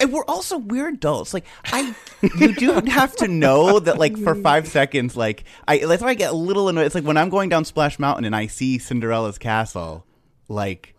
And 0.00 0.12
we're 0.14 0.24
also 0.26 0.56
we're 0.58 0.88
adults. 0.88 1.32
Like 1.34 1.44
I, 1.66 1.94
you 2.38 2.54
do 2.54 2.72
have 2.88 3.14
to 3.16 3.28
know 3.28 3.78
that. 3.80 3.98
Like 3.98 4.16
for 4.18 4.34
five 4.34 4.66
seconds, 4.68 5.14
like 5.16 5.44
I 5.68 5.78
that's 5.78 6.02
why 6.02 6.08
I 6.08 6.14
get 6.14 6.30
a 6.32 6.36
little 6.36 6.68
annoyed. 6.70 6.86
It's 6.86 6.94
like 6.94 7.04
when 7.04 7.16
I'm 7.18 7.28
going 7.30 7.48
down 7.50 7.64
Splash 7.66 7.98
Mountain 7.98 8.24
and 8.26 8.34
I 8.36 8.46
see 8.46 8.78
Cinderella's 8.78 9.36
castle. 9.38 10.06
Like 10.50 10.94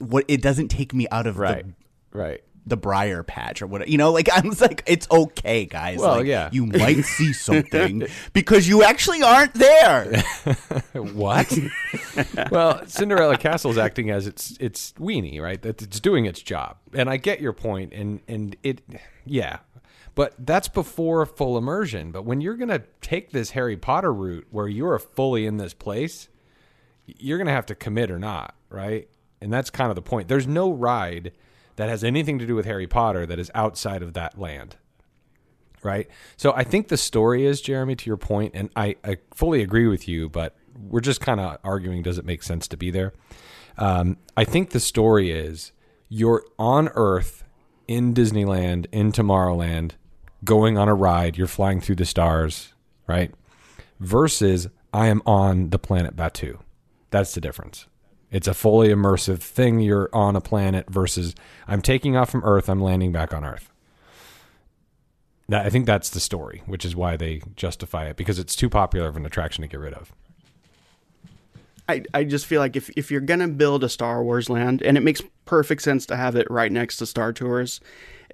what 0.00 0.24
it 0.28 0.40
doesn't 0.42 0.68
take 0.68 0.92
me 0.94 1.08
out 1.10 1.26
of 1.26 1.38
Right. 1.38 1.64
the 2.12 2.18
Right. 2.18 2.40
the 2.66 2.76
Briar 2.76 3.22
Patch 3.22 3.62
or 3.62 3.66
whatever. 3.66 3.90
You 3.90 3.96
know, 3.98 4.12
like 4.12 4.28
I'm 4.32 4.50
like 4.60 4.82
it's 4.86 5.08
okay, 5.10 5.64
guys. 5.64 5.98
Well, 5.98 6.18
Like, 6.18 6.26
yeah. 6.26 6.50
you 6.52 6.66
might 6.66 7.02
see 7.04 7.32
something 7.48 8.06
because 8.34 8.68
you 8.68 8.82
actually 8.84 9.22
aren't 9.22 9.54
there. 9.54 10.22
What? 10.94 11.52
well, 12.50 12.84
Cinderella 12.86 13.36
Castle 13.38 13.70
is 13.70 13.78
acting 13.78 14.10
as 14.10 14.26
its 14.26 14.56
its 14.60 14.92
weenie, 14.98 15.40
right? 15.40 15.60
That 15.62 15.80
it's 15.82 16.00
doing 16.00 16.26
its 16.26 16.40
job, 16.42 16.76
and 16.92 17.08
I 17.08 17.16
get 17.16 17.40
your 17.40 17.52
point, 17.52 17.92
and 17.92 18.20
and 18.28 18.56
it, 18.62 18.82
yeah, 19.24 19.58
but 20.14 20.34
that's 20.38 20.68
before 20.68 21.24
full 21.26 21.56
immersion. 21.56 22.10
But 22.12 22.24
when 22.24 22.40
you're 22.40 22.56
gonna 22.56 22.82
take 23.00 23.30
this 23.30 23.50
Harry 23.50 23.76
Potter 23.76 24.12
route, 24.12 24.46
where 24.50 24.68
you're 24.68 24.98
fully 24.98 25.46
in 25.46 25.56
this 25.56 25.72
place, 25.74 26.28
you're 27.18 27.38
gonna 27.38 27.52
have 27.52 27.66
to 27.66 27.74
commit 27.74 28.10
or 28.10 28.18
not, 28.18 28.54
right? 28.70 29.08
And 29.40 29.52
that's 29.52 29.70
kind 29.70 29.90
of 29.90 29.96
the 29.96 30.02
point. 30.02 30.28
There's 30.28 30.46
no 30.46 30.70
ride 30.70 31.32
that 31.76 31.88
has 31.88 32.02
anything 32.02 32.38
to 32.40 32.46
do 32.46 32.54
with 32.54 32.66
Harry 32.66 32.86
Potter 32.86 33.24
that 33.26 33.38
is 33.38 33.50
outside 33.54 34.02
of 34.02 34.14
that 34.14 34.38
land 34.38 34.76
right? 35.82 36.08
So 36.36 36.52
I 36.52 36.64
think 36.64 36.88
the 36.88 36.96
story 36.96 37.46
is 37.46 37.60
Jeremy 37.60 37.94
to 37.96 38.10
your 38.10 38.16
point, 38.16 38.52
and 38.54 38.70
I, 38.74 38.96
I 39.04 39.18
fully 39.34 39.62
agree 39.62 39.86
with 39.86 40.08
you, 40.08 40.28
but 40.28 40.56
we're 40.78 41.00
just 41.00 41.20
kind 41.20 41.40
of 41.40 41.58
arguing 41.64 42.02
does 42.02 42.18
it 42.18 42.24
make 42.24 42.42
sense 42.42 42.68
to 42.68 42.76
be 42.76 42.90
there? 42.90 43.12
Um, 43.76 44.16
I 44.36 44.44
think 44.44 44.70
the 44.70 44.80
story 44.80 45.30
is 45.30 45.72
you're 46.08 46.44
on 46.58 46.88
Earth 46.94 47.44
in 47.86 48.12
Disneyland 48.12 48.86
in 48.92 49.12
Tomorrowland, 49.12 49.92
going 50.44 50.76
on 50.76 50.88
a 50.88 50.94
ride, 50.94 51.36
you're 51.36 51.46
flying 51.46 51.80
through 51.80 51.96
the 51.96 52.04
stars, 52.04 52.74
right? 53.06 53.32
Versus 54.00 54.68
I 54.92 55.06
am 55.06 55.22
on 55.26 55.70
the 55.70 55.78
planet 55.78 56.16
Batuu. 56.16 56.58
That's 57.10 57.34
the 57.34 57.40
difference. 57.40 57.86
It's 58.30 58.46
a 58.46 58.54
fully 58.54 58.88
immersive 58.88 59.40
thing. 59.40 59.80
You're 59.80 60.10
on 60.12 60.36
a 60.36 60.40
planet 60.40 60.90
versus 60.90 61.34
I'm 61.66 61.80
taking 61.80 62.16
off 62.16 62.30
from 62.30 62.44
Earth, 62.44 62.68
I'm 62.68 62.82
landing 62.82 63.12
back 63.12 63.32
on 63.32 63.44
Earth. 63.44 63.70
That, 65.48 65.64
I 65.64 65.70
think 65.70 65.86
that's 65.86 66.10
the 66.10 66.20
story, 66.20 66.62
which 66.66 66.84
is 66.84 66.94
why 66.94 67.16
they 67.16 67.40
justify 67.56 68.06
it 68.08 68.16
because 68.16 68.38
it's 68.38 68.54
too 68.54 68.68
popular 68.68 69.08
of 69.08 69.16
an 69.16 69.24
attraction 69.24 69.62
to 69.62 69.68
get 69.68 69.80
rid 69.80 69.94
of. 69.94 70.12
I, 71.88 72.02
I 72.12 72.24
just 72.24 72.44
feel 72.44 72.60
like 72.60 72.76
if, 72.76 72.90
if 72.98 73.10
you're 73.10 73.22
going 73.22 73.40
to 73.40 73.48
build 73.48 73.82
a 73.82 73.88
Star 73.88 74.22
Wars 74.22 74.50
land, 74.50 74.82
and 74.82 74.98
it 74.98 75.00
makes 75.00 75.22
perfect 75.46 75.80
sense 75.80 76.04
to 76.06 76.16
have 76.16 76.36
it 76.36 76.46
right 76.50 76.70
next 76.70 76.98
to 76.98 77.06
Star 77.06 77.32
Tours 77.32 77.80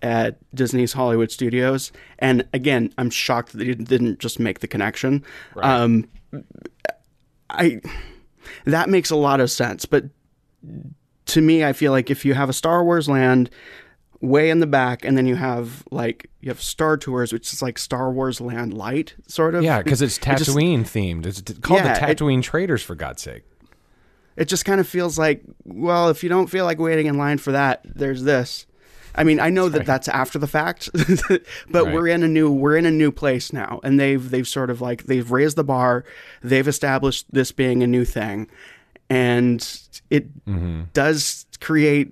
at 0.02 0.38
Disney's 0.52 0.92
Hollywood 0.92 1.30
Studios. 1.30 1.92
And 2.18 2.48
again, 2.52 2.92
I'm 2.98 3.10
shocked 3.10 3.52
that 3.52 3.58
they 3.58 3.72
didn't 3.74 4.18
just 4.18 4.40
make 4.40 4.58
the 4.58 4.66
connection. 4.66 5.24
Um, 5.56 6.08
I 7.48 7.80
that 8.64 8.88
makes 8.88 9.10
a 9.10 9.16
lot 9.16 9.40
of 9.40 9.50
sense, 9.50 9.84
but 9.86 10.04
to 11.26 11.40
me, 11.40 11.64
I 11.64 11.72
feel 11.72 11.92
like 11.92 12.10
if 12.10 12.24
you 12.24 12.34
have 12.34 12.48
a 12.48 12.52
Star 12.52 12.84
Wars 12.84 13.08
land 13.08 13.50
way 14.20 14.48
in 14.50 14.60
the 14.60 14.66
back, 14.66 15.04
and 15.04 15.16
then 15.18 15.26
you 15.26 15.36
have 15.36 15.84
like 15.90 16.30
you 16.40 16.48
have 16.50 16.60
Star 16.60 16.96
Tours, 16.96 17.32
which 17.32 17.52
is 17.52 17.60
like 17.62 17.78
Star 17.78 18.10
Wars 18.10 18.40
Land 18.40 18.72
Light, 18.74 19.14
sort 19.26 19.54
of. 19.54 19.62
Yeah, 19.64 19.82
because 19.82 20.00
it's 20.02 20.16
It 20.18 20.38
just- 20.38 20.50
Tatooine 20.50 20.80
themed. 20.82 21.26
It's 21.26 21.40
called 21.60 21.80
Yeah, 21.80 21.98
the 21.98 22.10
it- 22.10 22.16
Tatooine 22.18 22.42
Traders, 22.42 22.82
for 22.82 22.94
God's 22.94 23.22
sake. 23.22 23.42
it 24.36 24.46
just 24.46 24.64
kind 24.64 24.80
of 24.80 24.88
feels 24.88 25.18
like, 25.18 25.42
well, 25.64 26.08
if 26.08 26.22
you 26.22 26.28
don't 26.28 26.48
feel 26.48 26.64
like 26.64 26.78
waiting 26.78 27.06
in 27.06 27.16
line 27.18 27.38
for 27.38 27.52
that, 27.52 27.82
there's 27.84 28.22
this. 28.24 28.66
I 29.14 29.24
mean, 29.24 29.38
I 29.38 29.50
know 29.50 29.68
that 29.68 29.86
that's 29.86 30.08
after 30.08 30.38
the 30.38 30.46
fact, 30.46 30.90
but 31.68 31.84
Right. 31.84 31.94
we're 31.94 32.08
in 32.08 32.22
a 32.22 32.28
new 32.28 32.50
we're 32.50 32.76
in 32.76 32.86
a 32.86 32.90
new 32.90 33.12
place 33.12 33.52
now, 33.52 33.80
and 33.84 33.98
they've 33.98 34.28
they've 34.30 34.48
sort 34.48 34.70
of 34.70 34.80
like 34.80 35.04
they've 35.04 35.30
raised 35.30 35.56
the 35.56 35.64
bar, 35.64 36.04
they've 36.42 36.66
established 36.66 37.26
this 37.30 37.52
being 37.52 37.82
a 37.82 37.86
new 37.86 38.04
thing, 38.04 38.48
and 39.08 39.80
it 40.10 40.44
mm-hmm. 40.46 40.82
does 40.92 41.46
create, 41.60 42.10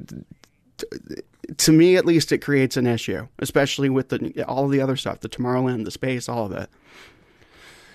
to 1.56 1.72
me 1.72 1.96
at 1.96 2.06
least, 2.06 2.30
it 2.32 2.38
creates 2.38 2.76
an 2.76 2.86
issue, 2.86 3.26
especially 3.40 3.88
with 3.88 4.10
the 4.10 4.44
all 4.46 4.66
of 4.66 4.70
the 4.70 4.80
other 4.80 4.96
stuff, 4.96 5.20
the 5.20 5.28
Tomorrowland, 5.28 5.84
the 5.84 5.90
space, 5.90 6.28
all 6.28 6.46
of 6.46 6.52
it, 6.52 6.70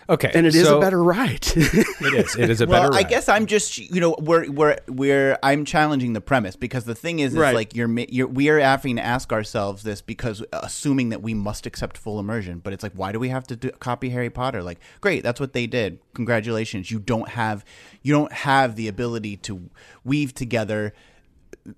Okay, 0.10 0.32
and 0.34 0.48
it 0.48 0.56
is 0.56 0.66
so- 0.66 0.78
a 0.78 0.82
better 0.82 1.04
ride. 1.04 1.46
It 2.00 2.14
is. 2.14 2.36
It 2.38 2.50
is 2.50 2.62
a 2.62 2.66
well, 2.68 2.84
better. 2.84 2.92
Well, 2.92 3.00
I 3.00 3.04
guess 3.04 3.28
I'm 3.28 3.46
just 3.48 3.78
you 3.78 4.00
know 4.00 4.16
we're 4.20 4.50
we're 4.52 4.78
we're 4.88 5.38
I'm 5.44 5.66
challenging 5.66 6.14
the 6.14 6.22
premise 6.22 6.56
because 6.56 6.86
the 6.86 6.96
thing 6.96 7.20
is, 7.20 7.34
is 7.34 7.40
Right. 7.40 7.56
like 7.56 7.76
you're, 7.76 7.90
you're 8.08 8.28
we 8.28 8.50
are 8.50 8.60
having 8.60 8.96
to 8.98 9.02
ask 9.04 9.34
ourselves 9.34 9.84
this 9.84 10.02
because 10.02 10.42
uh, 10.54 10.60
assuming 10.64 11.10
that 11.10 11.22
we 11.22 11.34
must 11.34 11.66
accept 11.66 11.98
full 11.98 12.20
immersion, 12.20 12.60
but 12.60 12.72
it's 12.72 12.84
like 12.84 12.94
why 12.94 13.12
do 13.12 13.20
we 13.20 13.30
have 13.30 13.46
to 13.48 13.56
do, 13.56 13.72
copy 13.72 14.10
Harry 14.10 14.30
Potter? 14.30 14.62
Like, 14.64 14.80
great, 15.02 15.24
that's 15.24 15.40
what 15.40 15.54
they 15.54 15.68
did. 15.68 16.00
Congratulations, 16.14 16.92
you 16.92 17.00
don't 17.00 17.30
have 17.30 17.66
you 18.04 18.14
don't 18.14 18.32
have 18.32 18.76
the 18.76 18.88
ability 18.88 19.38
to 19.38 19.70
weave 20.06 20.34
together 20.34 20.94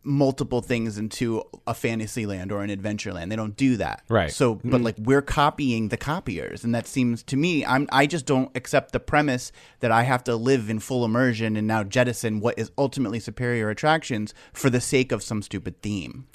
multiple 0.03 0.61
things 0.61 0.97
into 0.97 1.43
a 1.65 1.73
fantasy 1.73 2.25
land 2.25 2.51
or 2.51 2.61
an 2.61 2.69
adventure 2.69 3.13
land. 3.13 3.31
They 3.31 3.35
don't 3.35 3.55
do 3.55 3.77
that. 3.77 4.03
Right. 4.09 4.31
So, 4.31 4.55
but 4.55 4.63
mm-hmm. 4.65 4.83
like 4.83 4.95
we're 4.99 5.21
copying 5.21 5.89
the 5.89 5.97
copiers, 5.97 6.63
and 6.63 6.73
that 6.75 6.87
seems 6.87 7.23
to 7.23 7.37
me, 7.37 7.65
I'm 7.65 7.87
I 7.91 8.05
just 8.05 8.25
don't 8.25 8.55
accept 8.55 8.91
the 8.91 8.99
premise 8.99 9.51
that 9.79 9.91
I 9.91 10.03
have 10.03 10.23
to 10.25 10.35
live 10.35 10.69
in 10.69 10.79
full 10.79 11.05
immersion 11.05 11.55
and 11.55 11.67
now 11.67 11.83
jettison 11.83 12.39
what 12.39 12.57
is 12.57 12.71
ultimately 12.77 13.19
superior 13.19 13.69
attractions 13.69 14.33
for 14.53 14.69
the 14.69 14.81
sake 14.81 15.11
of 15.11 15.23
some 15.23 15.41
stupid 15.41 15.81
theme. 15.81 16.27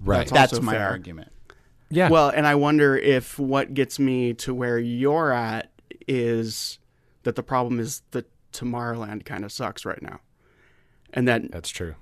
right. 0.00 0.28
That's 0.28 0.52
That's 0.52 0.62
my 0.62 0.72
fair. 0.72 0.88
argument. 0.88 1.32
yeah. 1.90 2.08
Well, 2.08 2.28
and 2.28 2.46
I 2.46 2.54
wonder 2.54 2.96
if 2.96 3.38
what 3.38 3.74
gets 3.74 3.98
me 3.98 4.34
to 4.34 4.54
where 4.54 4.78
you're 4.78 5.32
at 5.32 5.70
is 6.06 6.78
that 7.22 7.36
the 7.36 7.42
problem 7.42 7.78
is 7.78 8.02
that 8.12 8.26
Tomorrowland 8.52 9.24
kind 9.24 9.44
of 9.44 9.52
sucks 9.52 9.84
right 9.84 10.00
now, 10.00 10.20
and 11.12 11.28
that 11.28 11.50
that's 11.52 11.68
true. 11.68 11.94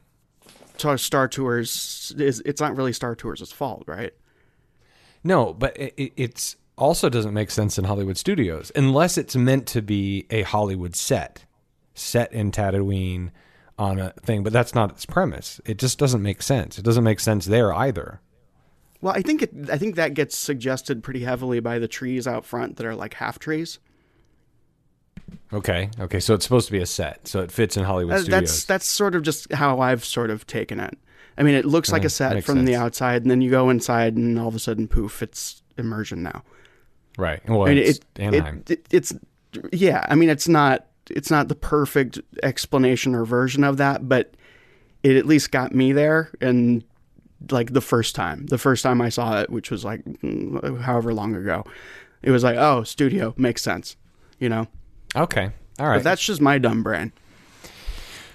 Tar- 0.79 0.99
Star 0.99 1.29
Tours 1.29 2.15
is 2.19 2.43
it's 2.45 2.61
not 2.61 2.77
really 2.77 2.93
Star 2.93 3.15
Tours' 3.15 3.53
fault, 3.53 3.85
right? 3.87 4.13
No, 5.25 5.53
but 5.53 5.77
it, 5.77 5.95
it 5.97 6.13
it's 6.17 6.57
also 6.77 7.09
doesn't 7.09 7.35
make 7.35 7.51
sense 7.51 7.79
in 7.79 7.85
Hollywood 7.85 8.17
studios 8.17 8.71
unless 8.77 9.19
it's 9.19 9.35
meant 9.35 9.67
to 9.69 9.83
be 9.83 10.27
a 10.31 10.43
Hollywood 10.43 10.95
set, 10.95 11.45
set 11.95 12.33
in 12.33 12.53
Tatooine 12.53 13.31
on 13.79 13.99
a 13.99 14.11
thing. 14.23 14.43
But 14.43 14.53
that's 14.53 14.75
not 14.75 14.91
its 14.91 15.07
premise. 15.07 15.61
It 15.65 15.79
just 15.79 15.99
doesn't 15.99 16.23
make 16.23 16.43
sense. 16.43 16.79
It 16.79 16.85
doesn't 16.85 17.05
make 17.05 17.21
sense 17.21 17.47
there 17.47 17.73
either. 17.73 18.21
Well, 19.01 19.15
I 19.15 19.23
think 19.23 19.43
it, 19.43 19.53
I 19.71 19.79
think 19.79 19.97
that 19.97 20.15
gets 20.15 20.37
suggested 20.37 21.03
pretty 21.03 21.25
heavily 21.25 21.61
by 21.61 21.79
the 21.79 21.89
trees 21.89 22.27
out 22.27 22.45
front 22.45 22.77
that 22.77 22.87
are 22.87 22.95
like 22.95 23.15
half 23.15 23.39
trees. 23.39 23.79
Okay, 25.53 25.91
okay. 26.01 26.21
So 26.21 26.35
it's 26.35 26.45
supposed 26.45 26.67
to 26.67 26.73
be 26.73 26.79
a 26.81 26.87
set, 26.87 27.27
so 27.29 27.41
it 27.41 27.51
fits 27.53 27.77
in 27.77 27.85
Hollywood 27.85 28.15
Uh, 28.15 28.19
studios. 28.21 28.41
that's 28.41 28.65
that's 28.65 28.87
sort 28.87 29.15
of 29.15 29.23
just 29.23 29.53
how 29.53 29.81
I've 29.81 30.05
sort 30.05 30.31
of 30.31 30.47
taken 30.47 30.81
it. 30.81 30.99
I 31.39 31.43
mean, 31.43 31.55
it 31.55 31.65
looks 31.65 31.93
like 31.93 32.03
Yeah, 32.03 32.07
a 32.07 32.11
set 32.11 32.45
from 32.45 32.65
the 32.65 32.75
outside, 32.77 33.23
and 33.23 33.31
then 33.31 33.41
you 33.43 33.51
go 33.51 33.69
inside, 33.71 34.17
and 34.17 34.39
all 34.39 34.49
of 34.49 34.55
a 34.55 34.59
sudden, 34.59 34.89
poof! 34.89 35.23
It's 35.23 35.63
immersion 35.77 36.23
now. 36.23 36.43
right. 37.19 37.47
Well, 37.49 37.63
I 37.67 37.69
mean, 37.75 37.79
it's 37.79 37.99
it, 37.99 38.05
Anaheim. 38.19 38.63
it, 38.69 38.71
it- 38.71 38.87
it's 38.91 39.13
yeah. 39.73 40.05
I 40.09 40.15
mean, 40.15 40.29
it's 40.31 40.49
not 40.49 40.87
it's 41.11 41.31
not 41.31 41.49
the 41.49 41.55
perfect 41.55 42.19
explanation 42.43 43.15
or 43.15 43.25
version 43.25 43.63
of 43.65 43.77
that, 43.77 44.09
but 44.09 44.35
it 45.03 45.17
at 45.17 45.27
least 45.27 45.51
got 45.53 45.75
me 45.75 45.93
there. 45.93 46.31
And 46.41 46.83
like 47.51 47.73
the 47.73 47.81
first 47.81 48.15
time, 48.15 48.47
the 48.47 48.59
first 48.59 48.83
time 48.83 49.01
I 49.01 49.09
saw 49.11 49.41
it, 49.41 49.51
which 49.51 49.71
was 49.71 49.85
like 49.85 50.05
mm, 50.05 50.81
however 50.81 51.13
long 51.15 51.35
ago, 51.37 51.65
it 52.23 52.31
was 52.31 52.43
like, 52.43 52.57
oh, 52.57 52.83
studio 52.83 53.35
makes 53.37 53.63
sense, 53.63 53.97
you 54.39 54.49
know. 54.49 54.67
Okay. 55.17 55.51
All 55.79 55.89
right. 55.89 55.97
But 55.97 56.05
that's 56.05 56.25
just 56.25 56.41
my 56.41 56.59
dumb 56.59 56.83
brain. 56.83 57.13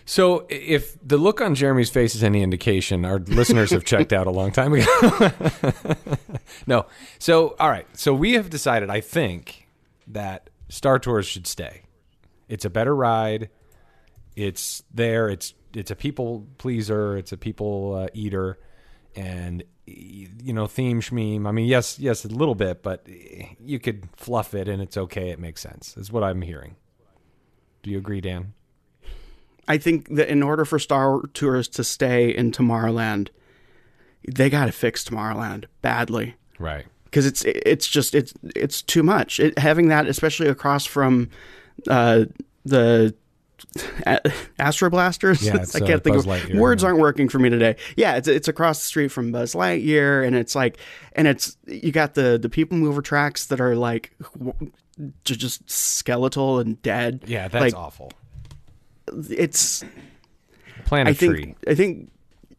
So, 0.06 0.46
if 0.50 0.98
the 1.08 1.18
look 1.18 1.40
on 1.42 1.56
Jeremy's 1.56 1.90
face 1.90 2.16
is 2.16 2.24
any 2.24 2.42
indication, 2.42 3.06
our 3.06 3.20
listeners 3.20 3.70
have 3.72 3.86
checked 3.86 4.12
out 4.12 4.28
a 4.28 4.32
long 4.32 4.52
time 4.52 4.74
ago. 4.74 5.32
no. 6.68 6.86
So, 7.20 7.56
all 7.60 7.70
right. 7.70 7.88
So, 7.98 8.14
we 8.14 8.34
have 8.34 8.50
decided, 8.50 8.90
I 8.90 9.00
think, 9.00 9.68
that 10.08 10.50
Star 10.70 11.00
Tours 11.00 11.28
should 11.28 11.48
stay. 11.48 11.84
It's 12.50 12.66
a 12.66 12.70
better 12.70 12.96
ride. 12.96 13.50
It's 14.36 14.84
there. 14.94 15.30
It's 15.30 15.54
it's 15.74 15.92
a 15.92 15.96
people 15.96 16.48
pleaser. 16.58 17.18
It's 17.18 17.32
a 17.32 17.38
people 17.38 17.96
uh, 17.96 18.08
eater, 18.14 18.60
and 19.16 19.64
you 19.86 20.54
know 20.54 20.68
theme 20.68 21.02
schmeme. 21.02 21.48
I 21.48 21.52
mean, 21.52 21.68
yes, 21.68 22.00
yes, 22.00 22.24
a 22.26 22.30
little 22.30 22.56
bit, 22.56 22.84
but 22.84 23.06
you 23.60 23.80
could 23.80 24.08
fluff 24.16 24.54
it, 24.54 24.68
and 24.68 24.82
it's 24.82 24.98
okay. 24.98 25.30
It 25.30 25.40
makes 25.40 25.62
sense. 25.62 25.96
Is 25.98 26.12
what 26.12 26.24
I'm 26.24 26.42
hearing. 26.42 26.76
Do 27.84 27.90
you 27.90 27.98
agree, 27.98 28.22
Dan? 28.22 28.54
I 29.68 29.78
think 29.78 30.10
that 30.16 30.30
in 30.30 30.44
order 30.44 30.66
for 30.66 30.80
Star 30.80 31.22
Tours 31.34 31.68
to 31.70 31.84
stay 31.84 32.30
in 32.30 32.52
Tomorrowland, 32.52 33.30
they 34.28 34.50
got 34.50 34.66
to 34.66 34.72
fix 34.72 35.04
Tomorrowland 35.04 35.66
badly. 35.82 36.36
Right. 36.60 36.86
because 37.06 37.26
it's 37.26 37.44
it's 37.46 37.88
just 37.88 38.14
it's 38.14 38.34
it's 38.56 38.82
too 38.82 39.04
much. 39.04 39.40
It, 39.40 39.58
having 39.58 39.88
that, 39.90 40.08
especially 40.08 40.48
across 40.48 40.86
from 40.86 41.30
uh, 41.88 42.26
the 42.64 43.16
a- 44.05 44.32
Astro 44.59 44.89
Blasters. 44.89 45.43
Yeah, 45.43 45.55
it's, 45.62 45.76
I 45.76 45.80
uh, 45.80 45.88
can't 45.88 46.03
think 46.03 46.16
Buzz 46.16 46.26
of 46.26 46.32
Lightyear, 46.32 46.59
words 46.59 46.84
aren't 46.84 46.99
working 46.99 47.30
for 47.30 47.39
me 47.39 47.49
today. 47.49 47.76
Yeah, 47.95 48.16
it's 48.16 48.28
it's 48.28 48.47
across 48.47 48.80
the 48.80 48.86
street 48.86 49.09
from 49.09 49.32
Buzz 49.32 49.53
Lightyear, 49.53 50.26
and 50.26 50.36
it's 50.36 50.55
like, 50.55 50.78
and 51.14 51.28
it's 51.28 51.57
you 51.68 51.91
got 51.91 52.14
the 52.14 52.38
the 52.38 52.49
people 52.49 52.78
mover 52.78 53.01
tracks 53.01 53.47
that 53.47 53.62
are 53.62 53.76
like 53.76 54.14
just 55.24 55.70
skeletal 55.70 56.59
and 56.59 56.82
dead. 56.82 57.24
Yeah, 57.28 57.47
that's 57.47 57.74
like, 57.74 57.76
awful. 57.76 58.12
It's 59.30 59.84
Plant 60.86 61.07
a 61.07 61.12
I 61.12 61.14
think 61.14 61.34
tree. 61.34 61.55
I 61.68 61.76
think 61.76 62.12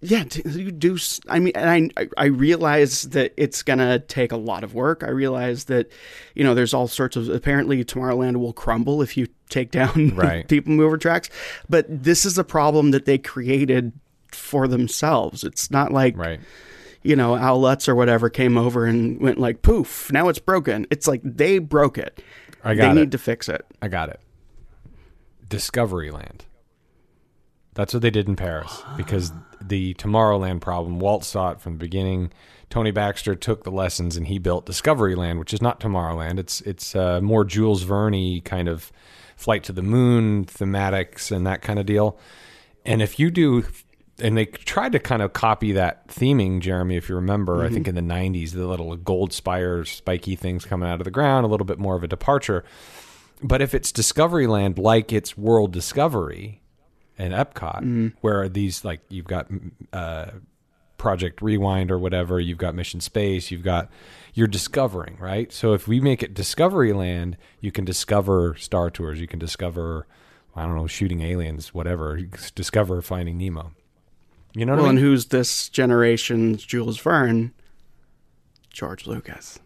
yeah, 0.02 0.24
you 0.44 0.70
do. 0.72 0.98
I 1.28 1.38
mean, 1.38 1.52
and 1.54 1.92
I 1.96 2.08
I 2.16 2.24
realize 2.26 3.02
that 3.10 3.32
it's 3.36 3.62
gonna 3.62 4.00
take 4.00 4.32
a 4.32 4.36
lot 4.36 4.64
of 4.64 4.74
work. 4.74 5.02
I 5.04 5.10
realize 5.10 5.64
that, 5.64 5.90
you 6.34 6.42
know, 6.44 6.54
there's 6.54 6.74
all 6.74 6.88
sorts 6.88 7.16
of. 7.16 7.28
Apparently, 7.28 7.84
Tomorrowland 7.84 8.36
will 8.38 8.52
crumble 8.52 9.00
if 9.00 9.16
you 9.16 9.28
take 9.48 9.70
down 9.70 10.10
Right. 10.16 10.46
people 10.48 10.72
mover 10.72 10.98
tracks. 10.98 11.30
But 11.68 11.86
this 11.88 12.24
is 12.24 12.36
a 12.36 12.44
problem 12.44 12.90
that 12.90 13.04
they 13.04 13.16
created 13.18 13.92
for 14.32 14.66
themselves. 14.66 15.44
It's 15.44 15.70
not 15.70 15.92
like 15.92 16.16
Right. 16.16 16.40
you 17.02 17.14
know 17.14 17.36
Al 17.36 17.60
Lutz 17.60 17.88
or 17.88 17.94
whatever 17.94 18.28
came 18.28 18.58
over 18.58 18.84
and 18.86 19.20
went 19.20 19.38
like 19.38 19.62
poof. 19.62 20.10
Now 20.12 20.28
it's 20.28 20.38
broken. 20.40 20.86
It's 20.90 21.06
like 21.06 21.20
they 21.24 21.58
broke 21.58 21.96
it. 21.96 22.22
I 22.64 22.74
got 22.74 22.82
they 22.82 22.90
it. 22.90 23.04
need 23.04 23.12
to 23.12 23.18
fix 23.18 23.48
it. 23.48 23.64
I 23.80 23.88
got 23.88 24.08
it. 24.08 24.20
Discoveryland. 25.48 26.40
That's 27.74 27.94
what 27.94 28.02
they 28.02 28.10
did 28.10 28.28
in 28.28 28.36
Paris 28.36 28.82
because 28.96 29.32
the 29.60 29.94
Tomorrowland 29.94 30.60
problem, 30.60 30.98
Walt 30.98 31.24
saw 31.24 31.50
it 31.50 31.60
from 31.60 31.74
the 31.74 31.78
beginning. 31.78 32.30
Tony 32.68 32.90
Baxter 32.90 33.34
took 33.34 33.64
the 33.64 33.70
lessons 33.70 34.16
and 34.16 34.26
he 34.26 34.38
built 34.38 34.66
Discoveryland, 34.66 35.38
which 35.38 35.54
is 35.54 35.62
not 35.62 35.80
Tomorrowland. 35.80 36.38
It's 36.38 36.60
it's 36.62 36.94
uh, 36.94 37.20
more 37.20 37.44
Jules 37.44 37.82
Verne 37.82 38.40
kind 38.42 38.68
of 38.68 38.92
flight 39.36 39.64
to 39.64 39.72
the 39.72 39.82
moon 39.82 40.44
thematics 40.44 41.34
and 41.34 41.46
that 41.46 41.62
kind 41.62 41.78
of 41.78 41.86
deal. 41.86 42.18
And 42.84 43.00
if 43.00 43.18
you 43.18 43.30
do, 43.30 43.64
and 44.18 44.36
they 44.36 44.46
tried 44.46 44.92
to 44.92 44.98
kind 44.98 45.22
of 45.22 45.32
copy 45.32 45.72
that 45.72 46.08
theming, 46.08 46.60
Jeremy, 46.60 46.96
if 46.96 47.08
you 47.08 47.14
remember, 47.14 47.64
I 47.64 47.68
think 47.68 47.88
in 47.88 47.94
the 47.94 48.00
90s, 48.00 48.52
the 48.52 48.66
little 48.66 48.96
gold 48.96 49.32
spire, 49.32 49.84
spiky 49.84 50.36
things 50.36 50.64
coming 50.64 50.88
out 50.88 51.00
of 51.00 51.04
the 51.04 51.10
ground, 51.10 51.44
a 51.44 51.48
little 51.48 51.64
bit 51.64 51.78
more 51.78 51.96
of 51.96 52.04
a 52.04 52.08
departure. 52.08 52.64
But 53.42 53.62
if 53.62 53.74
it's 53.74 53.92
Discoveryland 53.92 54.78
like 54.78 55.12
it's 55.12 55.36
World 55.36 55.72
Discovery 55.72 56.61
and 57.18 57.32
Epcot, 57.32 58.12
where 58.20 58.48
these 58.48 58.84
like 58.84 59.00
you've 59.08 59.26
got 59.26 59.48
uh, 59.92 60.30
Project 60.96 61.42
Rewind 61.42 61.90
or 61.90 61.98
whatever, 61.98 62.38
you've 62.40 62.58
got 62.58 62.74
Mission 62.74 63.00
Space, 63.00 63.50
you've 63.50 63.62
got 63.62 63.90
you're 64.34 64.46
discovering, 64.46 65.16
right? 65.20 65.52
So 65.52 65.72
if 65.74 65.86
we 65.86 66.00
make 66.00 66.22
it 66.22 66.34
Discoveryland, 66.34 67.34
you 67.60 67.70
can 67.72 67.84
discover 67.84 68.54
Star 68.58 68.90
Tours, 68.90 69.20
you 69.20 69.26
can 69.26 69.38
discover 69.38 70.06
I 70.54 70.66
don't 70.66 70.76
know, 70.76 70.86
shooting 70.86 71.22
aliens, 71.22 71.72
whatever, 71.72 72.20
discover 72.54 73.00
Finding 73.00 73.38
Nemo. 73.38 73.72
You 74.54 74.66
know 74.66 74.76
Well, 74.76 74.86
I 74.86 74.90
and 74.90 74.98
who's 74.98 75.26
this 75.26 75.70
generation's 75.70 76.62
Jules 76.62 76.98
Verne? 76.98 77.52
George 78.70 79.06
Lucas. 79.06 79.58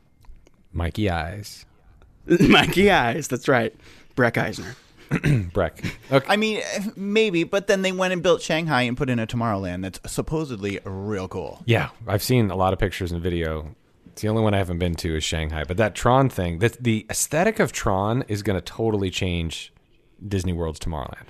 Mikey 0.72 1.10
Eyes, 1.10 1.64
Mikey 2.26 2.90
Eyes. 2.90 3.28
That's 3.28 3.48
right. 3.48 3.74
Breck 4.14 4.36
Eisner. 4.38 4.74
Breck. 5.52 5.82
Okay. 6.10 6.26
I 6.28 6.36
mean, 6.36 6.62
maybe, 6.96 7.44
but 7.44 7.66
then 7.66 7.82
they 7.82 7.92
went 7.92 8.12
and 8.12 8.22
built 8.22 8.42
Shanghai 8.42 8.82
and 8.82 8.96
put 8.96 9.08
in 9.08 9.18
a 9.18 9.26
Tomorrowland 9.26 9.82
that's 9.82 10.00
supposedly 10.12 10.80
real 10.84 11.28
cool. 11.28 11.62
Yeah, 11.64 11.90
I've 12.06 12.22
seen 12.22 12.50
a 12.50 12.56
lot 12.56 12.72
of 12.72 12.78
pictures 12.78 13.12
and 13.12 13.22
video. 13.22 13.74
It's 14.06 14.22
the 14.22 14.28
only 14.28 14.42
one 14.42 14.54
I 14.54 14.58
haven't 14.58 14.78
been 14.78 14.94
to 14.96 15.16
is 15.16 15.24
Shanghai. 15.24 15.64
But 15.64 15.76
that 15.76 15.94
Tron 15.94 16.28
thing, 16.28 16.58
that 16.60 16.82
the 16.82 17.06
aesthetic 17.10 17.60
of 17.60 17.72
Tron 17.72 18.24
is 18.28 18.42
going 18.42 18.56
to 18.56 18.64
totally 18.64 19.10
change 19.10 19.72
Disney 20.26 20.52
World's 20.52 20.80
Tomorrowland. 20.80 21.28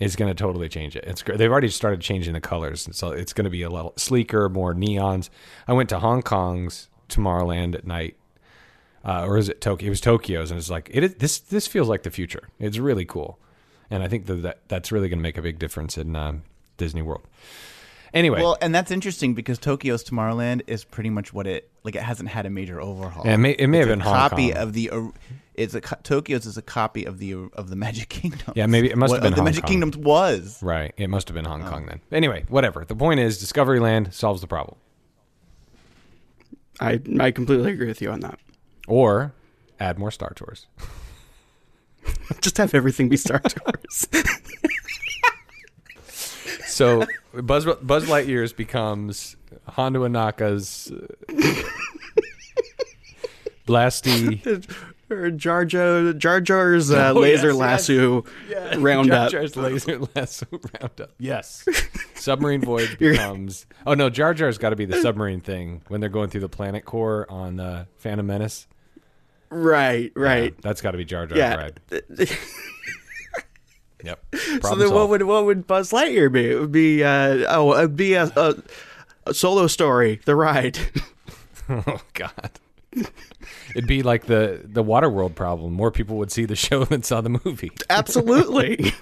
It's 0.00 0.16
going 0.16 0.30
to 0.30 0.34
totally 0.34 0.68
change 0.68 0.94
it. 0.94 1.04
It's 1.06 1.22
they've 1.22 1.50
already 1.50 1.68
started 1.68 2.00
changing 2.00 2.32
the 2.32 2.40
colors, 2.40 2.86
and 2.86 2.94
so 2.94 3.10
it's 3.10 3.32
going 3.32 3.44
to 3.44 3.50
be 3.50 3.62
a 3.62 3.70
little 3.70 3.92
sleeker, 3.96 4.48
more 4.48 4.72
neons. 4.72 5.28
I 5.66 5.72
went 5.72 5.88
to 5.88 5.98
Hong 5.98 6.22
Kong's 6.22 6.88
Tomorrowland 7.08 7.74
at 7.74 7.84
night, 7.84 8.16
uh, 9.08 9.24
or 9.26 9.38
is 9.38 9.48
it 9.48 9.60
Tokyo? 9.60 9.86
It 9.86 9.90
was 9.90 10.00
Tokyo's, 10.00 10.50
and 10.50 10.58
it's 10.58 10.70
like 10.70 10.90
it 10.92 11.02
is, 11.02 11.14
this. 11.14 11.38
This 11.38 11.66
feels 11.66 11.88
like 11.88 12.02
the 12.02 12.10
future. 12.10 12.48
It's 12.58 12.78
really 12.78 13.04
cool, 13.04 13.38
and 13.90 14.02
I 14.02 14.08
think 14.08 14.26
that, 14.26 14.42
that 14.42 14.58
that's 14.68 14.92
really 14.92 15.08
going 15.08 15.18
to 15.18 15.22
make 15.22 15.38
a 15.38 15.42
big 15.42 15.58
difference 15.58 15.96
in 15.96 16.14
um, 16.16 16.42
Disney 16.76 17.02
World. 17.02 17.22
Anyway, 18.14 18.40
Well, 18.40 18.56
and 18.62 18.74
that's 18.74 18.90
interesting 18.90 19.34
because 19.34 19.58
Tokyo's 19.58 20.02
Tomorrowland 20.02 20.62
is 20.66 20.82
pretty 20.82 21.10
much 21.10 21.32
what 21.34 21.46
it 21.46 21.70
like. 21.84 21.94
It 21.94 22.02
hasn't 22.02 22.30
had 22.30 22.46
a 22.46 22.50
major 22.50 22.80
overhaul. 22.80 23.22
Yeah, 23.26 23.34
it 23.34 23.38
may- 23.38 23.52
it 23.52 23.66
may 23.66 23.80
It's 23.80 23.88
have 23.88 23.88
a 23.88 23.92
been 23.92 24.00
Hong 24.00 24.14
copy 24.14 24.52
Kong. 24.52 24.62
of 24.62 24.72
the. 24.72 24.90
It's 25.54 25.74
a 25.74 25.80
Tokyo's 25.80 26.46
is 26.46 26.56
a 26.56 26.62
copy 26.62 27.04
of 27.04 27.18
the 27.18 27.34
of 27.34 27.68
the 27.70 27.76
Magic 27.76 28.08
Kingdom. 28.20 28.52
Yeah, 28.56 28.66
maybe 28.66 28.90
it 28.90 28.96
must 28.96 29.12
have 29.12 29.22
been 29.22 29.32
the 29.32 29.36
Hong 29.36 29.44
Magic 29.44 29.64
Kong. 29.64 29.68
Kingdom 29.80 30.02
was. 30.02 30.62
Right. 30.62 30.94
It 30.96 31.08
must 31.10 31.28
have 31.28 31.34
been 31.34 31.44
Hong 31.44 31.62
Kong 31.64 31.84
then. 31.86 32.00
Anyway, 32.12 32.44
whatever. 32.48 32.84
The 32.84 32.94
point 32.96 33.20
is, 33.20 33.38
Discovery 33.38 33.80
Land 33.80 34.14
solves 34.14 34.40
the 34.40 34.46
problem. 34.46 34.78
I 36.80 37.00
I 37.20 37.30
completely 37.30 37.72
agree 37.72 37.88
with 37.88 38.00
you 38.00 38.10
on 38.10 38.20
that. 38.20 38.38
Or 38.88 39.32
add 39.78 39.98
more 39.98 40.10
Star 40.10 40.32
Tours. 40.34 40.66
Just 42.40 42.56
have 42.58 42.74
everything 42.74 43.08
be 43.08 43.16
Star 43.16 43.38
Tours. 43.44 44.08
So 46.66 47.04
Buzz 47.34 47.64
Buzz 47.82 48.06
Lightyear's 48.08 48.52
becomes 48.52 49.36
Hondo 49.66 50.06
Ohnaka's 50.08 50.90
uh, 50.90 51.62
Blasty 53.66 54.64
or 55.10 55.30
Jar 55.32 55.64
Jar 55.64 56.12
Jar 56.12 56.40
Jar's 56.40 56.90
uh, 56.90 57.12
Oh, 57.14 57.20
laser 57.20 57.48
yes, 57.48 57.54
yes. 57.54 57.60
lasso 57.88 58.24
roundup. 58.78 59.30
Jar 59.30 59.40
Jar's 59.40 59.56
laser 59.56 59.98
lasso 60.14 60.46
roundup. 60.52 61.10
Yes. 61.18 61.66
Submarine 62.14 62.60
Voyage 62.62 62.98
becomes. 62.98 63.66
Oh 63.86 63.94
no, 63.94 64.08
Jar 64.10 64.32
Jar's 64.34 64.58
got 64.58 64.70
to 64.70 64.76
be 64.76 64.84
the 64.84 65.00
submarine 65.02 65.40
thing 65.40 65.82
when 65.88 66.00
they're 66.00 66.08
going 66.10 66.30
through 66.30 66.42
the 66.42 66.48
planet 66.48 66.84
core 66.84 67.26
on 67.30 67.60
uh, 67.60 67.84
Phantom 67.96 68.26
Menace. 68.26 68.66
Right, 69.50 70.12
right. 70.14 70.52
Yeah, 70.54 70.60
that's 70.62 70.80
got 70.80 70.90
to 70.92 70.98
be 70.98 71.04
Jar 71.04 71.26
Jar 71.26 71.38
Yeah. 71.38 71.54
ride. 71.54 71.80
Yep. 74.04 74.26
So 74.36 74.58
Problem 74.60 74.78
then, 74.78 74.94
what 74.94 75.08
would 75.08 75.22
what 75.24 75.44
would 75.44 75.66
Buzz 75.66 75.90
Lightyear 75.90 76.30
be? 76.30 76.52
It 76.52 76.60
would 76.60 76.70
be 76.70 77.02
uh, 77.02 77.44
oh, 77.48 77.76
it'd 77.76 77.96
be 77.96 78.14
a, 78.14 78.30
a, 78.36 78.54
a 79.26 79.34
solo 79.34 79.66
story, 79.66 80.20
the 80.24 80.34
ride. 80.36 80.78
Oh 81.70 82.00
God. 82.14 82.50
It'd 83.74 83.86
be 83.86 84.02
like 84.02 84.24
the 84.24 84.62
the 84.64 84.82
Waterworld 84.82 85.34
problem. 85.34 85.74
More 85.74 85.90
people 85.90 86.16
would 86.16 86.30
see 86.32 86.46
the 86.46 86.56
show 86.56 86.84
than 86.86 87.02
saw 87.02 87.20
the 87.20 87.38
movie. 87.44 87.72
Absolutely. 87.90 88.92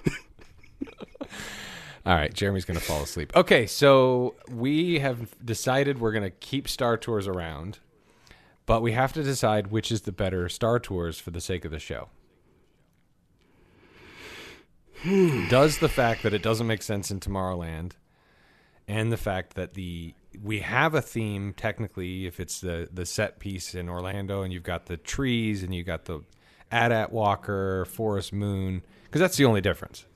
All 2.05 2.15
right, 2.15 2.33
Jeremy's 2.35 2.65
going 2.65 2.79
to 2.79 2.85
fall 2.85 3.03
asleep. 3.03 3.33
Okay, 3.37 3.67
so 3.67 4.35
we 4.51 4.99
have 4.99 5.29
decided 5.45 6.01
we're 6.01 6.11
going 6.13 6.25
to 6.25 6.31
keep 6.31 6.69
Star 6.69 6.97
Tours 6.97 7.29
around, 7.29 7.79
but 8.67 8.83
we 8.83 8.93
have 8.93 9.13
to 9.15 9.23
decide 9.23 9.69
which 9.69 9.91
is 9.91 10.03
the 10.03 10.13
better 10.13 10.49
Star 10.49 10.79
Tours 10.79 11.19
for 11.19 11.31
the 11.31 11.41
sake 11.41 11.65
of 11.65 11.71
the 11.71 11.79
show. 11.79 12.09
Does 15.49 15.79
the 15.79 15.89
fact 15.89 16.23
that 16.25 16.35
it 16.35 16.43
doesn't 16.43 16.67
make 16.67 16.83
sense 16.83 17.11
in 17.11 17.21
Tomorrowland 17.21 17.93
and 18.89 19.13
the 19.13 19.17
fact 19.17 19.55
that 19.55 19.75
the 19.75 20.15
we 20.43 20.61
have 20.61 20.95
a 20.95 21.03
theme 21.03 21.55
technically 21.57 22.27
if 22.27 22.41
it's 22.41 22.61
the 22.61 22.89
the 22.93 23.07
set 23.07 23.39
piece 23.39 23.75
in 23.75 23.89
Orlando 23.89 24.43
and 24.43 24.53
you've 24.53 24.63
got 24.63 24.87
the 24.87 24.97
trees 24.97 25.63
and 25.63 25.75
you've 25.75 25.87
got 25.87 26.07
the 26.07 26.21
AT-AT 26.73 27.13
Walker, 27.13 27.85
Forest 27.85 28.33
Moon 28.33 28.83
because 29.05 29.21
that's 29.21 29.37
the 29.37 29.45
only 29.45 29.61
difference. 29.61 30.07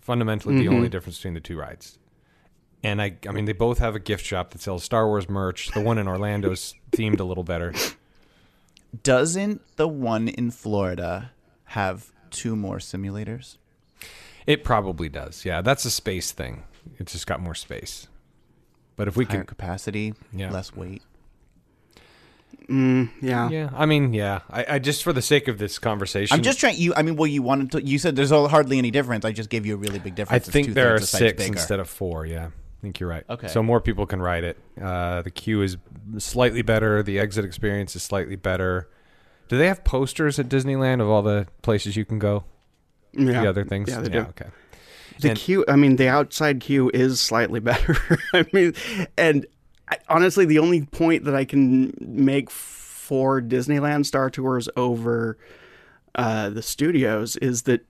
Fundamentally 0.00 0.58
the 0.58 0.68
only 0.68 0.82
mm-hmm. 0.82 0.90
difference 0.90 1.18
between 1.18 1.34
the 1.34 1.40
two 1.40 1.58
rides. 1.58 1.98
And 2.82 3.02
I 3.02 3.16
I 3.28 3.32
mean 3.32 3.44
they 3.44 3.52
both 3.52 3.78
have 3.78 3.94
a 3.94 4.00
gift 4.00 4.24
shop 4.24 4.50
that 4.52 4.62
sells 4.62 4.84
Star 4.84 5.06
Wars 5.06 5.28
merch. 5.28 5.70
The 5.72 5.82
one 5.82 5.98
in 5.98 6.08
Orlando's 6.08 6.74
themed 6.92 7.20
a 7.20 7.24
little 7.24 7.44
better. 7.44 7.74
Doesn't 9.02 9.60
the 9.76 9.88
one 9.88 10.28
in 10.28 10.50
Florida 10.50 11.32
have 11.66 12.12
two 12.30 12.56
more 12.56 12.78
simulators? 12.78 13.56
It 14.46 14.64
probably 14.64 15.08
does. 15.08 15.44
Yeah, 15.44 15.60
that's 15.60 15.84
a 15.84 15.90
space 15.90 16.32
thing. 16.32 16.64
It's 16.98 17.12
just 17.12 17.26
got 17.26 17.40
more 17.40 17.54
space. 17.54 18.06
But 18.96 19.06
if 19.08 19.16
we 19.16 19.24
Higher 19.26 19.38
can 19.38 19.46
capacity, 19.46 20.14
Yeah. 20.32 20.50
less 20.50 20.74
weight. 20.74 21.02
Mm, 22.68 23.10
yeah. 23.22 23.48
Yeah, 23.48 23.70
I 23.74 23.86
mean, 23.86 24.12
yeah. 24.12 24.40
I, 24.50 24.66
I 24.74 24.78
just 24.78 25.02
for 25.02 25.12
the 25.12 25.22
sake 25.22 25.48
of 25.48 25.58
this 25.58 25.78
conversation 25.78 26.34
I'm 26.34 26.42
just 26.42 26.60
trying. 26.60 26.76
You, 26.76 26.92
I 26.94 27.02
mean, 27.02 27.16
well, 27.16 27.26
you 27.26 27.42
wanted 27.42 27.72
to. 27.72 27.82
You 27.86 27.98
said 27.98 28.14
there's 28.16 28.30
hardly 28.30 28.76
any 28.78 28.90
difference. 28.90 29.24
I 29.24 29.32
just 29.32 29.48
gave 29.48 29.64
you 29.64 29.74
a 29.74 29.76
really 29.78 29.98
big 29.98 30.14
difference. 30.14 30.46
It's 30.46 30.52
think 30.52 30.74
there 30.74 30.94
are 30.94 30.98
the 30.98 31.06
six 31.06 31.42
bigger. 31.42 31.52
instead 31.54 31.80
of 31.80 31.88
four. 31.88 32.26
Yeah, 32.26 32.50
I 32.78 32.80
think 32.80 33.00
you're 33.00 33.08
right. 33.08 33.24
Okay. 33.28 33.48
So 33.48 33.62
more 33.62 33.80
people 33.80 34.06
can 34.06 34.22
ride 34.22 34.44
it. 34.44 34.56
Uh, 34.80 35.22
the 35.22 35.30
queue 35.32 35.62
is 35.62 35.76
slightly 36.18 36.62
better. 36.62 37.02
The 37.02 37.18
exit 37.18 37.44
experience 37.44 37.96
is 37.96 38.02
slightly 38.04 38.36
better. 38.36 38.88
Do 39.48 39.58
they 39.58 39.66
have 39.66 39.82
posters 39.82 40.38
at 40.38 40.48
Disneyland 40.48 41.00
of 41.00 41.08
all 41.08 41.22
the 41.22 41.48
places 41.62 41.96
you 41.96 42.04
can 42.04 42.18
go? 42.18 42.44
Yeah. 43.12 43.42
The 43.42 43.48
other 43.48 43.64
things? 43.64 43.88
Yeah, 43.88 44.00
they 44.00 44.10
do. 44.10 44.18
Okay. 44.20 44.46
The 45.20 45.30
And- 45.30 45.38
queue, 45.38 45.64
I 45.66 45.74
mean, 45.74 45.96
the 45.96 46.06
outside 46.08 46.60
queue 46.60 46.90
is 46.94 47.20
slightly 47.20 47.58
better. 47.70 47.96
I 48.32 48.46
mean, 48.52 48.74
and 49.16 49.44
I, 49.90 49.96
honestly, 50.08 50.44
the 50.44 50.60
only 50.60 50.82
point 50.86 51.24
that 51.24 51.34
I 51.34 51.44
can 51.44 51.92
make 52.00 52.48
for 52.50 53.40
Disneyland 53.42 54.06
Star 54.06 54.30
Tours 54.30 54.68
over 54.76 55.36
uh, 56.14 56.50
the 56.50 56.62
studios 56.62 57.34
is 57.36 57.62
that 57.62 57.80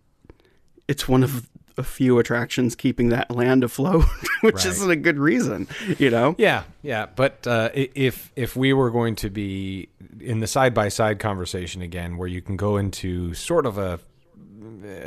it's 0.87 1.07
one 1.09 1.23
of 1.23 1.51
a 1.79 1.83
few 1.85 2.19
attractions 2.19 2.75
keeping 2.75 3.09
that 3.11 3.31
land 3.31 3.63
afloat, 3.65 4.05
which 4.41 4.57
Right. 4.57 4.67
isn't 4.67 4.91
a 4.91 4.97
good 4.97 5.19
reason, 5.19 5.69
you 5.99 6.11
know? 6.11 6.35
Yeah, 6.39 6.65
yeah, 6.83 7.07
but 7.15 7.47
uh, 7.47 7.71
if 7.75 8.33
if 8.37 8.57
we 8.57 8.73
were 8.73 8.91
going 8.91 9.15
to 9.17 9.31
be 9.31 9.89
in 10.21 10.41
the 10.41 10.47
side 10.47 10.75
by 10.75 10.89
side 10.89 11.19
conversation 11.19 11.81
again, 11.83 12.17
where 12.17 12.29
you 12.29 12.43
can 12.43 12.57
go 12.57 12.77
into 12.77 13.33
sort 13.35 13.65
of 13.67 13.79
a, 13.79 14.01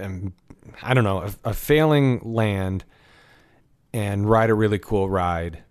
um, 0.01 0.33
I 0.81 0.93
don't 0.93 1.03
know, 1.03 1.21
a, 1.21 1.49
a 1.49 1.53
failing 1.53 2.21
land, 2.23 2.85
and 3.93 4.29
ride 4.29 4.49
a 4.49 4.53
really 4.53 4.79
cool 4.79 5.09
ride, 5.09 5.63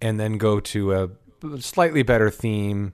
and 0.00 0.18
then 0.18 0.38
go 0.38 0.60
to 0.60 0.92
a 0.94 1.08
slightly 1.60 2.02
better 2.02 2.30
theme 2.30 2.92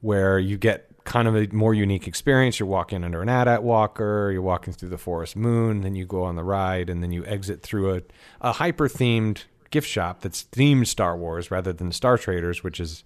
where 0.00 0.38
you 0.38 0.56
get 0.58 0.85
kind 1.06 1.26
of 1.28 1.34
a 1.36 1.46
more 1.54 1.72
unique 1.72 2.06
experience. 2.06 2.60
You're 2.60 2.68
walking 2.68 3.02
under 3.04 3.22
an 3.22 3.28
AT-AT 3.30 3.62
walker, 3.62 4.30
you're 4.32 4.42
walking 4.42 4.74
through 4.74 4.90
the 4.90 4.98
forest 4.98 5.36
moon, 5.36 5.80
then 5.80 5.94
you 5.94 6.04
go 6.04 6.22
on 6.24 6.36
the 6.36 6.44
ride, 6.44 6.90
and 6.90 7.02
then 7.02 7.12
you 7.12 7.24
exit 7.24 7.62
through 7.62 7.94
a, 7.96 8.02
a 8.42 8.52
hyper 8.52 8.88
themed 8.88 9.44
gift 9.70 9.88
shop 9.88 10.20
that's 10.20 10.44
themed 10.44 10.86
Star 10.88 11.16
Wars 11.16 11.50
rather 11.50 11.72
than 11.72 11.90
Star 11.92 12.18
Traders, 12.18 12.62
which 12.62 12.78
is, 12.80 13.04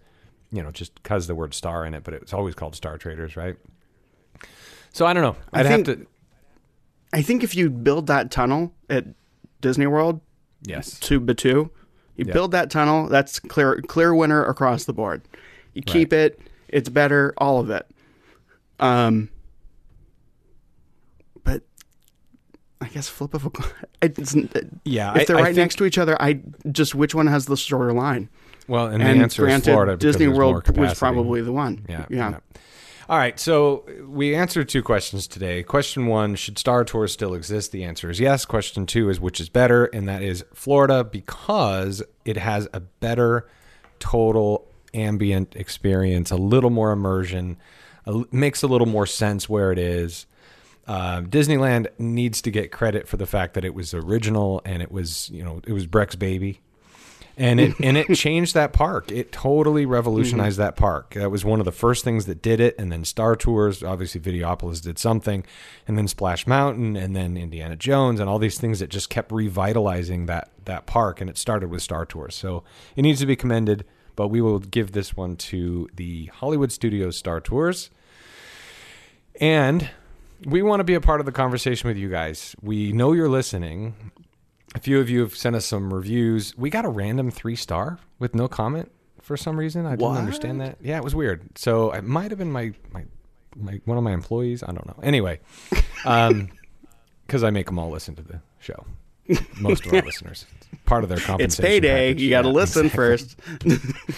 you 0.50 0.62
know, 0.62 0.70
just 0.70 0.94
because 1.02 1.26
the 1.26 1.34
word 1.34 1.54
star 1.54 1.84
in 1.86 1.94
it, 1.94 2.02
but 2.02 2.14
it's 2.14 2.32
always 2.32 2.54
called 2.54 2.74
Star 2.74 2.98
Traders, 2.98 3.36
right? 3.36 3.56
So 4.92 5.06
I 5.06 5.12
don't 5.12 5.22
know. 5.22 5.36
I 5.52 5.60
I'd 5.60 5.66
think- 5.66 5.86
have 5.86 5.96
to. 5.98 6.06
I 7.12 7.22
think 7.22 7.42
if 7.42 7.54
you 7.56 7.70
build 7.70 8.06
that 8.06 8.30
tunnel 8.30 8.72
at 8.88 9.04
Disney 9.60 9.86
World 9.86 10.20
Yes. 10.62 10.98
to 11.00 11.20
Batuu, 11.20 11.70
you 12.16 12.24
Yeah. 12.26 12.32
build 12.32 12.52
that 12.52 12.70
tunnel, 12.70 13.08
that's 13.08 13.40
clear 13.40 13.80
clear 13.88 14.14
winner 14.14 14.44
across 14.44 14.84
the 14.84 14.92
board. 14.92 15.22
You 15.74 15.82
keep 15.82 16.12
it, 16.12 16.40
it's 16.72 16.88
better, 16.88 17.34
all 17.38 17.60
of 17.60 17.70
it. 17.70 17.86
Um, 18.78 19.28
but 21.44 21.62
I 22.80 22.86
guess 22.88 23.08
flip 23.08 23.34
of 23.34 23.44
a 23.46 23.50
coin. 23.50 23.70
It's, 24.02 24.34
Yeah, 24.84 25.14
if 25.18 25.26
they're 25.26 25.36
I 25.36 25.40
right 25.40 25.46
think- 25.48 25.56
next 25.58 25.76
to 25.76 25.84
each 25.84 25.98
other, 25.98 26.20
I 26.20 26.40
just 26.72 26.94
which 26.94 27.14
one 27.14 27.26
has 27.26 27.44
the 27.46 27.56
shorter 27.56 27.92
line? 27.92 28.30
Well, 28.66 28.86
and, 28.86 29.02
And 29.02 29.18
the 29.20 29.24
answer 29.24 29.42
granted, 29.42 29.68
is 29.68 29.74
Florida. 29.74 29.96
Disney 29.96 30.28
World 30.28 30.76
was 30.78 30.98
probably 30.98 31.42
the 31.42 31.52
one. 31.52 31.84
Yeah, 31.88 32.06
yeah. 32.08 32.30
yeah. 32.30 32.38
All 33.08 33.18
right, 33.18 33.38
so 33.40 33.84
we 34.06 34.36
answered 34.36 34.68
two 34.68 34.82
questions 34.84 35.26
today. 35.26 35.64
Question 35.64 36.06
one: 36.06 36.36
Should 36.36 36.58
Star 36.58 36.84
Tours 36.84 37.12
still 37.12 37.34
exist? 37.34 37.72
The 37.72 37.82
answer 37.82 38.08
is 38.08 38.20
yes. 38.20 38.44
Question 38.44 38.86
two 38.86 39.10
is 39.10 39.18
which 39.20 39.40
is 39.40 39.48
better, 39.48 39.86
and 39.86 40.08
that 40.08 40.22
is 40.22 40.44
Florida 40.54 41.02
because 41.02 42.02
it 42.24 42.36
has 42.36 42.68
a 42.72 42.78
better 42.78 43.48
total 43.98 44.69
ambient 44.94 45.56
experience, 45.56 46.30
a 46.30 46.36
little 46.36 46.70
more 46.70 46.92
immersion, 46.92 47.56
a, 48.06 48.24
makes 48.30 48.62
a 48.62 48.66
little 48.66 48.86
more 48.86 49.06
sense 49.06 49.48
where 49.48 49.72
it 49.72 49.78
is. 49.78 50.26
Uh, 50.86 51.20
Disneyland 51.22 51.88
needs 51.98 52.42
to 52.42 52.50
get 52.50 52.72
credit 52.72 53.06
for 53.06 53.16
the 53.16 53.26
fact 53.26 53.54
that 53.54 53.64
it 53.64 53.74
was 53.74 53.94
original 53.94 54.60
and 54.64 54.82
it 54.82 54.90
was, 54.90 55.30
you 55.30 55.44
know, 55.44 55.60
it 55.66 55.72
was 55.72 55.86
Breck's 55.86 56.16
baby 56.16 56.60
and 57.40 57.58
it 57.58 57.74
and 57.82 57.96
it 57.96 58.06
changed 58.14 58.54
that 58.54 58.72
park. 58.72 59.10
It 59.10 59.32
totally 59.32 59.86
revolutionized 59.86 60.58
that 60.58 60.76
park. 60.76 61.14
That 61.14 61.30
was 61.30 61.44
one 61.44 61.58
of 61.58 61.64
the 61.64 61.72
first 61.72 62.04
things 62.04 62.26
that 62.26 62.42
did 62.42 62.60
it. 62.60 62.76
And 62.78 62.92
then 62.92 63.04
Star 63.04 63.34
Tours, 63.34 63.82
obviously 63.82 64.20
Videopolis 64.20 64.82
did 64.82 64.98
something, 64.98 65.44
and 65.88 65.96
then 65.96 66.06
Splash 66.06 66.46
Mountain, 66.46 66.96
and 66.96 67.16
then 67.16 67.36
Indiana 67.36 67.76
Jones, 67.76 68.20
and 68.20 68.28
all 68.28 68.38
these 68.38 68.58
things 68.58 68.80
that 68.80 68.90
just 68.90 69.08
kept 69.08 69.32
revitalizing 69.32 70.26
that 70.26 70.50
that 70.66 70.86
park. 70.86 71.20
And 71.20 71.30
it 71.30 71.38
started 71.38 71.70
with 71.70 71.82
Star 71.82 72.04
Tours, 72.04 72.34
so 72.34 72.62
it 72.94 73.02
needs 73.02 73.20
to 73.20 73.26
be 73.26 73.36
commended. 73.36 73.84
But 74.16 74.28
we 74.28 74.40
will 74.40 74.58
give 74.58 74.92
this 74.92 75.16
one 75.16 75.36
to 75.36 75.88
the 75.94 76.26
Hollywood 76.26 76.72
Studios 76.72 77.16
Star 77.16 77.40
Tours. 77.40 77.90
And 79.40 79.88
we 80.44 80.62
want 80.62 80.80
to 80.80 80.84
be 80.84 80.94
a 80.94 81.00
part 81.00 81.20
of 81.20 81.26
the 81.26 81.32
conversation 81.32 81.88
with 81.88 81.96
you 81.96 82.08
guys. 82.08 82.54
We 82.62 82.92
know 82.92 83.12
you're 83.12 83.28
listening. 83.28 84.12
A 84.74 84.80
few 84.80 85.00
of 85.00 85.10
you 85.10 85.20
have 85.20 85.36
sent 85.36 85.56
us 85.56 85.66
some 85.66 85.92
reviews. 85.92 86.56
We 86.56 86.70
got 86.70 86.84
a 86.84 86.88
random 86.88 87.30
three 87.30 87.56
star 87.56 87.98
with 88.18 88.34
no 88.34 88.48
comment 88.48 88.90
for 89.20 89.36
some 89.36 89.58
reason. 89.58 89.86
I 89.86 89.96
didn't 89.96 90.16
understand 90.16 90.60
that. 90.60 90.78
Yeah, 90.80 90.96
it 90.96 91.04
was 91.04 91.14
weird. 91.14 91.58
So 91.58 91.90
it 91.92 92.04
might 92.04 92.30
have 92.30 92.38
been 92.38 92.52
my 92.52 92.72
my, 92.92 93.04
my 93.56 93.80
one 93.84 93.98
of 93.98 94.04
my 94.04 94.12
employees. 94.12 94.62
I 94.62 94.66
don't 94.66 94.86
know. 94.86 94.98
Anyway, 95.02 95.40
um, 96.04 96.50
because 97.26 97.42
I 97.42 97.50
make 97.50 97.66
them 97.66 97.78
all 97.78 97.90
listen 97.90 98.14
to 98.16 98.22
the 98.22 98.40
show. 98.58 98.84
Most 99.60 99.86
of 99.86 99.92
our 99.94 100.02
listeners, 100.02 100.46
It's 100.72 100.80
part 100.84 101.02
of 101.04 101.08
their 101.10 101.18
compensation. 101.18 101.44
It's 101.44 101.56
payday. 101.60 102.08
package. 102.10 102.22
You 102.22 102.30
got 102.30 102.42
to 102.42 102.48
Yeah, 102.48 102.54
listen 102.54 102.86
exactly. 102.86 102.96
first. 102.96 103.36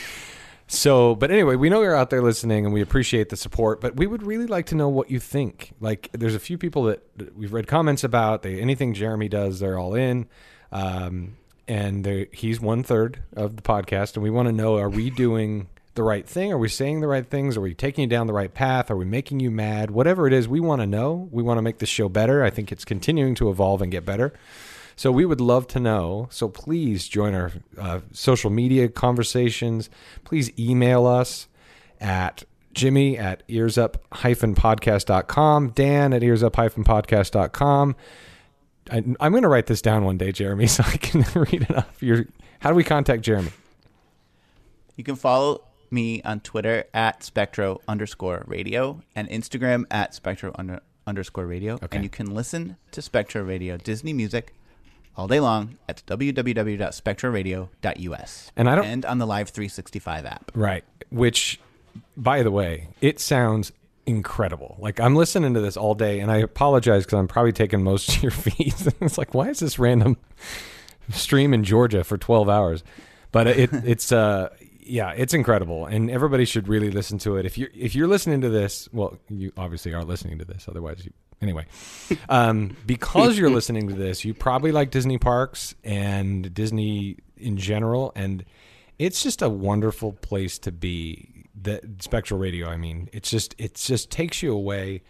So, 0.69 1.15
but 1.15 1.31
anyway, 1.31 1.57
we 1.57 1.69
know 1.69 1.83
you're 1.83 1.95
out 1.95 2.09
there 2.09 2.23
listening 2.23 2.65
and 2.65 2.73
we 2.73 2.81
appreciate 2.81 3.29
the 3.29 3.37
support, 3.37 3.79
but 3.83 3.95
we 3.97 4.07
would 4.07 4.23
really 4.23 4.47
like 4.47 4.65
to 4.67 4.75
know 4.75 4.89
what 4.89 5.11
you 5.11 5.21
think. 5.21 5.73
Like, 5.81 6.09
there's 6.13 6.35
a 6.35 6.39
few 6.41 6.57
people 6.57 6.85
that, 6.85 7.03
we've 7.37 7.53
read 7.53 7.67
comments 7.67 8.05
about. 8.05 8.41
They, 8.43 8.59
anything 8.59 8.95
Jeremy 8.95 9.29
does, 9.29 9.61
they're 9.61 9.79
all 9.79 9.95
in. 9.95 10.29
Um, 10.71 11.37
and 11.69 12.07
he's 12.33 12.59
one 12.59 12.83
third 12.85 13.23
of 13.37 13.57
the 13.57 13.63
podcast. 13.63 14.15
And 14.15 14.23
we 14.23 14.31
want 14.31 14.49
to 14.49 14.53
know 14.53 14.79
are 14.79 14.89
we 14.89 15.11
doing 15.11 15.69
the 15.95 16.03
right 16.05 16.27
thing? 16.27 16.51
Are 16.53 16.59
we 16.59 16.69
saying 16.71 17.03
the 17.03 17.07
right 17.09 17.27
things? 17.29 17.59
Are 17.59 17.61
we 17.61 17.75
taking 17.75 18.03
you 18.03 18.09
down 18.09 18.27
the 18.27 18.33
right 18.33 18.53
path? 18.55 18.91
Are 18.91 18.97
we 18.97 19.05
making 19.05 19.41
you 19.41 19.51
mad? 19.51 19.91
Whatever 19.91 20.27
it 20.27 20.33
is, 20.33 20.49
we 20.49 20.59
want 20.59 20.81
to 20.81 20.87
know. 20.87 21.29
We 21.31 21.43
want 21.43 21.59
to 21.59 21.63
make 21.63 21.81
this 21.81 21.91
show 21.91 22.09
better. 22.09 22.43
I 22.43 22.49
think 22.49 22.73
it's 22.73 22.87
continuing 22.87 23.35
to 23.35 23.51
evolve 23.51 23.83
and 23.83 23.93
get 23.93 24.07
better. 24.07 24.33
So 25.03 25.11
we 25.11 25.25
would 25.25 25.41
love 25.41 25.67
to 25.67 25.81
know. 25.81 26.29
So 26.31 26.49
please 26.49 27.09
join 27.09 27.35
our 27.35 27.51
uh, 27.77 28.03
social 28.13 28.51
media 28.51 28.89
conversations. 28.89 29.91
Please 30.23 30.57
email 30.57 31.09
us 31.09 31.49
at 32.01 32.45
Jimmy 32.73 33.19
at 33.19 33.45
earsup-podcast.com, 33.49 35.71
Dan 35.71 36.13
at 36.13 36.23
earsup-podcast.com. 36.23 37.97
I, 38.93 38.97
I'm 39.19 39.33
going 39.33 39.43
to 39.43 39.49
write 39.49 39.67
this 39.67 39.83
down 39.83 40.05
one 40.05 40.19
day, 40.19 40.31
Jeremy, 40.31 40.67
so 40.69 40.85
I 40.87 40.97
can 40.99 41.25
read 41.35 41.63
it 41.63 41.77
off. 41.77 42.01
Your, 42.01 42.27
how 42.61 42.71
do 42.71 42.77
we 42.77 42.85
contact 42.85 43.25
Jeremy? 43.25 43.51
You 44.95 45.03
can 45.03 45.17
follow 45.17 45.65
me 45.91 46.23
on 46.23 46.39
Twitter 46.39 46.85
at 46.95 47.25
Spectro 47.25 47.81
underscore 47.89 48.45
radio 48.47 49.03
and 49.17 49.29
Instagram 49.31 49.83
at 49.91 50.15
Spectro 50.15 50.53
under, 50.55 50.81
underscore 51.09 51.47
radio. 51.47 51.75
Okay. 51.75 51.89
And 51.91 52.05
you 52.05 52.09
can 52.09 52.33
listen 52.33 52.77
to 52.93 53.03
Spectro 53.03 53.43
Radio 53.43 53.77
Disney 53.77 54.13
music 54.13 54.55
all 55.17 55.29
day 55.29 55.41
long 55.41 55.79
at 55.89 56.03
www.spectroradio.us. 56.07 58.53
And 58.57 58.69
I 58.69 58.75
don't- 58.75 58.85
and 58.87 59.05
on 59.05 59.19
the 59.19 59.27
Live 59.27 59.51
365 59.51 60.27
app. 60.27 60.51
Right. 60.55 60.85
Which, 61.11 61.61
by 62.17 62.43
the 62.43 62.51
way, 62.51 62.89
it 63.01 63.21
sounds 63.21 63.73
incredible. 64.07 64.77
Like 64.81 64.99
I'm 65.01 65.15
listening 65.15 65.55
to 65.55 65.61
this 65.61 65.77
all 65.77 65.95
day, 65.95 66.21
and 66.21 66.31
I 66.31 66.39
apologize 66.39 67.05
because 67.05 67.19
I'm 67.19 67.29
probably 67.29 67.53
taking 67.53 67.83
most 67.85 68.17
of 68.17 68.23
your 68.23 68.31
feeds. 68.33 68.87
it's 69.01 69.19
like, 69.19 69.35
why 69.35 69.49
is 69.51 69.61
this 69.61 69.79
random 69.79 70.17
stream 71.11 71.53
in 71.55 71.65
Georgia 71.65 72.03
for 72.05 72.17
12 72.19 72.49
hours? 72.49 72.83
But 73.31 73.47
it 73.47 73.71
it's 73.85 74.11
uh 74.13 74.49
yeah, 74.85 75.13
it's 75.13 75.33
incredible, 75.33 75.87
and 75.87 76.11
everybody 76.11 76.45
should 76.45 76.67
really 76.67 76.91
listen 76.91 77.17
to 77.19 77.37
it. 77.37 77.47
If 77.47 77.57
you're 77.57 77.69
if 77.75 77.95
you're 77.95 78.09
listening 78.09 78.41
to 78.41 78.49
this, 78.51 78.89
well, 78.93 79.17
you 79.29 79.53
obviously 79.57 79.95
are 79.95 80.03
listening 80.05 80.39
to 80.39 80.45
this. 80.45 80.67
Otherwise, 80.69 81.05
you 81.05 81.13
anyway. 81.43 81.67
Um, 82.29 82.77
because 82.87 83.37
you're 83.37 83.51
listening 83.51 83.89
to 83.89 83.95
this, 83.95 84.25
you 84.25 84.33
probably 84.33 84.73
like 84.73 84.91
Disney 84.91 85.19
parks 85.19 85.75
and 85.85 86.53
Disney 86.55 87.19
in 87.37 87.57
general, 87.57 88.13
and 88.15 88.45
it's 88.99 89.23
just 89.23 89.43
a 89.43 89.51
wonderful 89.51 90.13
place 90.13 90.59
to 90.61 90.73
be. 90.73 91.29
The 91.55 91.81
Spectral 92.01 92.41
Radio, 92.41 92.69
I 92.69 92.77
mean, 92.77 93.11
it's 93.13 93.31
just 93.31 93.55
it 93.59 93.75
just 93.75 94.11
takes 94.11 94.43
you 94.43 94.53
away, 94.53 95.03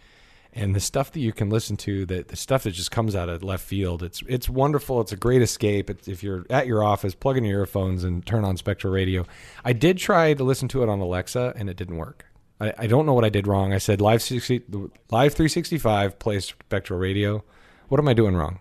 and 0.53 0.75
the 0.75 0.81
stuff 0.81 1.13
that 1.13 1.21
you 1.21 1.33
can 1.33 1.49
listen 1.49 1.77
to, 1.79 2.05
that 2.07 2.29
the 2.29 2.37
stuff 2.37 2.65
that 2.65 2.73
just 2.73 2.91
comes 2.91 3.15
out 3.15 3.29
of 3.29 3.43
left 3.43 3.65
field, 3.65 4.03
it's 4.03 4.23
it's 4.27 4.49
wonderful. 4.49 5.01
It's 5.01 5.13
a 5.13 5.17
great 5.17 5.41
escape. 5.41 5.89
It's, 5.89 6.09
if 6.09 6.23
you're 6.23 6.45
at 6.51 6.67
your 6.67 6.83
office, 6.83 7.15
plug 7.15 7.37
in 7.39 7.45
your 7.45 7.61
earphones 7.61 8.03
and 8.03 8.27
turn 8.27 8.45
on 8.45 8.57
Spectral 8.57 8.93
Radio. 8.93 9.25
I 9.65 9.73
did 9.73 9.99
try 9.99 10.35
to 10.35 10.43
listen 10.45 10.69
to 10.69 10.83
it 10.83 10.89
on 10.89 10.99
Alexa, 11.01 11.55
and 11.57 11.71
it 11.71 11.77
didn't 11.77 11.97
work. 11.97 12.27
I, 12.63 12.73
I 12.79 12.87
don't 12.87 13.05
know 13.07 13.13
what 13.15 13.25
I 13.25 13.29
did 13.29 13.47
wrong. 13.47 13.73
I 13.73 13.79
said 13.79 14.01
live 14.01 14.23
60, 14.23 14.63
live 15.11 15.35
365 15.35 16.19
plays 16.19 16.47
Spectral 16.47 16.99
Radio. 16.99 17.45
What 17.89 17.99
am 18.01 18.09
I 18.09 18.15
doing 18.15 18.37
wrong? 18.37 18.59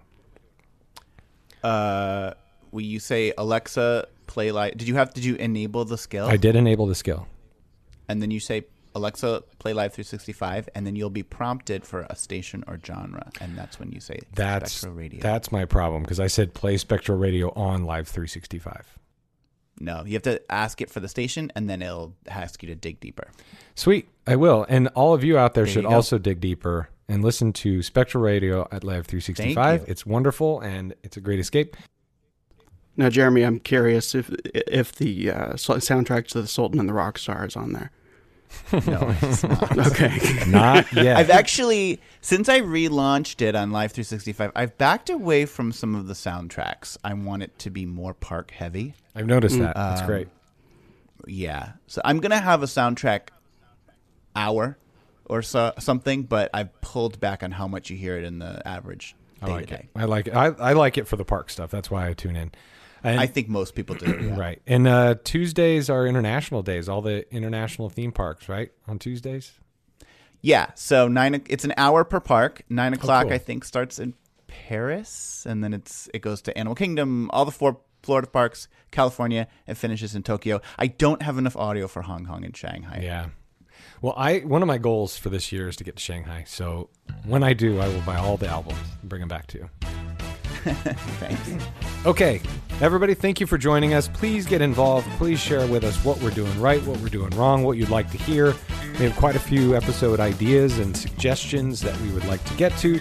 Uh, 1.64 2.34
will 2.72 2.82
you 2.82 3.00
say 3.00 3.34
Alexa 3.38 4.08
play 4.28 4.52
live? 4.52 4.78
Did 4.78 4.88
you 4.88 4.96
have 4.96 5.14
did 5.14 5.24
you 5.24 5.36
enable 5.36 5.86
the 5.86 5.98
skill? 5.98 6.26
I 6.28 6.38
did 6.38 6.56
enable 6.56 6.88
the 6.88 6.96
skill. 6.96 7.28
and 8.10 8.22
then 8.22 8.32
you 8.32 8.40
say 8.40 8.64
Alexa 8.94 9.44
play 9.60 9.72
live 9.74 9.94
365 9.94 10.68
and 10.76 10.86
then 10.86 10.96
you'll 10.98 11.10
be 11.10 11.24
prompted 11.24 11.86
for 11.86 12.06
a 12.10 12.16
station 12.16 12.62
or 12.68 12.78
genre 12.86 13.32
and 13.40 13.58
that's 13.58 13.80
when 13.80 13.92
you 13.92 14.02
say 14.02 14.20
That's 14.34 14.74
Spectro 14.74 14.92
Radio. 14.98 15.22
that's 15.22 15.50
my 15.52 15.64
problem 15.64 16.02
because 16.04 16.20
I 16.20 16.28
said 16.28 16.54
play 16.54 16.76
Spectral 16.78 17.18
Radio 17.18 17.52
on 17.56 17.86
Live 17.86 18.08
365. 18.10 18.98
No, 19.82 20.04
you 20.06 20.14
have 20.14 20.22
to 20.24 20.42
ask 20.52 20.82
it 20.82 20.90
for 20.90 21.00
the 21.00 21.08
station 21.08 21.52
and 21.56 21.70
then 21.70 21.82
it'll 21.82 22.16
ask 22.28 22.62
you 22.64 22.70
to 22.70 22.76
dig 22.76 23.00
deeper. 23.00 23.32
Sweet, 23.76 24.08
I 24.28 24.36
will. 24.36 24.66
And 24.70 24.88
all 24.90 25.14
of 25.14 25.24
you 25.24 25.38
out 25.38 25.54
there, 25.54 25.66
There 25.66 25.74
should 25.74 25.86
also 25.86 26.18
dig 26.18 26.40
deeper 26.40 26.90
and 27.08 27.24
listen 27.24 27.52
to 27.54 27.82
Spectral 27.82 28.24
Radio 28.24 28.68
at 28.72 28.84
Live 28.84 29.06
365. 29.08 29.86
It's 29.88 30.06
wonderful 30.06 30.60
and 30.62 30.94
it's 31.04 31.18
a 31.18 31.22
great 31.22 31.40
escape. 31.40 31.76
Now, 32.98 33.10
Jeremy, 33.10 33.44
I'm 33.44 33.60
curious 33.60 34.14
if 34.14 34.30
if 34.54 34.94
the 34.94 35.32
uh, 35.32 35.54
soundtrack 35.54 36.28
to 36.28 36.42
the 36.42 36.48
Sultan 36.48 36.80
and 36.80 36.90
the 36.90 36.94
Rock 36.94 37.18
Star 37.18 37.46
is 37.46 37.56
on 37.56 37.74
there. 37.74 37.92
No, 38.74 39.16
it's 39.22 39.44
not. 39.44 39.88
Okay. 39.88 40.44
Not 40.48 40.92
yet. 40.94 41.18
I've 41.18 41.30
actually 41.30 42.00
since 42.22 42.48
I 42.50 42.62
relaunched 42.62 43.42
it 43.42 43.56
on 43.56 43.72
Live 43.72 43.92
365, 43.92 44.52
I've 44.56 44.78
backed 44.78 45.10
away 45.10 45.46
from 45.46 45.72
some 45.72 45.96
of 45.96 46.08
the 46.08 46.14
soundtracks. 46.14 46.98
I 47.04 47.14
want 47.14 47.44
it 47.44 47.58
to 47.60 47.70
be 47.70 47.86
more 47.86 48.14
park 48.14 48.52
heavy. 48.52 48.94
I've 49.16 49.26
noticed 49.26 49.58
that. 49.60 49.76
Um, 49.76 49.90
That's 49.90 50.06
great. 50.06 50.28
Yeah. 51.28 51.74
So 51.88 52.02
I'm 52.06 52.20
going 52.20 52.32
to 52.32 52.40
have 52.40 52.64
a 52.64 52.68
soundtrack 52.68 53.30
hour 54.36 54.78
or 55.26 55.42
so, 55.42 55.74
something, 55.80 56.24
but 56.24 56.50
I've 56.54 56.80
pulled 56.82 57.20
back 57.20 57.44
on 57.44 57.52
how 57.52 57.68
much 57.68 57.90
you 57.90 57.98
hear 57.98 58.18
it 58.18 58.24
in 58.24 58.40
the 58.40 58.66
average 58.68 59.16
I 59.42 59.46
day 59.48 59.52
like 59.52 59.72
it. 59.72 59.90
I 59.96 60.06
like 60.06 60.28
it. 60.28 60.36
I, 60.36 60.48
I 60.48 60.74
like 60.74 60.98
it 60.98 61.08
for 61.08 61.16
the 61.16 61.26
park 61.26 61.50
stuff. 61.50 61.72
That's 61.72 61.90
why 61.90 62.08
I 62.08 62.14
tune 62.14 62.36
in. 62.36 62.52
And, 63.04 63.20
I 63.20 63.26
think 63.28 63.50
most 63.50 63.74
people 63.76 63.96
do. 63.96 64.06
yeah. 64.22 64.40
right. 64.40 64.62
And 64.68 64.88
uh, 64.88 65.16
Tuesdays 65.24 65.90
are 65.90 66.06
international 66.06 66.62
days. 66.62 66.88
All 66.88 67.02
the 67.02 67.32
international 67.34 67.90
theme 67.90 68.12
parks, 68.12 68.48
right? 68.48 68.72
On 68.88 69.00
Tuesdays. 69.00 69.54
Yeah. 70.42 70.72
So 70.76 71.08
nine. 71.08 71.42
It's 71.48 71.66
an 71.66 71.74
hour 71.78 72.04
per 72.04 72.20
park. 72.20 72.62
Nine 72.70 72.94
o'clock, 72.94 73.26
Oh, 73.26 73.30
cool. 73.30 73.36
I 73.36 73.38
think, 73.40 73.64
starts 73.64 74.00
in 74.00 74.14
Paris, 74.48 75.46
and 75.48 75.64
then 75.64 75.74
it's 75.74 76.10
it 76.14 76.20
goes 76.22 76.42
to 76.44 76.58
Animal 76.58 76.76
Kingdom, 76.76 77.30
all 77.32 77.46
the 77.46 77.52
four 77.52 77.80
Florida 78.04 78.28
parks, 78.28 78.68
California, 78.92 79.48
and 79.68 79.78
finishes 79.78 80.16
in 80.16 80.24
Tokyo. 80.24 80.62
I 80.78 80.88
don't 80.88 81.22
have 81.22 81.38
enough 81.38 81.56
audio 81.56 81.88
for 81.88 82.02
Hong 82.02 82.26
Kong 82.26 82.44
and 82.44 82.56
Shanghai. 82.56 83.02
Yeah. 83.04 83.28
Well, 84.02 84.14
I 84.18 84.40
one 84.40 84.62
of 84.62 84.68
my 84.68 84.78
goals 84.80 85.18
for 85.18 85.30
this 85.30 85.52
year 85.52 85.68
is 85.68 85.76
to 85.78 85.84
get 85.84 85.96
to 85.98 86.02
Shanghai. 86.02 86.44
So 86.48 86.90
when 87.26 87.44
I 87.44 87.54
do, 87.54 87.80
I 87.80 87.88
will 87.88 88.02
buy 88.02 88.18
all 88.18 88.38
the 88.38 88.48
albums 88.48 88.80
and 89.00 89.10
bring 89.10 89.20
them 89.22 89.30
back 89.30 89.48
to 89.48 89.58
you. 89.60 89.70
Thanks. 91.20 91.66
Okay, 92.06 92.42
everybody, 92.82 93.14
thank 93.14 93.40
you 93.40 93.48
for 93.48 93.58
joining 93.58 93.94
us. 93.94 94.08
Please 94.08 94.46
get 94.46 94.62
involved. 94.62 95.08
Please 95.18 95.40
share 95.40 95.66
with 95.68 95.84
us 95.84 96.04
what 96.04 96.20
we're 96.22 96.32
doing 96.32 96.60
right, 96.60 96.82
what 96.84 97.00
we're 97.00 97.10
doing 97.10 97.30
wrong, 97.32 97.64
what 97.64 97.78
you'd 97.78 97.90
like 97.90 98.10
to 98.12 98.18
hear. 98.18 98.54
We 99.00 99.06
have 99.06 99.16
quite 99.16 99.36
a 99.36 99.40
few 99.40 99.76
episode 99.76 100.20
ideas 100.20 100.78
and 100.80 100.96
suggestions 100.96 101.82
that 101.82 102.00
we 102.02 102.12
would 102.12 102.26
like 102.26 102.44
to 102.46 102.54
get 102.56 102.76
to. 102.80 103.00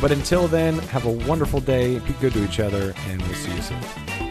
But 0.00 0.10
until 0.10 0.48
then, 0.48 0.78
have 0.78 1.04
a 1.04 1.10
wonderful 1.10 1.60
day, 1.60 1.98
be 2.00 2.12
good 2.14 2.32
to 2.32 2.44
each 2.44 2.60
other, 2.60 2.94
and 3.08 3.22
we'll 3.22 3.34
see 3.34 3.54
you 3.54 3.62
soon. 3.62 4.21